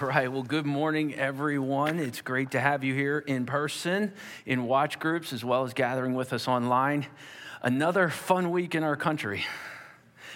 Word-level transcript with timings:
All 0.00 0.06
right. 0.06 0.30
Well, 0.30 0.44
good 0.44 0.66
morning, 0.66 1.14
everyone. 1.14 1.98
It's 1.98 2.20
great 2.20 2.52
to 2.52 2.60
have 2.60 2.84
you 2.84 2.94
here 2.94 3.18
in 3.18 3.46
person, 3.46 4.12
in 4.46 4.64
watch 4.64 5.00
groups, 5.00 5.32
as 5.32 5.44
well 5.44 5.64
as 5.64 5.74
gathering 5.74 6.14
with 6.14 6.32
us 6.32 6.46
online. 6.46 7.06
Another 7.62 8.08
fun 8.08 8.52
week 8.52 8.76
in 8.76 8.84
our 8.84 8.94
country. 8.94 9.44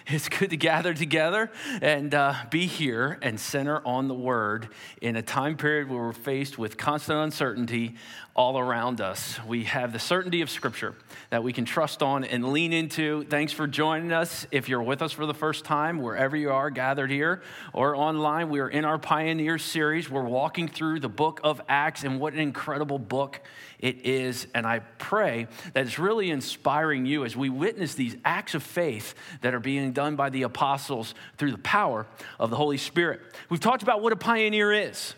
It's 0.09 0.29
good 0.29 0.51
to 0.51 0.57
gather 0.57 0.95
together 0.95 1.51
and 1.81 2.13
uh, 2.15 2.35
be 2.51 2.67
here 2.67 3.19
and 3.23 3.39
center 3.39 3.81
on 3.87 4.09
the 4.09 4.15
word 4.15 4.69
in 5.01 5.17
a 5.17 5.23
time 5.23 5.57
period 5.57 5.89
where 5.89 6.03
we're 6.03 6.13
faced 6.13 6.59
with 6.59 6.77
constant 6.77 7.19
uncertainty 7.19 7.95
all 8.35 8.59
around 8.59 9.01
us. 9.01 9.39
We 9.47 9.65
have 9.65 9.93
the 9.93 9.99
certainty 9.99 10.41
of 10.41 10.49
Scripture 10.49 10.95
that 11.31 11.45
we 11.45 11.53
can 11.53 11.65
trust 11.65 12.03
on 12.03 12.25
and 12.25 12.53
lean 12.53 12.73
into. 12.73 13.25
Thanks 13.25 13.53
for 13.53 13.67
joining 13.67 14.11
us. 14.11 14.47
If 14.51 14.69
you're 14.69 14.83
with 14.83 15.03
us 15.03 15.13
for 15.13 15.27
the 15.27 15.35
first 15.35 15.65
time, 15.65 15.99
wherever 15.99 16.37
you 16.37 16.51
are, 16.51 16.71
gathered 16.71 17.11
here 17.11 17.43
or 17.73 17.95
online, 17.95 18.49
we 18.49 18.61
are 18.61 18.69
in 18.69 18.85
our 18.85 18.99
Pioneer 18.99 19.59
series. 19.59 20.11
We're 20.11 20.23
walking 20.23 20.67
through 20.67 21.01
the 21.01 21.11
book 21.11 21.41
of 21.45 21.61
Acts, 21.69 22.05
and 22.05 22.19
what 22.19 22.33
an 22.33 22.41
incredible 22.41 22.99
book 22.99 23.41
it 23.83 24.07
is. 24.07 24.47
And 24.55 24.67
I 24.67 24.79
pray 24.79 25.49
that 25.75 25.85
it's 25.85 25.99
really 25.99 26.31
inspiring 26.31 27.05
you 27.05 27.27
as 27.27 27.37
we 27.37 27.51
witness 27.51 27.95
these 27.95 28.17
acts 28.25 28.55
of 28.55 28.63
faith 28.63 29.15
that 29.43 29.53
are 29.53 29.61
being 29.61 29.93
done 29.93 30.17
by 30.17 30.31
the 30.31 30.45
apostles 30.45 31.15
through 31.37 31.51
the 31.51 31.59
power 31.59 32.07
of 32.41 32.49
the 32.49 32.57
Holy 32.57 32.79
Spirit. 32.79 33.21
We've 33.51 33.61
talked 33.61 33.83
about 33.83 34.01
what 34.01 34.13
a 34.13 34.17
pioneer 34.17 34.73
is. 34.73 35.15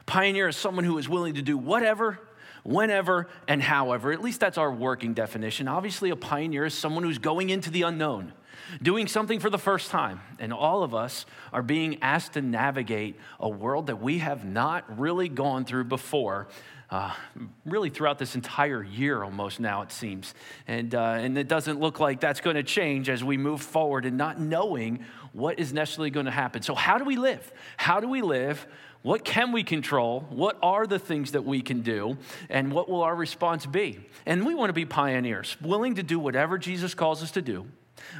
A 0.00 0.04
pioneer 0.04 0.48
is 0.48 0.56
someone 0.56 0.84
who 0.84 0.98
is 0.98 1.08
willing 1.08 1.34
to 1.34 1.42
do 1.42 1.58
whatever 1.58 2.20
whenever 2.64 3.28
and 3.46 3.62
however. 3.62 4.10
At 4.12 4.22
least 4.22 4.40
that's 4.40 4.58
our 4.58 4.72
working 4.72 5.14
definition. 5.14 5.68
Obviously, 5.68 6.10
a 6.10 6.16
pioneer 6.16 6.64
is 6.64 6.74
someone 6.74 7.04
who's 7.04 7.18
going 7.18 7.50
into 7.50 7.70
the 7.70 7.82
unknown, 7.82 8.32
doing 8.82 9.06
something 9.06 9.38
for 9.38 9.50
the 9.50 9.58
first 9.58 9.90
time. 9.90 10.20
And 10.38 10.52
all 10.52 10.82
of 10.82 10.94
us 10.94 11.26
are 11.52 11.62
being 11.62 12.02
asked 12.02 12.32
to 12.32 12.42
navigate 12.42 13.18
a 13.38 13.48
world 13.48 13.86
that 13.86 14.00
we 14.00 14.18
have 14.18 14.44
not 14.44 14.98
really 14.98 15.28
gone 15.28 15.64
through 15.64 15.84
before. 15.84 16.48
Uh, 16.90 17.14
really, 17.64 17.90
throughout 17.90 18.18
this 18.18 18.34
entire 18.34 18.82
year, 18.82 19.22
almost 19.22 19.58
now, 19.58 19.82
it 19.82 19.90
seems. 19.90 20.34
And, 20.68 20.94
uh, 20.94 21.00
and 21.18 21.36
it 21.36 21.48
doesn't 21.48 21.80
look 21.80 21.98
like 21.98 22.20
that's 22.20 22.40
going 22.40 22.56
to 22.56 22.62
change 22.62 23.08
as 23.08 23.24
we 23.24 23.36
move 23.36 23.62
forward 23.62 24.04
and 24.04 24.16
not 24.16 24.38
knowing 24.38 25.04
what 25.32 25.58
is 25.58 25.72
necessarily 25.72 26.10
going 26.10 26.26
to 26.26 26.32
happen. 26.32 26.62
So, 26.62 26.74
how 26.74 26.98
do 26.98 27.04
we 27.04 27.16
live? 27.16 27.52
How 27.76 28.00
do 28.00 28.08
we 28.08 28.22
live 28.22 28.66
what 29.04 29.22
can 29.22 29.52
we 29.52 29.64
control? 29.64 30.24
What 30.30 30.56
are 30.62 30.86
the 30.86 30.98
things 30.98 31.32
that 31.32 31.44
we 31.44 31.60
can 31.60 31.82
do? 31.82 32.16
And 32.48 32.72
what 32.72 32.88
will 32.88 33.02
our 33.02 33.14
response 33.14 33.66
be? 33.66 34.00
And 34.24 34.46
we 34.46 34.54
want 34.54 34.70
to 34.70 34.74
be 34.74 34.86
pioneers, 34.86 35.58
willing 35.60 35.96
to 35.96 36.02
do 36.02 36.18
whatever 36.18 36.56
Jesus 36.56 36.94
calls 36.94 37.22
us 37.22 37.30
to 37.32 37.42
do, 37.42 37.66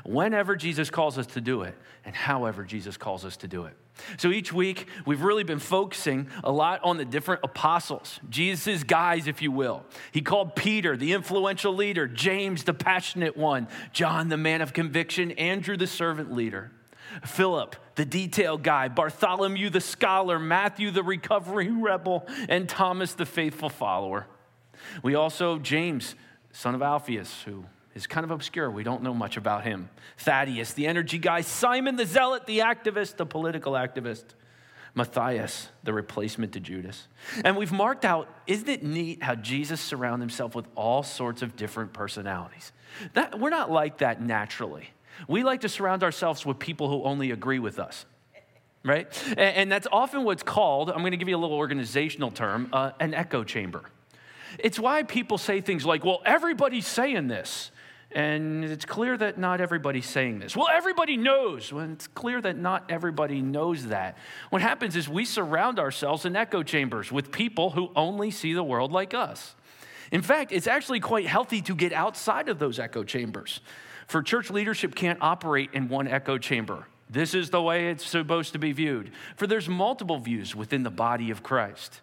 whenever 0.04 0.56
Jesus 0.56 0.90
calls 0.90 1.18
us 1.18 1.26
to 1.28 1.40
do 1.40 1.62
it, 1.62 1.74
and 2.04 2.14
however 2.14 2.64
Jesus 2.64 2.96
calls 2.96 3.24
us 3.24 3.36
to 3.38 3.48
do 3.48 3.64
it. 3.64 3.74
So 4.16 4.30
each 4.30 4.52
week, 4.52 4.88
we've 5.06 5.22
really 5.22 5.44
been 5.44 5.60
focusing 5.60 6.28
a 6.42 6.50
lot 6.50 6.80
on 6.82 6.96
the 6.96 7.04
different 7.04 7.42
apostles, 7.44 8.18
Jesus' 8.28 8.82
guys, 8.82 9.28
if 9.28 9.40
you 9.40 9.52
will. 9.52 9.84
He 10.10 10.20
called 10.20 10.56
Peter, 10.56 10.96
the 10.96 11.12
influential 11.12 11.72
leader, 11.72 12.08
James, 12.08 12.64
the 12.64 12.74
passionate 12.74 13.36
one, 13.36 13.68
John, 13.92 14.28
the 14.28 14.36
man 14.36 14.62
of 14.62 14.72
conviction, 14.72 15.30
Andrew, 15.32 15.76
the 15.76 15.86
servant 15.86 16.32
leader. 16.32 16.72
Philip, 17.24 17.76
the 17.94 18.04
detail 18.04 18.58
guy, 18.58 18.88
Bartholomew, 18.88 19.70
the 19.70 19.80
scholar, 19.80 20.38
Matthew, 20.38 20.90
the 20.90 21.02
recovering 21.02 21.80
rebel, 21.80 22.26
and 22.48 22.68
Thomas, 22.68 23.14
the 23.14 23.26
faithful 23.26 23.68
follower. 23.68 24.26
We 25.02 25.14
also, 25.14 25.58
James, 25.58 26.16
son 26.52 26.74
of 26.74 26.82
Alphaeus, 26.82 27.42
who 27.42 27.66
is 27.94 28.06
kind 28.06 28.24
of 28.24 28.30
obscure. 28.30 28.70
We 28.70 28.82
don't 28.82 29.02
know 29.02 29.14
much 29.14 29.36
about 29.36 29.64
him. 29.64 29.88
Thaddeus, 30.18 30.72
the 30.72 30.86
energy 30.86 31.18
guy. 31.18 31.42
Simon, 31.42 31.96
the 31.96 32.06
zealot, 32.06 32.46
the 32.46 32.58
activist, 32.58 33.16
the 33.16 33.26
political 33.26 33.72
activist. 33.72 34.24
Matthias, 34.94 35.68
the 35.82 35.92
replacement 35.92 36.52
to 36.52 36.60
Judas. 36.60 37.08
And 37.44 37.56
we've 37.56 37.72
marked 37.72 38.04
out, 38.04 38.28
isn't 38.46 38.68
it 38.68 38.84
neat 38.84 39.22
how 39.22 39.34
Jesus 39.34 39.80
surrounded 39.80 40.22
himself 40.22 40.54
with 40.54 40.66
all 40.76 41.02
sorts 41.02 41.42
of 41.42 41.56
different 41.56 41.92
personalities? 41.92 42.70
That, 43.14 43.40
we're 43.40 43.50
not 43.50 43.72
like 43.72 43.98
that 43.98 44.22
naturally. 44.22 44.90
We 45.26 45.42
like 45.42 45.62
to 45.62 45.68
surround 45.68 46.04
ourselves 46.04 46.46
with 46.46 46.60
people 46.60 46.88
who 46.88 47.02
only 47.02 47.32
agree 47.32 47.58
with 47.58 47.80
us, 47.80 48.04
right? 48.84 49.06
And, 49.36 49.70
that's 49.70 49.88
often 49.90 50.22
what's 50.22 50.44
called, 50.44 50.90
I'm 50.90 51.02
to 51.02 51.16
give 51.16 51.28
you 51.28 51.36
a 51.36 51.38
little 51.38 51.56
organizational 51.56 52.30
term, 52.30 52.68
uh, 52.72 52.92
an 53.00 53.14
echo 53.14 53.42
chamber. 53.42 53.82
It's 54.60 54.78
why 54.78 55.02
people 55.02 55.38
say 55.38 55.60
things 55.60 55.84
like, 55.84 56.04
well, 56.04 56.22
everybody's 56.24 56.86
saying 56.86 57.26
this. 57.26 57.72
And 58.14 58.64
it's 58.64 58.84
clear 58.84 59.16
that 59.18 59.38
not 59.38 59.60
everybody's 59.60 60.08
saying 60.08 60.38
this. 60.38 60.56
Well, 60.56 60.68
everybody 60.72 61.16
knows. 61.16 61.72
Well, 61.72 61.90
it's 61.90 62.06
clear 62.06 62.40
that 62.40 62.56
not 62.56 62.84
everybody 62.88 63.42
knows 63.42 63.86
that. 63.86 64.16
What 64.50 64.62
happens 64.62 64.94
is 64.94 65.08
we 65.08 65.24
surround 65.24 65.80
ourselves 65.80 66.24
in 66.24 66.36
echo 66.36 66.62
chambers 66.62 67.10
with 67.10 67.32
people 67.32 67.70
who 67.70 67.90
only 67.96 68.30
see 68.30 68.52
the 68.52 68.62
world 68.62 68.92
like 68.92 69.14
us. 69.14 69.56
In 70.12 70.22
fact, 70.22 70.52
it's 70.52 70.68
actually 70.68 71.00
quite 71.00 71.26
healthy 71.26 71.60
to 71.62 71.74
get 71.74 71.92
outside 71.92 72.48
of 72.48 72.60
those 72.60 72.78
echo 72.78 73.02
chambers. 73.02 73.60
For 74.06 74.22
church 74.22 74.48
leadership 74.48 74.94
can't 74.94 75.18
operate 75.20 75.70
in 75.72 75.88
one 75.88 76.06
echo 76.06 76.38
chamber. 76.38 76.86
This 77.10 77.34
is 77.34 77.50
the 77.50 77.62
way 77.62 77.88
it's 77.88 78.06
supposed 78.06 78.52
to 78.52 78.60
be 78.60 78.70
viewed. 78.70 79.10
For 79.34 79.48
there's 79.48 79.68
multiple 79.68 80.18
views 80.18 80.54
within 80.54 80.84
the 80.84 80.90
body 80.90 81.30
of 81.30 81.42
Christ. 81.42 82.00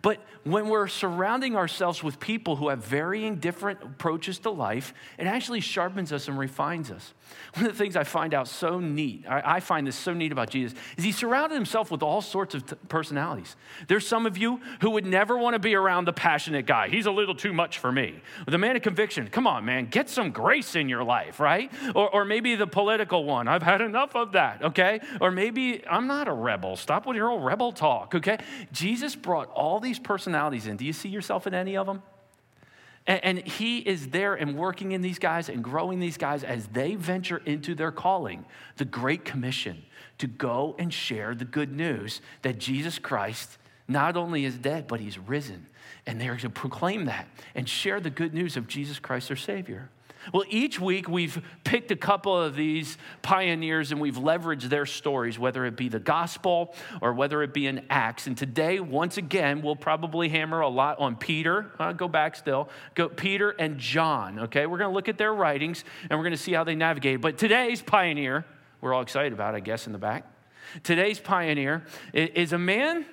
But 0.00 0.18
when 0.44 0.68
we're 0.68 0.88
surrounding 0.88 1.56
ourselves 1.56 2.02
with 2.02 2.18
people 2.18 2.56
who 2.56 2.68
have 2.68 2.84
varying 2.84 3.36
different 3.36 3.82
approaches 3.82 4.38
to 4.40 4.50
life, 4.50 4.94
it 5.18 5.26
actually 5.26 5.60
sharpens 5.60 6.12
us 6.12 6.28
and 6.28 6.38
refines 6.38 6.90
us. 6.90 7.12
One 7.54 7.66
of 7.66 7.72
the 7.72 7.78
things 7.78 7.96
I 7.96 8.04
find 8.04 8.34
out 8.34 8.48
so 8.48 8.78
neat, 8.78 9.24
I, 9.28 9.60
find 9.60 9.86
this 9.86 9.96
so 9.96 10.12
neat 10.12 10.32
about 10.32 10.50
Jesus, 10.50 10.78
is 10.96 11.04
he 11.04 11.12
surrounded 11.12 11.54
himself 11.54 11.90
with 11.90 12.02
all 12.02 12.20
sorts 12.20 12.54
of 12.54 12.66
t- 12.66 12.76
personalities. 12.88 13.56
There's 13.88 14.06
some 14.06 14.26
of 14.26 14.36
you 14.36 14.60
who 14.80 14.90
would 14.90 15.06
never 15.06 15.36
want 15.36 15.54
to 15.54 15.58
be 15.58 15.74
around 15.74 16.06
the 16.06 16.12
passionate 16.12 16.66
guy. 16.66 16.88
He's 16.88 17.06
a 17.06 17.10
little 17.10 17.34
too 17.34 17.52
much 17.52 17.78
for 17.78 17.92
me. 17.92 18.22
The 18.46 18.58
man 18.58 18.76
of 18.76 18.82
conviction, 18.82 19.28
come 19.28 19.46
on, 19.46 19.64
man, 19.64 19.86
get 19.86 20.08
some 20.08 20.30
grace 20.30 20.74
in 20.76 20.88
your 20.88 21.04
life, 21.04 21.40
right? 21.40 21.70
Or, 21.94 22.10
or 22.10 22.24
maybe 22.24 22.54
the 22.54 22.66
political 22.66 23.24
one, 23.24 23.48
I've 23.48 23.62
had 23.62 23.80
enough 23.80 24.14
of 24.14 24.32
that, 24.32 24.62
okay? 24.62 25.00
Or 25.20 25.30
maybe 25.30 25.86
I'm 25.86 26.06
not 26.06 26.28
a 26.28 26.32
rebel. 26.32 26.76
Stop 26.76 27.06
with 27.06 27.16
your 27.16 27.30
old 27.30 27.44
rebel 27.44 27.72
talk, 27.72 28.14
okay? 28.14 28.38
Jesus 28.72 29.14
brought 29.14 29.50
all 29.50 29.80
these 29.82 29.98
personalities 29.98 30.66
in. 30.66 30.76
Do 30.76 30.84
you 30.84 30.92
see 30.92 31.08
yourself 31.08 31.46
in 31.46 31.54
any 31.54 31.76
of 31.76 31.86
them? 31.86 32.02
And, 33.06 33.24
and 33.24 33.38
he 33.46 33.78
is 33.78 34.08
there 34.08 34.34
and 34.34 34.56
working 34.56 34.92
in 34.92 35.02
these 35.02 35.18
guys 35.18 35.48
and 35.48 35.62
growing 35.62 36.00
these 36.00 36.16
guys 36.16 36.44
as 36.44 36.66
they 36.68 36.94
venture 36.94 37.42
into 37.44 37.74
their 37.74 37.92
calling, 37.92 38.44
the 38.76 38.84
Great 38.84 39.24
Commission, 39.24 39.82
to 40.18 40.26
go 40.26 40.74
and 40.78 40.92
share 40.92 41.34
the 41.34 41.44
good 41.44 41.72
news 41.72 42.20
that 42.42 42.58
Jesus 42.58 42.98
Christ 42.98 43.58
not 43.88 44.16
only 44.16 44.44
is 44.44 44.56
dead, 44.56 44.86
but 44.86 45.00
he's 45.00 45.18
risen. 45.18 45.66
And 46.06 46.20
they're 46.20 46.36
to 46.36 46.50
proclaim 46.50 47.04
that 47.06 47.28
and 47.54 47.68
share 47.68 48.00
the 48.00 48.10
good 48.10 48.34
news 48.34 48.56
of 48.56 48.66
Jesus 48.66 48.98
Christ, 48.98 49.28
their 49.28 49.36
Savior. 49.36 49.90
Well, 50.32 50.44
each 50.48 50.78
week 50.78 51.08
we've 51.08 51.42
picked 51.64 51.90
a 51.90 51.96
couple 51.96 52.38
of 52.38 52.54
these 52.54 52.96
pioneers 53.22 53.90
and 53.90 54.00
we've 54.00 54.16
leveraged 54.16 54.68
their 54.68 54.86
stories, 54.86 55.38
whether 55.38 55.64
it 55.64 55.76
be 55.76 55.88
the 55.88 55.98
gospel 55.98 56.74
or 57.00 57.12
whether 57.12 57.42
it 57.42 57.52
be 57.52 57.66
in 57.66 57.84
Acts. 57.90 58.26
And 58.26 58.36
today, 58.36 58.78
once 58.78 59.16
again, 59.16 59.62
we'll 59.62 59.76
probably 59.76 60.28
hammer 60.28 60.60
a 60.60 60.68
lot 60.68 60.98
on 61.00 61.16
Peter. 61.16 61.72
Uh, 61.78 61.92
go 61.92 62.06
back 62.06 62.36
still. 62.36 62.68
Go 62.94 63.08
Peter 63.08 63.50
and 63.50 63.78
John. 63.78 64.38
Okay, 64.40 64.66
we're 64.66 64.78
going 64.78 64.90
to 64.90 64.94
look 64.94 65.08
at 65.08 65.18
their 65.18 65.34
writings 65.34 65.84
and 66.08 66.18
we're 66.18 66.24
going 66.24 66.36
to 66.36 66.42
see 66.42 66.52
how 66.52 66.64
they 66.64 66.74
navigate. 66.74 67.20
But 67.20 67.38
today's 67.38 67.82
pioneer, 67.82 68.44
we're 68.80 68.94
all 68.94 69.02
excited 69.02 69.32
about, 69.32 69.54
I 69.54 69.60
guess, 69.60 69.86
in 69.86 69.92
the 69.92 69.98
back. 69.98 70.26
Today's 70.84 71.18
pioneer 71.18 71.84
is 72.12 72.52
a 72.52 72.58
man. 72.58 73.04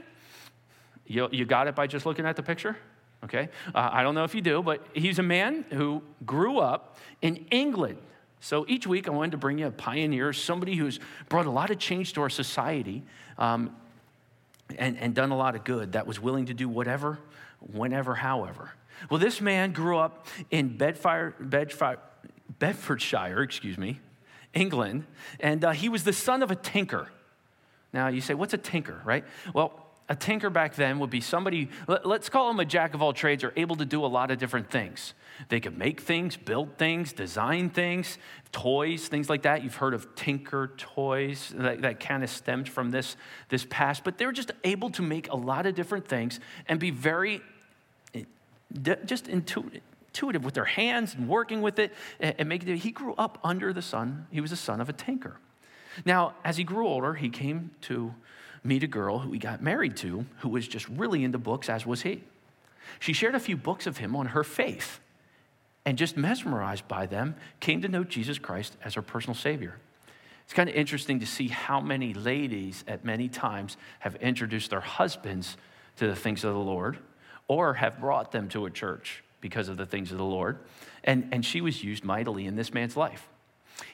You, 1.08 1.28
you 1.31 1.46
got 1.46 1.68
it 1.68 1.75
by 1.75 1.88
just 1.88 2.06
looking 2.06 2.25
at 2.25 2.36
the 2.36 2.44
picture? 2.44 2.78
Okay? 3.24 3.50
Uh, 3.74 3.90
I 3.91 4.03
don't 4.03 4.16
know 4.16 4.24
if 4.24 4.34
you 4.35 4.41
do, 4.41 4.62
but 4.62 4.86
he's 4.94 5.19
a 5.19 5.24
man 5.24 5.66
who 5.71 6.01
grew 6.25 6.60
up 6.60 6.98
in 7.21 7.45
England. 7.51 7.98
So 8.42 8.66
each 8.68 8.88
week 8.88 9.07
I 9.07 9.12
wanted 9.12 9.31
to 9.31 9.38
bring 9.38 9.60
you 9.60 9.68
a 9.68 9.71
pioneer, 9.71 10.31
somebody 10.31 10.75
who's 10.75 11.00
brought 11.27 11.45
a 11.45 11.51
lot 11.51 11.69
of 11.71 11.80
change 11.80 12.13
to 12.13 12.21
our 12.21 12.30
society 12.30 13.04
um, 13.38 13.75
and, 14.77 14.98
and 14.98 15.13
done 15.13 15.31
a 15.31 15.38
lot 15.38 15.56
of 15.56 15.63
good, 15.63 15.94
that 15.94 16.07
was 16.07 16.19
willing 16.19 16.45
to 16.45 16.54
do 16.54 16.69
whatever, 16.69 17.19
whenever, 17.60 18.16
however. 18.16 18.71
Well, 19.10 19.19
this 19.19 19.42
man 19.42 19.71
grew 19.71 19.98
up 19.98 20.27
in 20.51 20.77
Bedfire, 20.77 21.33
Bedfire, 21.39 21.98
Bedfordshire, 22.60 23.42
excuse 23.42 23.77
me, 23.77 24.00
England, 24.54 25.06
and 25.39 25.63
uh, 25.63 25.71
he 25.71 25.89
was 25.89 26.04
the 26.04 26.13
son 26.13 26.44
of 26.44 26.51
a 26.51 26.56
tinker. 26.56 27.10
Now, 27.92 28.07
you 28.07 28.21
say, 28.21 28.33
what's 28.33 28.54
a 28.54 28.57
tinker, 28.57 29.01
right? 29.04 29.25
Well, 29.54 29.88
a 30.09 30.15
tinker 30.15 30.50
back 30.50 30.73
then 30.73 30.97
would 31.00 31.11
be 31.11 31.21
somebody, 31.21 31.69
let's 31.88 32.29
call 32.29 32.47
them 32.47 32.59
a 32.59 32.65
jack 32.65 32.95
of 32.95 33.01
all 33.01 33.13
trades, 33.13 33.44
or 33.44 33.53
able 33.56 33.75
to 33.75 33.85
do 33.85 34.03
a 34.03 34.07
lot 34.07 34.31
of 34.31 34.39
different 34.39 34.71
things. 34.71 35.13
They 35.50 35.59
could 35.59 35.77
make 35.77 36.01
things, 36.01 36.35
build 36.35 36.77
things, 36.77 37.13
design 37.13 37.69
things, 37.69 38.17
toys, 38.51 39.07
things 39.07 39.29
like 39.29 39.44
that. 39.44 39.63
You've 39.63 39.75
heard 39.75 39.94
of 39.94 40.15
tinker 40.15 40.71
toys 40.77 41.53
that, 41.56 41.83
that 41.83 42.00
kind 42.00 42.23
of 42.23 42.29
stemmed 42.31 42.67
from 42.67 42.89
this, 42.89 43.15
this 43.50 43.65
past, 43.69 44.03
but 44.03 44.17
they 44.17 44.25
were 44.25 44.33
just 44.33 44.51
able 44.63 44.89
to 44.91 45.03
make 45.03 45.31
a 45.31 45.35
lot 45.35 45.67
of 45.67 45.75
different 45.75 46.07
things 46.07 46.39
and 46.67 46.79
be 46.79 46.89
very 46.89 47.41
eh, 48.15 48.23
just 49.06 49.27
intuitive 49.27 50.44
with 50.44 50.56
their 50.56 50.65
hands 50.65 51.13
and 51.13 51.29
working 51.29 51.61
with 51.61 51.77
it 51.77 51.94
and 52.19 52.50
making 52.50 52.67
it. 52.69 52.77
He 52.77 52.89
grew 52.89 53.13
up 53.15 53.38
under 53.44 53.71
the 53.73 53.83
sun. 53.83 54.25
He 54.31 54.41
was 54.41 54.50
the 54.50 54.57
son 54.57 54.81
of 54.81 54.89
a 54.89 54.94
tinker. 54.94 55.38
Now, 56.03 56.33
as 56.44 56.57
he 56.57 56.63
grew 56.63 56.88
older, 56.88 57.13
he 57.13 57.29
came 57.29 57.71
to 57.81 58.15
meet 58.63 58.83
a 58.83 58.88
girl 58.88 59.19
who 59.19 59.31
he 59.31 59.39
got 59.39 59.61
married 59.61 59.95
to 59.97 60.25
who 60.39 60.50
was 60.50 60.67
just 60.67 60.88
really 60.89 61.23
into 61.23 61.38
books, 61.38 61.69
as 61.69 61.85
was 61.85 62.01
he. 62.01 62.23
She 63.00 63.13
shared 63.13 63.35
a 63.35 63.39
few 63.39 63.56
books 63.56 63.88
of 63.88 63.97
him 63.97 64.15
on 64.15 64.27
her 64.27 64.44
faith 64.44 65.00
and 65.85 65.97
just 65.97 66.17
mesmerized 66.17 66.88
by 66.88 67.06
them, 67.06 67.35
came 67.59 67.81
to 67.81 67.88
know 67.88 68.03
Jesus 68.03 68.38
Christ 68.38 68.75
as 68.83 68.95
her 68.95 69.01
personal 69.01 69.35
Savior. 69.35 69.75
It's 70.44 70.53
kind 70.53 70.69
of 70.69 70.75
interesting 70.75 71.19
to 71.19 71.25
see 71.25 71.47
how 71.47 71.79
many 71.79 72.13
ladies 72.13 72.83
at 72.88 73.06
many 73.06 73.29
times 73.29 73.77
have 74.00 74.15
introduced 74.15 74.71
their 74.71 74.81
husbands 74.81 75.57
to 75.97 76.07
the 76.07 76.15
things 76.15 76.44
of 76.44 76.53
the 76.53 76.59
Lord 76.59 76.97
or 77.47 77.75
have 77.75 78.00
brought 78.00 78.31
them 78.31 78.50
to 78.50 78.65
a 78.65 78.69
church 78.69 79.23
because 79.41 79.69
of 79.69 79.77
the 79.77 79.85
things 79.85 80.11
of 80.11 80.17
the 80.17 80.25
Lord. 80.25 80.57
And, 81.03 81.29
and 81.31 81.45
she 81.45 81.61
was 81.61 81.83
used 81.83 82.03
mightily 82.03 82.45
in 82.45 82.56
this 82.56 82.73
man's 82.73 82.97
life. 82.97 83.27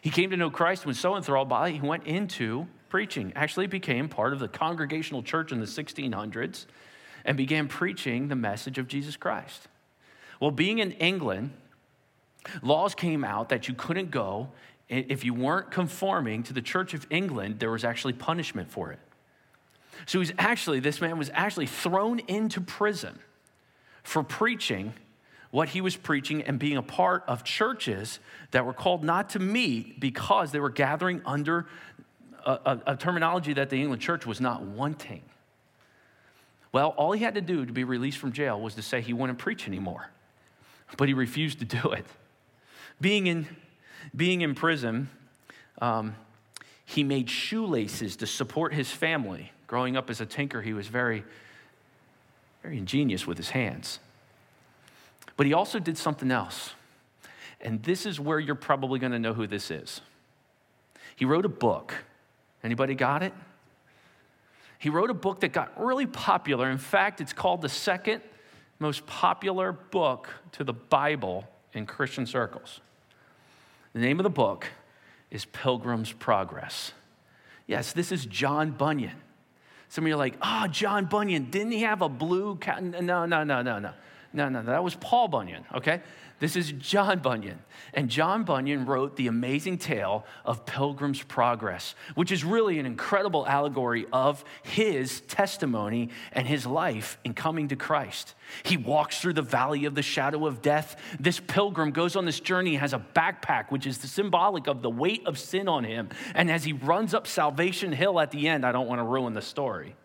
He 0.01 0.09
came 0.09 0.31
to 0.31 0.37
know 0.37 0.49
Christ 0.49 0.85
when 0.85 0.95
so 0.95 1.15
enthralled 1.15 1.49
by 1.49 1.69
it, 1.69 1.73
he 1.73 1.81
went 1.81 2.07
into 2.07 2.67
preaching. 2.89 3.33
Actually 3.35 3.67
became 3.67 4.09
part 4.09 4.33
of 4.33 4.39
the 4.39 4.47
congregational 4.47 5.23
church 5.23 5.51
in 5.51 5.59
the 5.59 5.65
1600s 5.65 6.65
and 7.23 7.37
began 7.37 7.67
preaching 7.67 8.27
the 8.27 8.35
message 8.35 8.77
of 8.77 8.87
Jesus 8.87 9.17
Christ. 9.17 9.67
Well, 10.39 10.51
being 10.51 10.79
in 10.79 10.91
England, 10.93 11.51
laws 12.61 12.93
came 12.95 13.23
out 13.23 13.49
that 13.49 13.67
you 13.67 13.73
couldn't 13.73 14.11
go 14.11 14.49
if 14.87 15.25
you 15.25 15.33
weren't 15.33 15.71
conforming 15.71 16.43
to 16.43 16.53
the 16.53 16.61
Church 16.61 16.93
of 16.93 17.07
England, 17.09 17.59
there 17.59 17.71
was 17.71 17.83
actually 17.83 18.13
punishment 18.13 18.71
for 18.71 18.91
it. 18.91 18.99
So 20.05 20.19
he's 20.19 20.33
actually, 20.37 20.79
this 20.79 21.01
man 21.01 21.17
was 21.17 21.31
actually 21.33 21.65
thrown 21.65 22.19
into 22.19 22.61
prison 22.61 23.17
for 24.03 24.23
preaching 24.23 24.93
what 25.49 25.69
he 25.69 25.81
was 25.81 25.95
preaching 25.95 26.43
and 26.43 26.59
being 26.59 26.77
a 26.77 26.83
part 26.83 27.23
of 27.27 27.43
churches 27.43 28.19
that 28.51 28.65
were 28.65 28.73
called 28.73 29.03
not 29.03 29.29
to 29.29 29.39
meet 29.39 29.99
because 29.99 30.51
they 30.51 30.59
were 30.59 30.69
gathering 30.69 31.21
under 31.25 31.65
a, 32.45 32.79
a, 32.87 32.95
terminology 32.95 33.53
that 33.53 33.69
the 33.69 33.81
England 33.81 34.01
church 34.01 34.25
was 34.25 34.39
not 34.39 34.61
wanting. 34.61 35.23
Well, 36.71 36.89
all 36.89 37.11
he 37.11 37.23
had 37.23 37.35
to 37.35 37.41
do 37.41 37.65
to 37.65 37.73
be 37.73 37.83
released 37.83 38.17
from 38.17 38.33
jail 38.33 38.59
was 38.59 38.75
to 38.75 38.81
say 38.81 39.01
he 39.01 39.13
wouldn't 39.13 39.39
preach 39.39 39.67
anymore, 39.67 40.09
but 40.97 41.07
he 41.07 41.13
refused 41.13 41.59
to 41.59 41.65
do 41.65 41.91
it. 41.91 42.05
Being 43.01 43.27
in, 43.27 43.47
being 44.15 44.41
in 44.41 44.55
prison, 44.55 45.09
um, 45.81 46.15
he 46.85 47.03
made 47.03 47.29
shoelaces 47.29 48.15
to 48.17 48.27
support 48.27 48.73
his 48.73 48.91
family. 48.91 49.51
Growing 49.67 49.97
up 49.97 50.09
as 50.09 50.21
a 50.21 50.25
tinker, 50.25 50.61
he 50.61 50.73
was 50.73 50.87
very, 50.87 51.23
very 52.61 52.77
ingenious 52.77 53.25
with 53.25 53.37
his 53.37 53.49
hands. 53.49 53.99
But 55.37 55.47
he 55.47 55.53
also 55.53 55.79
did 55.79 55.97
something 55.97 56.31
else. 56.31 56.73
And 57.59 57.81
this 57.83 58.05
is 58.05 58.19
where 58.19 58.39
you're 58.39 58.53
probably 58.53 58.99
going 58.99 59.11
to 59.11 59.19
know 59.19 59.33
who 59.33 59.47
this 59.47 59.71
is. 59.71 60.01
He 61.15 61.25
wrote 61.25 61.45
a 61.45 61.49
book. 61.49 61.95
Anybody 62.65 62.95
got 62.95 63.21
it? 63.21 63.31
He 64.79 64.89
wrote 64.89 65.11
a 65.11 65.15
book 65.15 65.41
that 65.41 65.53
got 65.53 65.79
really 65.79 66.07
popular. 66.07 66.69
In 66.71 66.79
fact, 66.79 67.21
it's 67.21 67.31
called 67.31 67.61
the 67.61 67.69
second 67.69 68.23
most 68.79 69.05
popular 69.05 69.71
book 69.71 70.29
to 70.53 70.63
the 70.63 70.73
Bible 70.73 71.47
in 71.73 71.85
Christian 71.85 72.25
circles. 72.25 72.81
The 73.93 73.99
name 73.99 74.19
of 74.19 74.23
the 74.23 74.31
book 74.31 74.67
is 75.29 75.45
Pilgrim's 75.45 76.11
Progress. 76.11 76.91
Yes, 77.67 77.93
this 77.93 78.11
is 78.11 78.25
John 78.25 78.71
Bunyan. 78.71 79.15
Some 79.87 80.03
of 80.03 80.07
you 80.07 80.15
are 80.15 80.17
like, 80.17 80.35
oh, 80.41 80.65
John 80.67 81.05
Bunyan, 81.05 81.51
didn't 81.51 81.71
he 81.71 81.81
have 81.83 82.01
a 82.01 82.09
blue 82.09 82.55
cat? 82.55 82.83
No, 82.83 83.25
no, 83.25 83.43
no, 83.43 83.61
no, 83.61 83.79
no. 83.79 83.91
No, 84.33 84.49
no, 84.49 84.63
that 84.63 84.83
was 84.83 84.95
Paul 84.95 85.29
Bunyan, 85.29 85.63
okay? 85.75 86.01
This 86.39 86.57
is 86.57 86.73
John 86.73 87.19
Bunyan. 87.19 87.59
And 87.93 88.09
John 88.09 88.43
Bunyan 88.43 88.85
wrote 88.85 89.15
the 89.15 89.27
amazing 89.27 89.77
tale 89.77 90.25
of 90.43 90.65
Pilgrim's 90.65 91.23
Progress, 91.23 91.95
which 92.15 92.29
is 92.29 92.43
really 92.43 92.77
an 92.77 92.85
incredible 92.85 93.47
allegory 93.47 94.05
of 94.11 94.43
his 94.63 95.21
testimony 95.21 96.09
and 96.33 96.45
his 96.45 96.65
life 96.65 97.17
in 97.23 97.33
coming 97.33 97.69
to 97.69 97.77
Christ. 97.77 98.35
He 98.63 98.75
walks 98.75 99.21
through 99.21 99.33
the 99.33 99.41
valley 99.41 99.85
of 99.85 99.95
the 99.95 100.01
shadow 100.01 100.45
of 100.45 100.61
death. 100.61 100.97
This 101.19 101.39
pilgrim 101.39 101.91
goes 101.91 102.17
on 102.17 102.25
this 102.25 102.41
journey, 102.41 102.75
has 102.75 102.91
a 102.91 102.99
backpack, 103.15 103.71
which 103.71 103.87
is 103.87 103.97
symbolic 103.97 104.67
of 104.67 104.81
the 104.81 104.89
weight 104.89 105.25
of 105.25 105.39
sin 105.39 105.69
on 105.69 105.85
him. 105.85 106.09
And 106.33 106.51
as 106.51 106.65
he 106.65 106.73
runs 106.73 107.13
up 107.13 107.27
Salvation 107.27 107.93
Hill 107.93 108.19
at 108.19 108.31
the 108.31 108.49
end, 108.49 108.65
I 108.65 108.73
don't 108.73 108.87
want 108.87 108.99
to 108.99 109.05
ruin 109.05 109.33
the 109.33 109.41
story, 109.41 109.95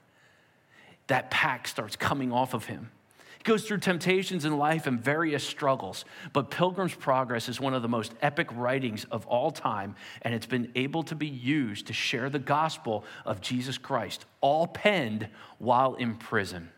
that 1.09 1.29
pack 1.33 1.67
starts 1.67 1.97
coming 1.97 2.31
off 2.31 2.55
of 2.55 2.67
him. 2.67 2.93
He 3.41 3.45
goes 3.45 3.65
through 3.65 3.79
temptations 3.79 4.45
in 4.45 4.59
life 4.59 4.87
and 4.87 5.03
various 5.03 5.43
struggles. 5.43 6.05
But 6.35 6.51
Pilgrim's 6.51 6.95
Progress 6.95 7.49
is 7.49 7.59
one 7.59 7.73
of 7.73 7.81
the 7.81 7.89
most 7.89 8.13
epic 8.21 8.49
writings 8.53 9.07
of 9.11 9.27
all 9.27 9.51
time, 9.51 9.97
and 10.21 10.35
it's 10.35 10.45
been 10.45 10.71
able 10.75 11.05
to 11.05 11.15
be 11.15 11.27
used 11.27 11.87
to 11.87 11.95
share 11.95 12.29
the 12.29 12.39
gospel 12.39 13.03
of 13.25 13.41
Jesus 13.41 13.79
Christ, 13.79 14.27
all 14.43 14.67
penned 14.67 15.27
while 15.59 15.95
in 15.95 16.17
prison. 16.17 16.69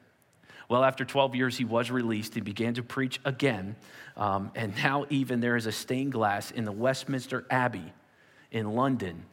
Well, 0.68 0.84
after 0.84 1.04
12 1.04 1.34
years, 1.34 1.58
he 1.58 1.64
was 1.64 1.90
released. 1.90 2.34
He 2.34 2.40
began 2.40 2.74
to 2.74 2.84
preach 2.84 3.18
again. 3.24 3.74
Um, 4.16 4.52
and 4.54 4.72
now, 4.76 5.06
even 5.10 5.40
there 5.40 5.56
is 5.56 5.66
a 5.66 5.72
stained 5.72 6.12
glass 6.12 6.52
in 6.52 6.64
the 6.64 6.70
Westminster 6.70 7.44
Abbey 7.50 7.92
in 8.52 8.72
London 8.76 9.24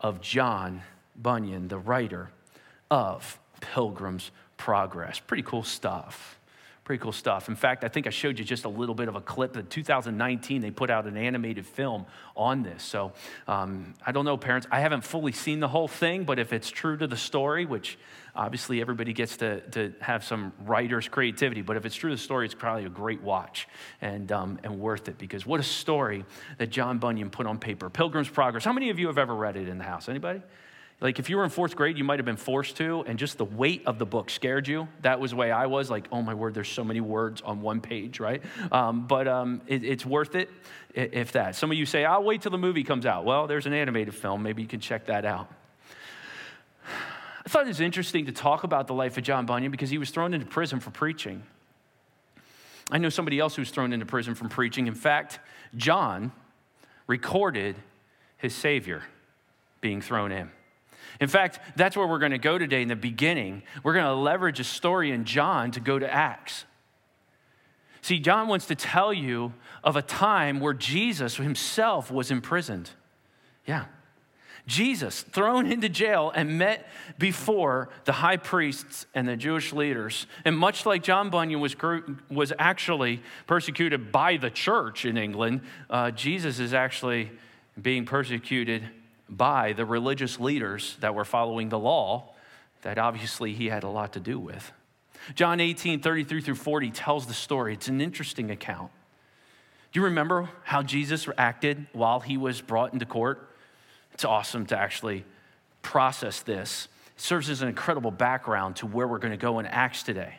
of 0.00 0.22
John 0.22 0.80
Bunyan, 1.14 1.68
the 1.68 1.78
writer 1.78 2.30
of 2.90 3.38
Pilgrim's 3.60 4.30
Progress. 4.56 5.20
Pretty 5.20 5.42
cool 5.42 5.62
stuff. 5.62 6.37
Pretty 6.88 7.02
cool 7.02 7.12
stuff. 7.12 7.50
In 7.50 7.54
fact, 7.54 7.84
I 7.84 7.88
think 7.88 8.06
I 8.06 8.10
showed 8.10 8.38
you 8.38 8.46
just 8.46 8.64
a 8.64 8.68
little 8.70 8.94
bit 8.94 9.08
of 9.08 9.14
a 9.14 9.20
clip. 9.20 9.54
In 9.58 9.66
2019, 9.66 10.62
they 10.62 10.70
put 10.70 10.88
out 10.88 11.04
an 11.04 11.18
animated 11.18 11.66
film 11.66 12.06
on 12.34 12.62
this. 12.62 12.82
So 12.82 13.12
um, 13.46 13.92
I 14.06 14.10
don't 14.12 14.24
know, 14.24 14.38
parents. 14.38 14.66
I 14.70 14.80
haven't 14.80 15.02
fully 15.02 15.32
seen 15.32 15.60
the 15.60 15.68
whole 15.68 15.86
thing, 15.86 16.24
but 16.24 16.38
if 16.38 16.54
it's 16.54 16.70
true 16.70 16.96
to 16.96 17.06
the 17.06 17.14
story, 17.14 17.66
which 17.66 17.98
obviously 18.34 18.80
everybody 18.80 19.12
gets 19.12 19.36
to, 19.36 19.60
to 19.72 19.92
have 20.00 20.24
some 20.24 20.54
writer's 20.64 21.08
creativity, 21.08 21.60
but 21.60 21.76
if 21.76 21.84
it's 21.84 21.94
true 21.94 22.08
to 22.08 22.16
the 22.16 22.22
story, 22.22 22.46
it's 22.46 22.54
probably 22.54 22.86
a 22.86 22.88
great 22.88 23.20
watch 23.20 23.68
and, 24.00 24.32
um, 24.32 24.58
and 24.64 24.80
worth 24.80 25.08
it 25.08 25.18
because 25.18 25.44
what 25.44 25.60
a 25.60 25.64
story 25.64 26.24
that 26.56 26.70
John 26.70 26.96
Bunyan 26.96 27.28
put 27.28 27.46
on 27.46 27.58
paper. 27.58 27.90
Pilgrim's 27.90 28.30
Progress. 28.30 28.64
How 28.64 28.72
many 28.72 28.88
of 28.88 28.98
you 28.98 29.08
have 29.08 29.18
ever 29.18 29.34
read 29.34 29.56
it 29.56 29.68
in 29.68 29.76
the 29.76 29.84
house? 29.84 30.08
Anybody? 30.08 30.40
Like 31.00 31.20
if 31.20 31.30
you 31.30 31.36
were 31.36 31.44
in 31.44 31.50
fourth 31.50 31.76
grade, 31.76 31.96
you 31.96 32.02
might 32.02 32.18
have 32.18 32.26
been 32.26 32.36
forced 32.36 32.76
to, 32.78 33.04
and 33.06 33.18
just 33.18 33.38
the 33.38 33.44
weight 33.44 33.82
of 33.86 34.00
the 34.00 34.06
book 34.06 34.30
scared 34.30 34.66
you. 34.66 34.88
That 35.02 35.20
was 35.20 35.30
the 35.30 35.36
way 35.36 35.52
I 35.52 35.66
was. 35.66 35.90
Like, 35.90 36.08
oh 36.10 36.22
my 36.22 36.34
word, 36.34 36.54
there's 36.54 36.68
so 36.68 36.82
many 36.82 37.00
words 37.00 37.40
on 37.42 37.60
one 37.60 37.80
page, 37.80 38.18
right? 38.18 38.42
Um, 38.72 39.06
but 39.06 39.28
um, 39.28 39.60
it, 39.68 39.84
it's 39.84 40.04
worth 40.04 40.34
it 40.34 40.50
if 40.94 41.32
that. 41.32 41.54
Some 41.54 41.70
of 41.70 41.78
you 41.78 41.86
say, 41.86 42.04
I'll 42.04 42.24
wait 42.24 42.42
till 42.42 42.50
the 42.50 42.58
movie 42.58 42.82
comes 42.82 43.06
out. 43.06 43.24
Well, 43.24 43.46
there's 43.46 43.66
an 43.66 43.74
animated 43.74 44.14
film. 44.14 44.42
Maybe 44.42 44.62
you 44.62 44.68
can 44.68 44.80
check 44.80 45.06
that 45.06 45.24
out. 45.24 45.48
I 46.84 47.48
thought 47.48 47.64
it 47.64 47.68
was 47.68 47.80
interesting 47.80 48.26
to 48.26 48.32
talk 48.32 48.64
about 48.64 48.88
the 48.88 48.94
life 48.94 49.16
of 49.16 49.22
John 49.22 49.46
Bunyan 49.46 49.70
because 49.70 49.90
he 49.90 49.98
was 49.98 50.10
thrown 50.10 50.34
into 50.34 50.46
prison 50.46 50.80
for 50.80 50.90
preaching. 50.90 51.44
I 52.90 52.98
know 52.98 53.08
somebody 53.08 53.38
else 53.38 53.54
who 53.54 53.62
was 53.62 53.70
thrown 53.70 53.92
into 53.92 54.04
prison 54.04 54.34
from 54.34 54.48
preaching. 54.48 54.86
In 54.86 54.94
fact, 54.94 55.38
John 55.76 56.32
recorded 57.06 57.76
his 58.36 58.54
Savior 58.54 59.02
being 59.80 60.02
thrown 60.02 60.32
in. 60.32 60.50
In 61.20 61.28
fact, 61.28 61.58
that's 61.76 61.96
where 61.96 62.06
we're 62.06 62.18
going 62.18 62.32
to 62.32 62.38
go 62.38 62.58
today 62.58 62.82
in 62.82 62.88
the 62.88 62.96
beginning. 62.96 63.62
We're 63.82 63.94
going 63.94 64.04
to 64.04 64.14
leverage 64.14 64.60
a 64.60 64.64
story 64.64 65.10
in 65.10 65.24
John 65.24 65.70
to 65.72 65.80
go 65.80 65.98
to 65.98 66.12
Acts. 66.12 66.64
See, 68.02 68.20
John 68.20 68.48
wants 68.48 68.66
to 68.66 68.74
tell 68.74 69.12
you 69.12 69.52
of 69.82 69.96
a 69.96 70.02
time 70.02 70.60
where 70.60 70.74
Jesus 70.74 71.36
himself 71.36 72.10
was 72.10 72.30
imprisoned. 72.30 72.90
Yeah. 73.66 73.86
Jesus 74.66 75.22
thrown 75.22 75.66
into 75.72 75.88
jail 75.88 76.30
and 76.34 76.58
met 76.58 76.86
before 77.18 77.88
the 78.04 78.12
high 78.12 78.36
priests 78.36 79.06
and 79.14 79.26
the 79.26 79.34
Jewish 79.34 79.72
leaders. 79.72 80.26
And 80.44 80.56
much 80.56 80.84
like 80.84 81.02
John 81.02 81.30
Bunyan 81.30 81.58
was, 81.58 81.74
was 82.30 82.52
actually 82.58 83.22
persecuted 83.46 84.12
by 84.12 84.36
the 84.36 84.50
church 84.50 85.06
in 85.06 85.16
England, 85.16 85.62
uh, 85.88 86.10
Jesus 86.10 86.60
is 86.60 86.74
actually 86.74 87.30
being 87.80 88.04
persecuted 88.04 88.82
by 89.28 89.72
the 89.72 89.84
religious 89.84 90.40
leaders 90.40 90.96
that 91.00 91.14
were 91.14 91.24
following 91.24 91.68
the 91.68 91.78
law 91.78 92.34
that 92.82 92.98
obviously 92.98 93.52
he 93.52 93.66
had 93.66 93.82
a 93.82 93.88
lot 93.88 94.12
to 94.12 94.20
do 94.20 94.38
with. 94.38 94.72
John 95.34 95.60
18, 95.60 96.00
33 96.00 96.40
through 96.40 96.54
40 96.54 96.90
tells 96.90 97.26
the 97.26 97.34
story. 97.34 97.74
It's 97.74 97.88
an 97.88 98.00
interesting 98.00 98.50
account. 98.50 98.90
Do 99.92 100.00
you 100.00 100.04
remember 100.04 100.48
how 100.64 100.82
Jesus 100.82 101.28
acted 101.36 101.86
while 101.92 102.20
he 102.20 102.36
was 102.36 102.60
brought 102.60 102.92
into 102.92 103.06
court? 103.06 103.50
It's 104.12 104.24
awesome 104.24 104.66
to 104.66 104.78
actually 104.78 105.24
process 105.82 106.40
this. 106.42 106.88
It 107.16 107.20
serves 107.20 107.50
as 107.50 107.62
an 107.62 107.68
incredible 107.68 108.10
background 108.10 108.76
to 108.76 108.86
where 108.86 109.06
we're 109.08 109.18
going 109.18 109.32
to 109.32 109.36
go 109.36 109.58
in 109.58 109.66
Acts 109.66 110.02
today. 110.02 110.34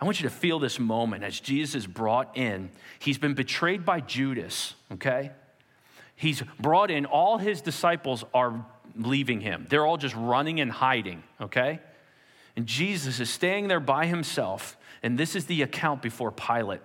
I 0.00 0.04
want 0.04 0.20
you 0.20 0.28
to 0.28 0.34
feel 0.34 0.58
this 0.58 0.80
moment 0.80 1.22
as 1.22 1.38
Jesus 1.38 1.74
is 1.74 1.86
brought 1.86 2.36
in. 2.36 2.70
He's 2.98 3.18
been 3.18 3.34
betrayed 3.34 3.84
by 3.84 4.00
Judas, 4.00 4.74
okay? 4.92 5.30
He's 6.22 6.40
brought 6.60 6.92
in, 6.92 7.04
all 7.04 7.36
his 7.36 7.60
disciples 7.62 8.24
are 8.32 8.64
leaving 8.94 9.40
him. 9.40 9.66
They're 9.68 9.84
all 9.84 9.96
just 9.96 10.14
running 10.14 10.60
and 10.60 10.70
hiding, 10.70 11.24
okay? 11.40 11.80
And 12.54 12.64
Jesus 12.64 13.18
is 13.18 13.28
staying 13.28 13.66
there 13.66 13.80
by 13.80 14.06
himself. 14.06 14.76
And 15.02 15.18
this 15.18 15.34
is 15.34 15.46
the 15.46 15.62
account 15.62 16.00
before 16.00 16.30
Pilate. 16.30 16.80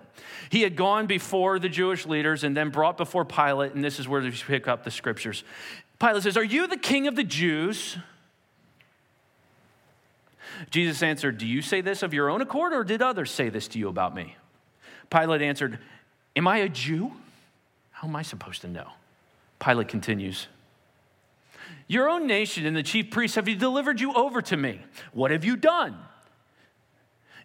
He 0.50 0.62
had 0.62 0.74
gone 0.74 1.06
before 1.06 1.60
the 1.60 1.68
Jewish 1.68 2.04
leaders 2.04 2.42
and 2.42 2.56
then 2.56 2.70
brought 2.70 2.96
before 2.96 3.24
Pilate, 3.24 3.74
and 3.74 3.84
this 3.84 4.00
is 4.00 4.08
where 4.08 4.20
we 4.20 4.32
pick 4.32 4.66
up 4.66 4.82
the 4.82 4.90
scriptures. 4.90 5.44
Pilate 6.00 6.24
says, 6.24 6.36
Are 6.36 6.42
you 6.42 6.66
the 6.66 6.76
king 6.76 7.06
of 7.06 7.14
the 7.14 7.22
Jews? 7.22 7.96
Jesus 10.70 11.00
answered, 11.00 11.38
Do 11.38 11.46
you 11.46 11.62
say 11.62 11.80
this 11.80 12.02
of 12.02 12.12
your 12.12 12.28
own 12.28 12.42
accord, 12.42 12.72
or 12.72 12.82
did 12.82 13.02
others 13.02 13.30
say 13.30 13.50
this 13.50 13.68
to 13.68 13.78
you 13.78 13.88
about 13.88 14.16
me? 14.16 14.34
Pilate 15.10 15.42
answered, 15.42 15.78
Am 16.34 16.48
I 16.48 16.56
a 16.56 16.68
Jew? 16.68 17.12
How 17.92 18.08
am 18.08 18.16
I 18.16 18.22
supposed 18.22 18.62
to 18.62 18.68
know? 18.68 18.88
Pilate 19.58 19.88
continues, 19.88 20.46
Your 21.86 22.08
own 22.08 22.26
nation 22.26 22.66
and 22.66 22.76
the 22.76 22.82
chief 22.82 23.10
priests 23.10 23.36
have 23.36 23.46
delivered 23.58 24.00
you 24.00 24.12
over 24.14 24.40
to 24.42 24.56
me. 24.56 24.80
What 25.12 25.30
have 25.30 25.44
you 25.44 25.56
done? 25.56 25.96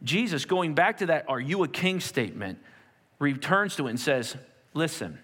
Jesus, 0.03 0.45
going 0.45 0.75
back 0.75 0.97
to 0.97 1.07
that, 1.07 1.25
Are 1.29 1.39
you 1.39 1.63
a 1.63 1.67
king 1.67 1.99
statement, 1.99 2.59
returns 3.19 3.75
to 3.77 3.87
it 3.87 3.91
and 3.91 3.99
says, 3.99 4.35
Listen, 4.73 5.19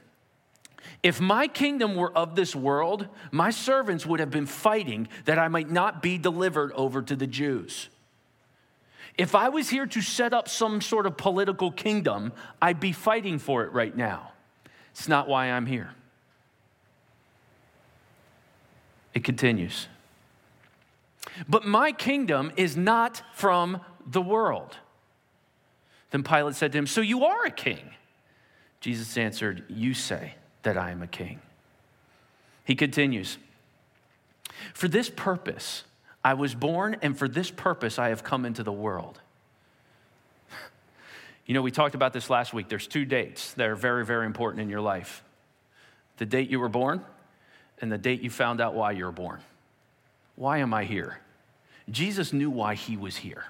if 1.03 1.21
my 1.21 1.47
kingdom 1.47 1.95
were 1.95 2.11
of 2.15 2.35
this 2.35 2.55
world, 2.55 3.07
my 3.31 3.51
servants 3.51 4.05
would 4.05 4.19
have 4.19 4.31
been 4.31 4.45
fighting 4.45 5.07
that 5.25 5.39
I 5.39 5.47
might 5.47 5.69
not 5.69 6.01
be 6.01 6.17
delivered 6.17 6.71
over 6.73 7.01
to 7.01 7.15
the 7.15 7.27
Jews. 7.27 7.89
If 9.17 9.35
I 9.35 9.49
was 9.49 9.69
here 9.69 9.85
to 9.85 10.01
set 10.01 10.33
up 10.33 10.47
some 10.47 10.81
sort 10.81 11.05
of 11.05 11.17
political 11.17 11.71
kingdom, 11.71 12.31
I'd 12.61 12.79
be 12.79 12.93
fighting 12.93 13.39
for 13.39 13.63
it 13.63 13.73
right 13.73 13.95
now. 13.95 14.31
It's 14.91 15.07
not 15.07 15.27
why 15.27 15.47
I'm 15.47 15.65
here. 15.65 15.91
It 19.13 19.23
continues. 19.23 19.87
But 21.47 21.65
my 21.65 21.91
kingdom 21.91 22.51
is 22.55 22.75
not 22.75 23.21
from 23.33 23.81
the 24.05 24.21
world. 24.21 24.77
Then 26.11 26.23
Pilate 26.23 26.55
said 26.55 26.71
to 26.71 26.77
him, 26.77 26.87
So 26.87 27.01
you 27.01 27.25
are 27.25 27.45
a 27.45 27.51
king? 27.51 27.91
Jesus 28.81 29.17
answered, 29.17 29.63
You 29.67 29.93
say 29.93 30.35
that 30.63 30.77
I 30.77 30.91
am 30.91 31.01
a 31.01 31.07
king. 31.07 31.39
He 32.65 32.75
continues, 32.75 33.37
For 34.73 34.87
this 34.87 35.09
purpose 35.09 35.83
I 36.23 36.33
was 36.33 36.55
born, 36.55 36.97
and 37.01 37.17
for 37.17 37.27
this 37.27 37.51
purpose 37.51 37.97
I 37.99 38.09
have 38.09 38.23
come 38.23 38.45
into 38.45 38.63
the 38.63 38.73
world. 38.73 39.19
You 41.45 41.55
know, 41.55 41.63
we 41.63 41.71
talked 41.71 41.95
about 41.95 42.13
this 42.13 42.29
last 42.29 42.53
week. 42.53 42.69
There's 42.69 42.85
two 42.85 43.05
dates 43.05 43.53
that 43.53 43.67
are 43.67 43.75
very, 43.75 44.05
very 44.05 44.27
important 44.27 44.61
in 44.61 44.69
your 44.69 44.81
life 44.81 45.23
the 46.17 46.25
date 46.27 46.51
you 46.51 46.59
were 46.59 46.69
born 46.69 47.03
and 47.81 47.91
the 47.91 47.97
date 47.97 48.21
you 48.21 48.29
found 48.29 48.61
out 48.61 48.73
why 48.73 48.91
you 48.91 49.05
were 49.05 49.11
born. 49.11 49.39
Why 50.35 50.59
am 50.59 50.73
I 50.73 50.85
here? 50.85 51.19
Jesus 51.89 52.33
knew 52.33 52.49
why 52.49 52.75
he 52.75 52.97
was 52.97 53.17
here. 53.17 53.45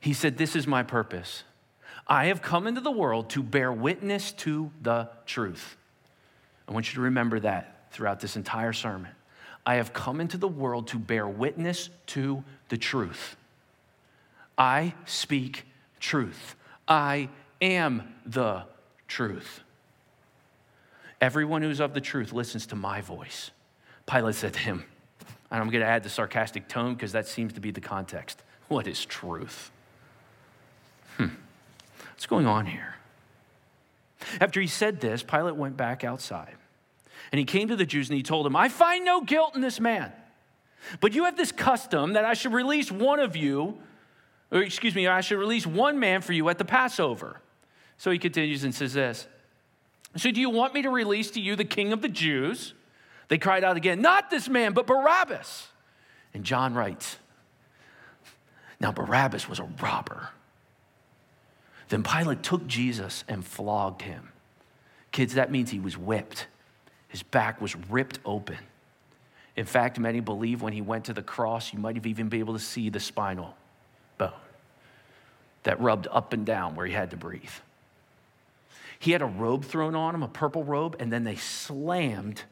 He 0.00 0.12
said, 0.12 0.36
This 0.36 0.56
is 0.56 0.66
my 0.66 0.82
purpose 0.82 1.44
I 2.06 2.26
have 2.26 2.42
come 2.42 2.66
into 2.66 2.80
the 2.80 2.90
world 2.90 3.30
to 3.30 3.42
bear 3.42 3.72
witness 3.72 4.32
to 4.32 4.70
the 4.82 5.08
truth. 5.24 5.76
I 6.68 6.72
want 6.72 6.88
you 6.88 6.94
to 6.96 7.00
remember 7.02 7.40
that 7.40 7.90
throughout 7.90 8.20
this 8.20 8.36
entire 8.36 8.72
sermon. 8.72 9.10
I 9.64 9.76
have 9.76 9.92
come 9.92 10.20
into 10.20 10.38
the 10.38 10.48
world 10.48 10.88
to 10.88 10.98
bear 10.98 11.26
witness 11.26 11.90
to 12.08 12.44
the 12.68 12.76
truth. 12.76 13.36
I 14.56 14.94
speak 15.06 15.64
truth. 15.98 16.54
I 16.86 17.28
am 17.60 18.14
the 18.24 18.64
truth. 19.08 19.60
Everyone 21.20 21.62
who's 21.62 21.80
of 21.80 21.94
the 21.94 22.00
truth 22.00 22.32
listens 22.32 22.66
to 22.66 22.76
my 22.76 23.00
voice. 23.00 23.50
Pilate 24.06 24.34
said 24.34 24.52
to 24.54 24.60
him, 24.60 24.84
and 25.50 25.60
I'm 25.60 25.70
going 25.70 25.82
to 25.82 25.88
add 25.88 26.02
the 26.02 26.10
sarcastic 26.10 26.68
tone 26.68 26.94
because 26.94 27.12
that 27.12 27.26
seems 27.26 27.52
to 27.54 27.60
be 27.60 27.70
the 27.70 27.80
context. 27.80 28.42
What 28.68 28.86
is 28.86 29.04
truth? 29.04 29.70
Hmm. 31.16 31.28
What's 32.12 32.26
going 32.26 32.46
on 32.46 32.66
here? 32.66 32.96
After 34.40 34.60
he 34.60 34.66
said 34.66 35.00
this, 35.00 35.22
Pilate 35.22 35.56
went 35.56 35.76
back 35.76 36.04
outside. 36.04 36.54
And 37.32 37.38
he 37.38 37.44
came 37.44 37.68
to 37.68 37.76
the 37.76 37.86
Jews 37.86 38.08
and 38.08 38.16
he 38.16 38.22
told 38.22 38.46
them, 38.46 38.56
I 38.56 38.68
find 38.68 39.04
no 39.04 39.20
guilt 39.20 39.54
in 39.54 39.60
this 39.60 39.80
man. 39.80 40.12
But 41.00 41.14
you 41.14 41.24
have 41.24 41.36
this 41.36 41.52
custom 41.52 42.12
that 42.12 42.24
I 42.24 42.34
should 42.34 42.52
release 42.52 42.92
one 42.92 43.18
of 43.18 43.36
you, 43.36 43.78
or 44.52 44.62
excuse 44.62 44.94
me, 44.94 45.06
I 45.06 45.20
should 45.20 45.38
release 45.38 45.66
one 45.66 45.98
man 45.98 46.20
for 46.20 46.32
you 46.32 46.48
at 46.48 46.58
the 46.58 46.64
Passover. 46.64 47.40
So 47.98 48.10
he 48.10 48.18
continues 48.18 48.62
and 48.64 48.74
says 48.74 48.92
this 48.92 49.26
So 50.16 50.30
do 50.30 50.40
you 50.40 50.50
want 50.50 50.74
me 50.74 50.82
to 50.82 50.90
release 50.90 51.30
to 51.32 51.40
you 51.40 51.56
the 51.56 51.64
king 51.64 51.92
of 51.92 52.02
the 52.02 52.08
Jews? 52.08 52.74
They 53.28 53.38
cried 53.38 53.64
out 53.64 53.76
again, 53.76 54.00
Not 54.00 54.30
this 54.30 54.48
man, 54.48 54.72
but 54.72 54.86
Barabbas. 54.86 55.68
And 56.32 56.44
John 56.44 56.74
writes, 56.74 57.16
Now 58.80 58.92
Barabbas 58.92 59.48
was 59.48 59.58
a 59.58 59.68
robber 59.80 60.30
then 61.88 62.02
Pilate 62.02 62.42
took 62.42 62.66
Jesus 62.66 63.24
and 63.28 63.44
flogged 63.44 64.02
him. 64.02 64.32
Kids, 65.12 65.34
that 65.34 65.50
means 65.50 65.70
he 65.70 65.78
was 65.78 65.96
whipped. 65.96 66.46
His 67.08 67.22
back 67.22 67.60
was 67.60 67.76
ripped 67.76 68.18
open. 68.24 68.58
In 69.54 69.64
fact, 69.64 69.98
many 69.98 70.20
believe 70.20 70.60
when 70.60 70.72
he 70.72 70.82
went 70.82 71.06
to 71.06 71.12
the 71.12 71.22
cross, 71.22 71.72
you 71.72 71.78
might 71.78 71.96
have 71.96 72.06
even 72.06 72.28
been 72.28 72.40
able 72.40 72.54
to 72.54 72.60
see 72.60 72.90
the 72.90 73.00
spinal 73.00 73.54
bone 74.18 74.32
that 75.62 75.80
rubbed 75.80 76.08
up 76.10 76.32
and 76.32 76.44
down 76.44 76.74
where 76.74 76.86
he 76.86 76.92
had 76.92 77.10
to 77.10 77.16
breathe. 77.16 77.48
He 78.98 79.12
had 79.12 79.22
a 79.22 79.26
robe 79.26 79.64
thrown 79.64 79.94
on 79.94 80.14
him, 80.14 80.22
a 80.22 80.28
purple 80.28 80.64
robe, 80.64 80.96
and 80.98 81.12
then 81.12 81.24
they 81.24 81.36
slammed 81.36 82.42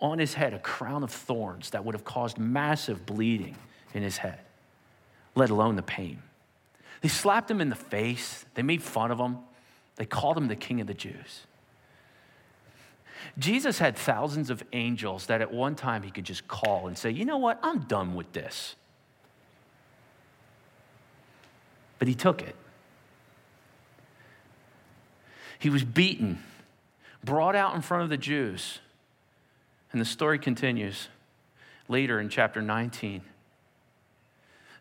on 0.00 0.18
his 0.18 0.34
head 0.34 0.52
a 0.52 0.58
crown 0.58 1.04
of 1.04 1.10
thorns 1.10 1.70
that 1.70 1.84
would 1.84 1.94
have 1.94 2.04
caused 2.04 2.38
massive 2.38 3.06
bleeding 3.06 3.56
in 3.94 4.02
his 4.02 4.16
head, 4.18 4.40
let 5.34 5.50
alone 5.50 5.76
the 5.76 5.82
pain. 5.82 6.22
They 7.02 7.08
slapped 7.08 7.50
him 7.50 7.60
in 7.60 7.68
the 7.68 7.76
face. 7.76 8.44
They 8.54 8.62
made 8.62 8.82
fun 8.82 9.10
of 9.10 9.18
him. 9.18 9.38
They 9.96 10.06
called 10.06 10.36
him 10.36 10.48
the 10.48 10.56
king 10.56 10.80
of 10.80 10.86
the 10.86 10.94
Jews. 10.94 11.46
Jesus 13.38 13.78
had 13.78 13.96
thousands 13.96 14.50
of 14.50 14.62
angels 14.72 15.26
that 15.26 15.40
at 15.40 15.52
one 15.52 15.74
time 15.74 16.02
he 16.02 16.10
could 16.10 16.24
just 16.24 16.48
call 16.48 16.88
and 16.88 16.98
say, 16.98 17.10
You 17.10 17.24
know 17.24 17.38
what? 17.38 17.58
I'm 17.62 17.80
done 17.80 18.14
with 18.14 18.32
this. 18.32 18.74
But 21.98 22.08
he 22.08 22.14
took 22.14 22.42
it. 22.42 22.56
He 25.62 25.70
was 25.70 25.84
beaten, 25.84 26.42
brought 27.22 27.54
out 27.54 27.76
in 27.76 27.82
front 27.82 28.02
of 28.02 28.08
the 28.08 28.16
Jews. 28.16 28.80
And 29.92 30.00
the 30.00 30.04
story 30.04 30.40
continues 30.40 31.06
later 31.86 32.18
in 32.18 32.30
chapter 32.30 32.60
19. 32.60 33.22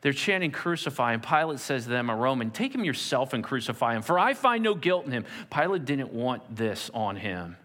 They're 0.01 0.11
chanting, 0.11 0.49
Crucify. 0.49 1.13
And 1.13 1.21
Pilate 1.21 1.59
says 1.59 1.83
to 1.83 1.91
them, 1.91 2.09
a 2.09 2.15
Roman, 2.15 2.49
Take 2.49 2.73
him 2.73 2.83
yourself 2.83 3.33
and 3.33 3.43
crucify 3.43 3.95
him, 3.95 4.01
for 4.01 4.17
I 4.17 4.33
find 4.33 4.63
no 4.63 4.73
guilt 4.73 5.05
in 5.05 5.11
him. 5.11 5.25
Pilate 5.51 5.85
didn't 5.85 6.13
want 6.13 6.55
this 6.55 6.89
on 6.95 7.15
him. 7.15 7.57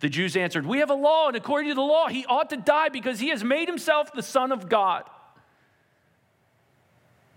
The 0.00 0.08
Jews 0.08 0.36
answered, 0.36 0.66
We 0.66 0.78
have 0.78 0.90
a 0.90 0.94
law, 0.94 1.28
and 1.28 1.36
according 1.36 1.68
to 1.68 1.76
the 1.76 1.82
law, 1.82 2.08
he 2.08 2.26
ought 2.26 2.50
to 2.50 2.56
die 2.56 2.88
because 2.88 3.20
he 3.20 3.28
has 3.28 3.44
made 3.44 3.68
himself 3.68 4.12
the 4.12 4.24
Son 4.24 4.50
of 4.50 4.68
God. 4.68 5.04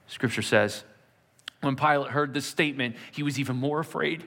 Scripture 0.07 0.41
says, 0.41 0.83
when 1.61 1.75
Pilate 1.75 2.09
heard 2.09 2.33
this 2.33 2.47
statement, 2.47 2.95
he 3.11 3.21
was 3.21 3.39
even 3.39 3.57
more 3.57 3.79
afraid. 3.79 4.25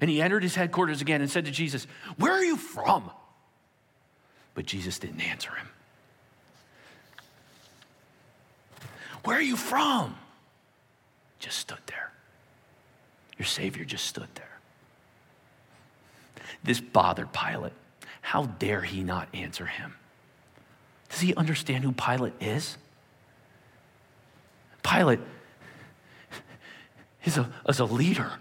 And 0.00 0.10
he 0.10 0.22
entered 0.22 0.42
his 0.42 0.54
headquarters 0.54 1.00
again 1.00 1.20
and 1.20 1.30
said 1.30 1.44
to 1.44 1.50
Jesus, 1.50 1.86
Where 2.16 2.32
are 2.32 2.44
you 2.44 2.56
from? 2.56 3.10
But 4.54 4.66
Jesus 4.66 4.98
didn't 4.98 5.20
answer 5.20 5.50
him. 5.50 5.68
Where 9.24 9.36
are 9.36 9.42
you 9.42 9.56
from? 9.56 10.16
Just 11.38 11.58
stood 11.58 11.78
there. 11.86 12.10
Your 13.38 13.46
Savior 13.46 13.84
just 13.84 14.06
stood 14.06 14.28
there. 14.34 14.58
This 16.64 16.80
bothered 16.80 17.32
Pilate. 17.32 17.72
How 18.20 18.44
dare 18.44 18.82
he 18.82 19.02
not 19.02 19.28
answer 19.34 19.66
him? 19.66 19.94
Does 21.08 21.20
he 21.20 21.34
understand 21.34 21.84
who 21.84 21.92
Pilate 21.92 22.34
is? 22.40 22.76
Pilate 24.82 25.20
is 27.24 27.38
a, 27.38 27.50
is 27.68 27.80
a 27.80 27.84
leader, 27.84 28.32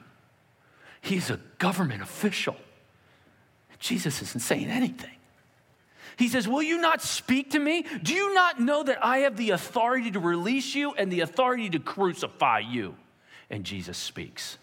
he's 1.02 1.30
a 1.30 1.40
government 1.58 2.02
official. 2.02 2.56
Jesus 3.80 4.22
isn't 4.22 4.42
saying 4.42 4.70
anything. 4.70 5.16
He 6.18 6.28
says, 6.28 6.48
Will 6.48 6.62
you 6.62 6.80
not 6.80 7.02
speak 7.02 7.52
to 7.52 7.60
me? 7.60 7.84
Do 8.04 8.14
you 8.14 8.34
not 8.34 8.60
know 8.60 8.84
that 8.84 9.04
I 9.04 9.20
have 9.20 9.38
the 9.38 9.52
authority 9.52 10.12
to 10.12 10.20
release 10.20 10.76
you 10.76 10.94
and 10.94 11.12
the 11.12 11.22
authority 11.22 11.70
to 11.72 11.80
crucify 11.80 12.60
you? 12.60 12.96
And 13.50 13.64
Jesus 13.64 13.98
speaks. 13.98 14.58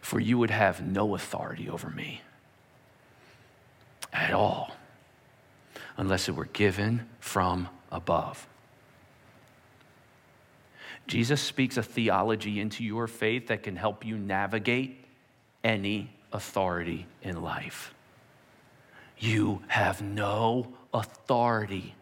For 0.00 0.20
you 0.20 0.38
would 0.38 0.50
have 0.50 0.84
no 0.84 1.14
authority 1.14 1.68
over 1.68 1.90
me 1.90 2.20
at 4.12 4.32
all 4.32 4.76
unless 5.96 6.28
it 6.28 6.34
were 6.34 6.46
given 6.46 7.08
from 7.18 7.68
above. 7.90 8.46
Jesus 11.06 11.40
speaks 11.40 11.76
a 11.76 11.82
theology 11.82 12.60
into 12.60 12.84
your 12.84 13.06
faith 13.06 13.48
that 13.48 13.62
can 13.62 13.76
help 13.76 14.04
you 14.04 14.16
navigate 14.16 15.04
any 15.64 16.10
authority 16.32 17.06
in 17.22 17.42
life. 17.42 17.94
You 19.18 19.62
have 19.68 20.00
no 20.02 20.72
authority 20.94 21.94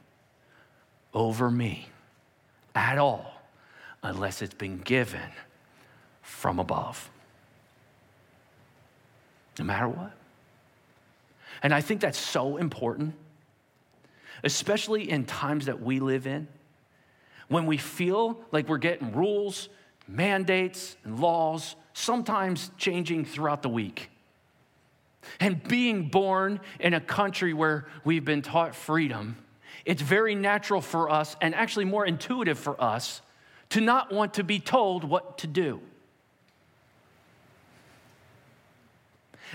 over 1.13 1.51
me 1.51 1.89
at 2.75 2.99
all 2.99 3.43
unless 4.03 4.43
it's 4.43 4.55
been 4.55 4.79
given 4.79 5.31
from 6.23 6.59
above. 6.59 7.11
No 9.59 9.65
matter 9.65 9.89
what. 9.89 10.13
And 11.63 11.75
I 11.75 11.81
think 11.81 12.01
that's 12.01 12.19
so 12.19 12.57
important 12.57 13.15
especially 14.43 15.11
in 15.11 15.25
times 15.25 15.67
that 15.67 15.83
we 15.83 16.01
live 16.01 16.27
in, 16.27 16.49
when 17.51 17.67
we 17.67 17.77
feel 17.77 18.41
like 18.53 18.69
we're 18.69 18.79
getting 18.79 19.13
rules, 19.13 19.69
mandates, 20.07 20.97
and 21.05 21.19
laws, 21.19 21.75
sometimes 21.93 22.71
changing 22.79 23.25
throughout 23.25 23.61
the 23.61 23.69
week. 23.69 24.09
And 25.41 25.63
being 25.65 26.09
born 26.09 26.61
in 26.79 26.95
a 26.95 27.01
country 27.01 27.53
where 27.53 27.87
we've 28.05 28.25
been 28.25 28.41
taught 28.41 28.75
freedom, 28.75 29.37
it's 29.85 30.01
very 30.01 30.37
natural 30.37 30.81
for 30.81 31.11
us 31.11 31.37
and 31.43 31.53
actually 31.55 31.85
more 31.87 32.07
intuitive 32.07 32.59
for 32.59 32.81
us 32.81 33.21
to 33.71 33.81
not 33.81 34.13
want 34.13 34.35
to 34.35 34.45
be 34.45 34.61
told 34.61 35.03
what 35.03 35.39
to 35.39 35.49
do. 35.49 35.81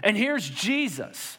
And 0.04 0.18
here's 0.18 0.50
Jesus, 0.50 1.38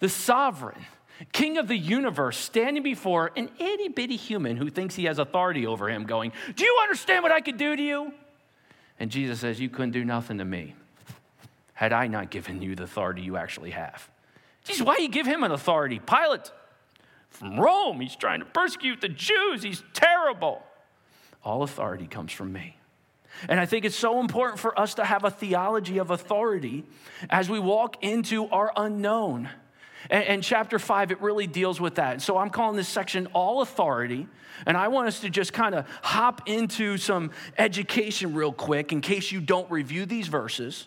the 0.00 0.08
sovereign, 0.08 0.84
king 1.26 1.58
of 1.58 1.68
the 1.68 1.76
universe, 1.76 2.36
standing 2.36 2.82
before 2.82 3.30
an 3.36 3.50
itty 3.58 3.88
bitty 3.88 4.16
human 4.16 4.56
who 4.56 4.70
thinks 4.70 4.94
he 4.94 5.04
has 5.04 5.18
authority 5.18 5.66
over 5.66 5.88
him, 5.88 6.04
going, 6.04 6.32
Do 6.56 6.64
you 6.64 6.78
understand 6.82 7.22
what 7.22 7.32
I 7.32 7.40
could 7.40 7.56
do 7.56 7.76
to 7.76 7.82
you? 7.82 8.12
And 8.98 9.10
Jesus 9.10 9.40
says, 9.40 9.60
You 9.60 9.68
couldn't 9.68 9.92
do 9.92 10.04
nothing 10.04 10.38
to 10.38 10.44
me 10.44 10.74
had 11.74 11.92
I 11.92 12.06
not 12.06 12.30
given 12.30 12.62
you 12.62 12.76
the 12.76 12.84
authority 12.84 13.22
you 13.22 13.36
actually 13.36 13.70
have. 13.70 14.08
Jesus, 14.64 14.82
why 14.82 14.98
you 14.98 15.08
give 15.08 15.26
him 15.26 15.42
an 15.42 15.50
authority? 15.50 15.98
Pilate 15.98 16.50
from 17.30 17.58
Rome, 17.58 18.00
he's 18.00 18.14
trying 18.14 18.40
to 18.40 18.46
persecute 18.46 19.00
the 19.00 19.08
Jews, 19.08 19.62
he's 19.62 19.82
terrible. 19.92 20.62
All 21.44 21.62
authority 21.62 22.06
comes 22.06 22.30
from 22.30 22.52
me. 22.52 22.76
And 23.48 23.58
I 23.58 23.66
think 23.66 23.84
it's 23.84 23.96
so 23.96 24.20
important 24.20 24.60
for 24.60 24.78
us 24.78 24.94
to 24.94 25.04
have 25.04 25.24
a 25.24 25.30
theology 25.30 25.98
of 25.98 26.10
authority 26.10 26.84
as 27.30 27.48
we 27.48 27.58
walk 27.58 28.04
into 28.04 28.46
our 28.48 28.72
unknown. 28.76 29.48
And, 30.10 30.24
and, 30.24 30.42
chapter 30.42 30.78
five, 30.78 31.10
it 31.12 31.20
really 31.20 31.46
deals 31.46 31.80
with 31.80 31.96
that. 31.96 32.22
So 32.22 32.38
I'm 32.38 32.50
calling 32.50 32.76
this 32.76 32.88
section 32.88 33.28
All 33.32 33.62
Authority. 33.62 34.26
And 34.66 34.76
I 34.76 34.88
want 34.88 35.08
us 35.08 35.20
to 35.20 35.30
just 35.30 35.52
kind 35.52 35.74
of 35.74 35.86
hop 36.02 36.48
into 36.48 36.96
some 36.96 37.30
education 37.58 38.34
real 38.34 38.52
quick 38.52 38.92
in 38.92 39.00
case 39.00 39.32
you 39.32 39.40
don't 39.40 39.70
review 39.70 40.06
these 40.06 40.28
verses 40.28 40.86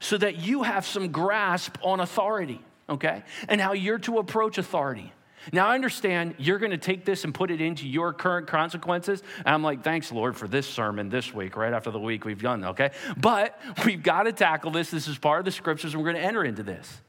so 0.00 0.18
that 0.18 0.36
you 0.36 0.62
have 0.62 0.86
some 0.86 1.08
grasp 1.08 1.76
on 1.82 2.00
authority, 2.00 2.60
okay? 2.88 3.22
And 3.48 3.60
how 3.60 3.72
you're 3.72 3.98
to 4.00 4.18
approach 4.18 4.58
authority. 4.58 5.12
Now, 5.52 5.68
I 5.68 5.74
understand 5.74 6.34
you're 6.38 6.58
going 6.58 6.72
to 6.72 6.78
take 6.78 7.04
this 7.04 7.24
and 7.24 7.32
put 7.32 7.50
it 7.50 7.60
into 7.60 7.86
your 7.86 8.12
current 8.12 8.48
consequences. 8.48 9.22
And 9.38 9.48
I'm 9.48 9.62
like, 9.62 9.84
thanks, 9.84 10.10
Lord, 10.10 10.36
for 10.36 10.48
this 10.48 10.66
sermon 10.66 11.08
this 11.08 11.32
week, 11.32 11.56
right 11.56 11.72
after 11.72 11.90
the 11.90 12.00
week 12.00 12.24
we've 12.24 12.42
done, 12.42 12.64
okay? 12.64 12.90
But 13.16 13.58
we've 13.84 14.02
got 14.02 14.24
to 14.24 14.32
tackle 14.32 14.70
this. 14.70 14.90
This 14.90 15.06
is 15.06 15.18
part 15.18 15.38
of 15.38 15.44
the 15.44 15.52
scriptures, 15.52 15.94
and 15.94 16.02
we're 16.02 16.12
going 16.12 16.22
to 16.22 16.28
enter 16.28 16.44
into 16.44 16.62
this. 16.62 17.00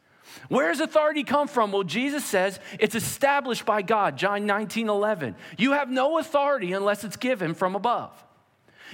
Where 0.50 0.70
does 0.70 0.80
authority 0.80 1.24
come 1.24 1.48
from? 1.48 1.72
Well, 1.72 1.84
Jesus 1.84 2.26
says 2.26 2.60
it's 2.80 2.96
established 2.96 3.66
by 3.66 3.82
God, 3.82 4.18
John 4.18 4.46
19, 4.46 4.90
11. 4.90 5.36
You 5.58 5.74
have 5.74 5.90
no 5.90 6.18
authority 6.20 6.74
unless 6.74 7.04
it's 7.04 7.18
given 7.18 7.54
from 7.54 7.76
above. 7.76 8.12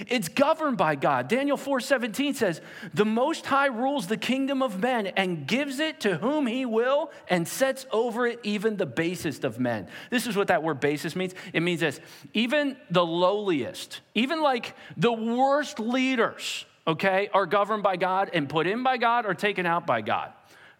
It's 0.08 0.28
governed 0.28 0.76
by 0.76 0.96
God. 0.96 1.28
Daniel 1.28 1.56
4:17 1.56 2.34
says, 2.34 2.60
"The 2.92 3.04
most 3.04 3.46
high 3.46 3.66
rules 3.66 4.08
the 4.08 4.16
kingdom 4.16 4.62
of 4.62 4.82
men 4.82 5.06
and 5.08 5.46
gives 5.46 5.78
it 5.78 6.00
to 6.00 6.16
whom 6.16 6.46
he 6.46 6.66
will 6.66 7.12
and 7.28 7.46
sets 7.46 7.86
over 7.92 8.26
it 8.26 8.40
even 8.42 8.76
the 8.76 8.86
basest 8.86 9.44
of 9.44 9.60
men." 9.60 9.86
This 10.10 10.26
is 10.26 10.36
what 10.36 10.48
that 10.48 10.62
word 10.62 10.80
basis 10.80 11.14
means. 11.14 11.34
It 11.52 11.60
means 11.60 11.80
this, 11.80 12.00
even 12.32 12.76
the 12.90 13.06
lowliest, 13.06 14.00
even 14.14 14.42
like 14.42 14.74
the 14.96 15.12
worst 15.12 15.78
leaders, 15.78 16.66
okay, 16.88 17.30
are 17.32 17.46
governed 17.46 17.84
by 17.84 17.96
God 17.96 18.30
and 18.32 18.48
put 18.48 18.66
in 18.66 18.82
by 18.82 18.96
God 18.96 19.26
or 19.26 19.34
taken 19.34 19.64
out 19.64 19.86
by 19.86 20.00
God. 20.00 20.32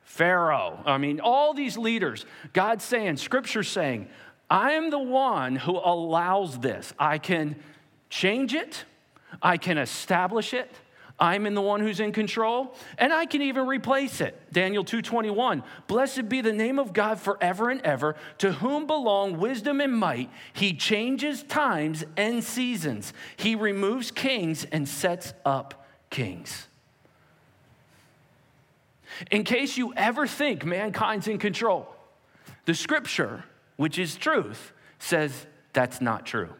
Pharaoh, 0.04 0.80
I 0.86 0.98
mean, 0.98 1.20
all 1.20 1.54
these 1.54 1.76
leaders, 1.76 2.24
God's 2.52 2.84
saying, 2.84 3.16
scripture's 3.16 3.68
saying, 3.68 4.08
I 4.48 4.72
am 4.72 4.90
the 4.90 4.98
one 4.98 5.56
who 5.56 5.72
allows 5.72 6.58
this. 6.60 6.92
I 6.98 7.18
can 7.18 7.56
change 8.08 8.54
it 8.54 8.84
I 9.42 9.56
can 9.56 9.78
establish 9.78 10.54
it. 10.54 10.70
I'm 11.16 11.46
in 11.46 11.54
the 11.54 11.62
one 11.62 11.80
who's 11.80 12.00
in 12.00 12.10
control, 12.10 12.74
and 12.98 13.12
I 13.12 13.24
can 13.24 13.40
even 13.40 13.68
replace 13.68 14.20
it. 14.20 14.36
Daniel 14.52 14.84
2:21. 14.84 15.62
Blessed 15.86 16.28
be 16.28 16.40
the 16.40 16.52
name 16.52 16.80
of 16.80 16.92
God 16.92 17.20
forever 17.20 17.70
and 17.70 17.80
ever, 17.82 18.16
to 18.38 18.54
whom 18.54 18.88
belong 18.88 19.38
wisdom 19.38 19.80
and 19.80 19.96
might. 19.96 20.28
He 20.52 20.72
changes 20.72 21.44
times 21.44 22.04
and 22.16 22.42
seasons. 22.42 23.12
He 23.36 23.54
removes 23.54 24.10
kings 24.10 24.64
and 24.64 24.88
sets 24.88 25.34
up 25.44 25.86
kings. 26.10 26.66
In 29.30 29.44
case 29.44 29.76
you 29.76 29.92
ever 29.96 30.26
think 30.26 30.64
mankind's 30.64 31.28
in 31.28 31.38
control, 31.38 31.88
the 32.64 32.74
scripture, 32.74 33.44
which 33.76 33.98
is 33.98 34.16
truth, 34.16 34.72
says 34.98 35.46
that's 35.72 36.00
not 36.00 36.26
true 36.26 36.50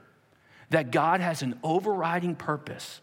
that 0.70 0.90
God 0.90 1.20
has 1.20 1.42
an 1.42 1.56
overriding 1.62 2.34
purpose. 2.34 3.00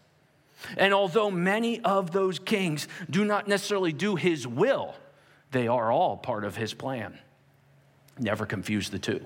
And 0.76 0.92
although 0.92 1.30
many 1.30 1.80
of 1.80 2.10
those 2.10 2.38
kings 2.38 2.86
do 3.08 3.24
not 3.24 3.48
necessarily 3.48 3.92
do 3.94 4.14
his 4.14 4.46
will, 4.46 4.94
they 5.52 5.68
are 5.68 5.90
all 5.90 6.18
part 6.18 6.44
of 6.44 6.54
his 6.54 6.74
plan. 6.74 7.18
Never 8.18 8.44
confuse 8.44 8.90
the 8.90 8.98
two. 8.98 9.24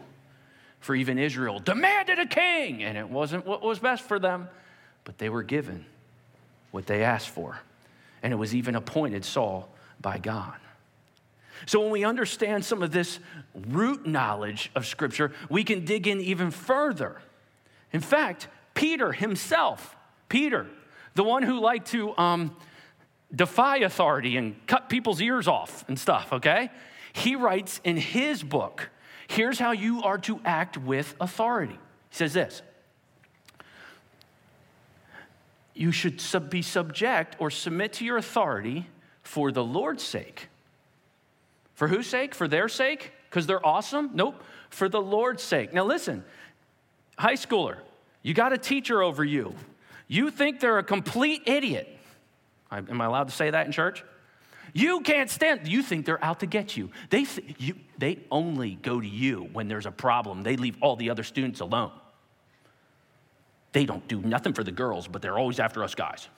For 0.78 0.94
even 0.94 1.18
Israel 1.18 1.58
demanded 1.58 2.20
a 2.20 2.26
king, 2.26 2.84
and 2.84 2.96
it 2.96 3.08
wasn't 3.08 3.44
what 3.44 3.62
was 3.62 3.80
best 3.80 4.04
for 4.04 4.20
them, 4.20 4.48
but 5.02 5.18
they 5.18 5.28
were 5.28 5.42
given 5.42 5.84
what 6.70 6.86
they 6.86 7.02
asked 7.02 7.30
for. 7.30 7.58
And 8.22 8.32
it 8.32 8.36
was 8.36 8.54
even 8.54 8.76
appointed 8.76 9.24
Saul 9.24 9.68
by 10.00 10.18
God. 10.18 10.56
So, 11.64 11.80
when 11.80 11.90
we 11.90 12.04
understand 12.04 12.64
some 12.64 12.82
of 12.82 12.92
this 12.92 13.18
root 13.54 14.06
knowledge 14.06 14.70
of 14.74 14.86
Scripture, 14.86 15.32
we 15.48 15.64
can 15.64 15.84
dig 15.84 16.06
in 16.06 16.20
even 16.20 16.50
further 16.50 17.20
in 17.92 18.00
fact, 18.00 18.48
Peter 18.74 19.12
himself, 19.12 19.96
Peter, 20.28 20.66
the 21.14 21.24
one 21.24 21.42
who 21.42 21.60
liked 21.60 21.88
to 21.92 22.16
um, 22.18 22.54
defy 23.34 23.78
authority 23.78 24.36
and 24.36 24.54
cut 24.66 24.88
people's 24.88 25.20
ears 25.20 25.48
off 25.48 25.84
and 25.88 25.98
stuff, 25.98 26.32
okay? 26.32 26.70
He 27.12 27.36
writes 27.36 27.80
in 27.84 27.96
his 27.96 28.42
book, 28.42 28.90
here's 29.28 29.58
how 29.58 29.72
you 29.72 30.02
are 30.02 30.18
to 30.18 30.40
act 30.44 30.76
with 30.76 31.14
authority. 31.20 31.78
He 32.10 32.16
says 32.16 32.34
this 32.34 32.60
You 35.72 35.90
should 35.90 36.20
sub- 36.20 36.50
be 36.50 36.60
subject 36.60 37.36
or 37.38 37.50
submit 37.50 37.94
to 37.94 38.04
your 38.04 38.18
authority 38.18 38.88
for 39.26 39.50
the 39.50 39.64
Lord's 39.64 40.02
sake. 40.02 40.48
For 41.74 41.88
whose 41.88 42.06
sake? 42.06 42.34
For 42.34 42.48
their 42.48 42.68
sake? 42.68 43.12
Because 43.28 43.46
they're 43.46 43.64
awesome? 43.64 44.10
Nope. 44.14 44.42
For 44.70 44.88
the 44.88 45.00
Lord's 45.00 45.42
sake. 45.42 45.74
Now, 45.74 45.84
listen, 45.84 46.24
high 47.18 47.34
schooler, 47.34 47.78
you 48.22 48.34
got 48.34 48.52
a 48.52 48.58
teacher 48.58 49.02
over 49.02 49.24
you. 49.24 49.54
You 50.08 50.30
think 50.30 50.60
they're 50.60 50.78
a 50.78 50.84
complete 50.84 51.42
idiot. 51.46 51.88
Am 52.70 53.00
I 53.00 53.04
allowed 53.04 53.28
to 53.28 53.34
say 53.34 53.50
that 53.50 53.66
in 53.66 53.72
church? 53.72 54.04
You 54.72 55.00
can't 55.00 55.30
stand, 55.30 55.66
you 55.66 55.82
think 55.82 56.06
they're 56.06 56.22
out 56.24 56.40
to 56.40 56.46
get 56.46 56.76
you. 56.76 56.90
They, 57.10 57.24
th- 57.24 57.56
you. 57.58 57.74
they 57.98 58.18
only 58.30 58.74
go 58.74 59.00
to 59.00 59.06
you 59.06 59.48
when 59.52 59.68
there's 59.68 59.86
a 59.86 59.90
problem. 59.90 60.42
They 60.42 60.56
leave 60.56 60.76
all 60.80 60.96
the 60.96 61.10
other 61.10 61.22
students 61.22 61.60
alone. 61.60 61.92
They 63.72 63.86
don't 63.86 64.06
do 64.06 64.20
nothing 64.20 64.52
for 64.52 64.64
the 64.64 64.72
girls, 64.72 65.08
but 65.08 65.22
they're 65.22 65.38
always 65.38 65.60
after 65.60 65.82
us 65.82 65.94
guys. 65.94 66.28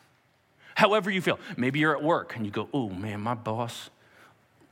However, 0.78 1.10
you 1.10 1.20
feel. 1.20 1.40
Maybe 1.56 1.80
you're 1.80 1.96
at 1.96 2.04
work 2.04 2.36
and 2.36 2.46
you 2.46 2.52
go, 2.52 2.68
oh 2.72 2.88
man, 2.88 3.20
my 3.20 3.34
boss, 3.34 3.90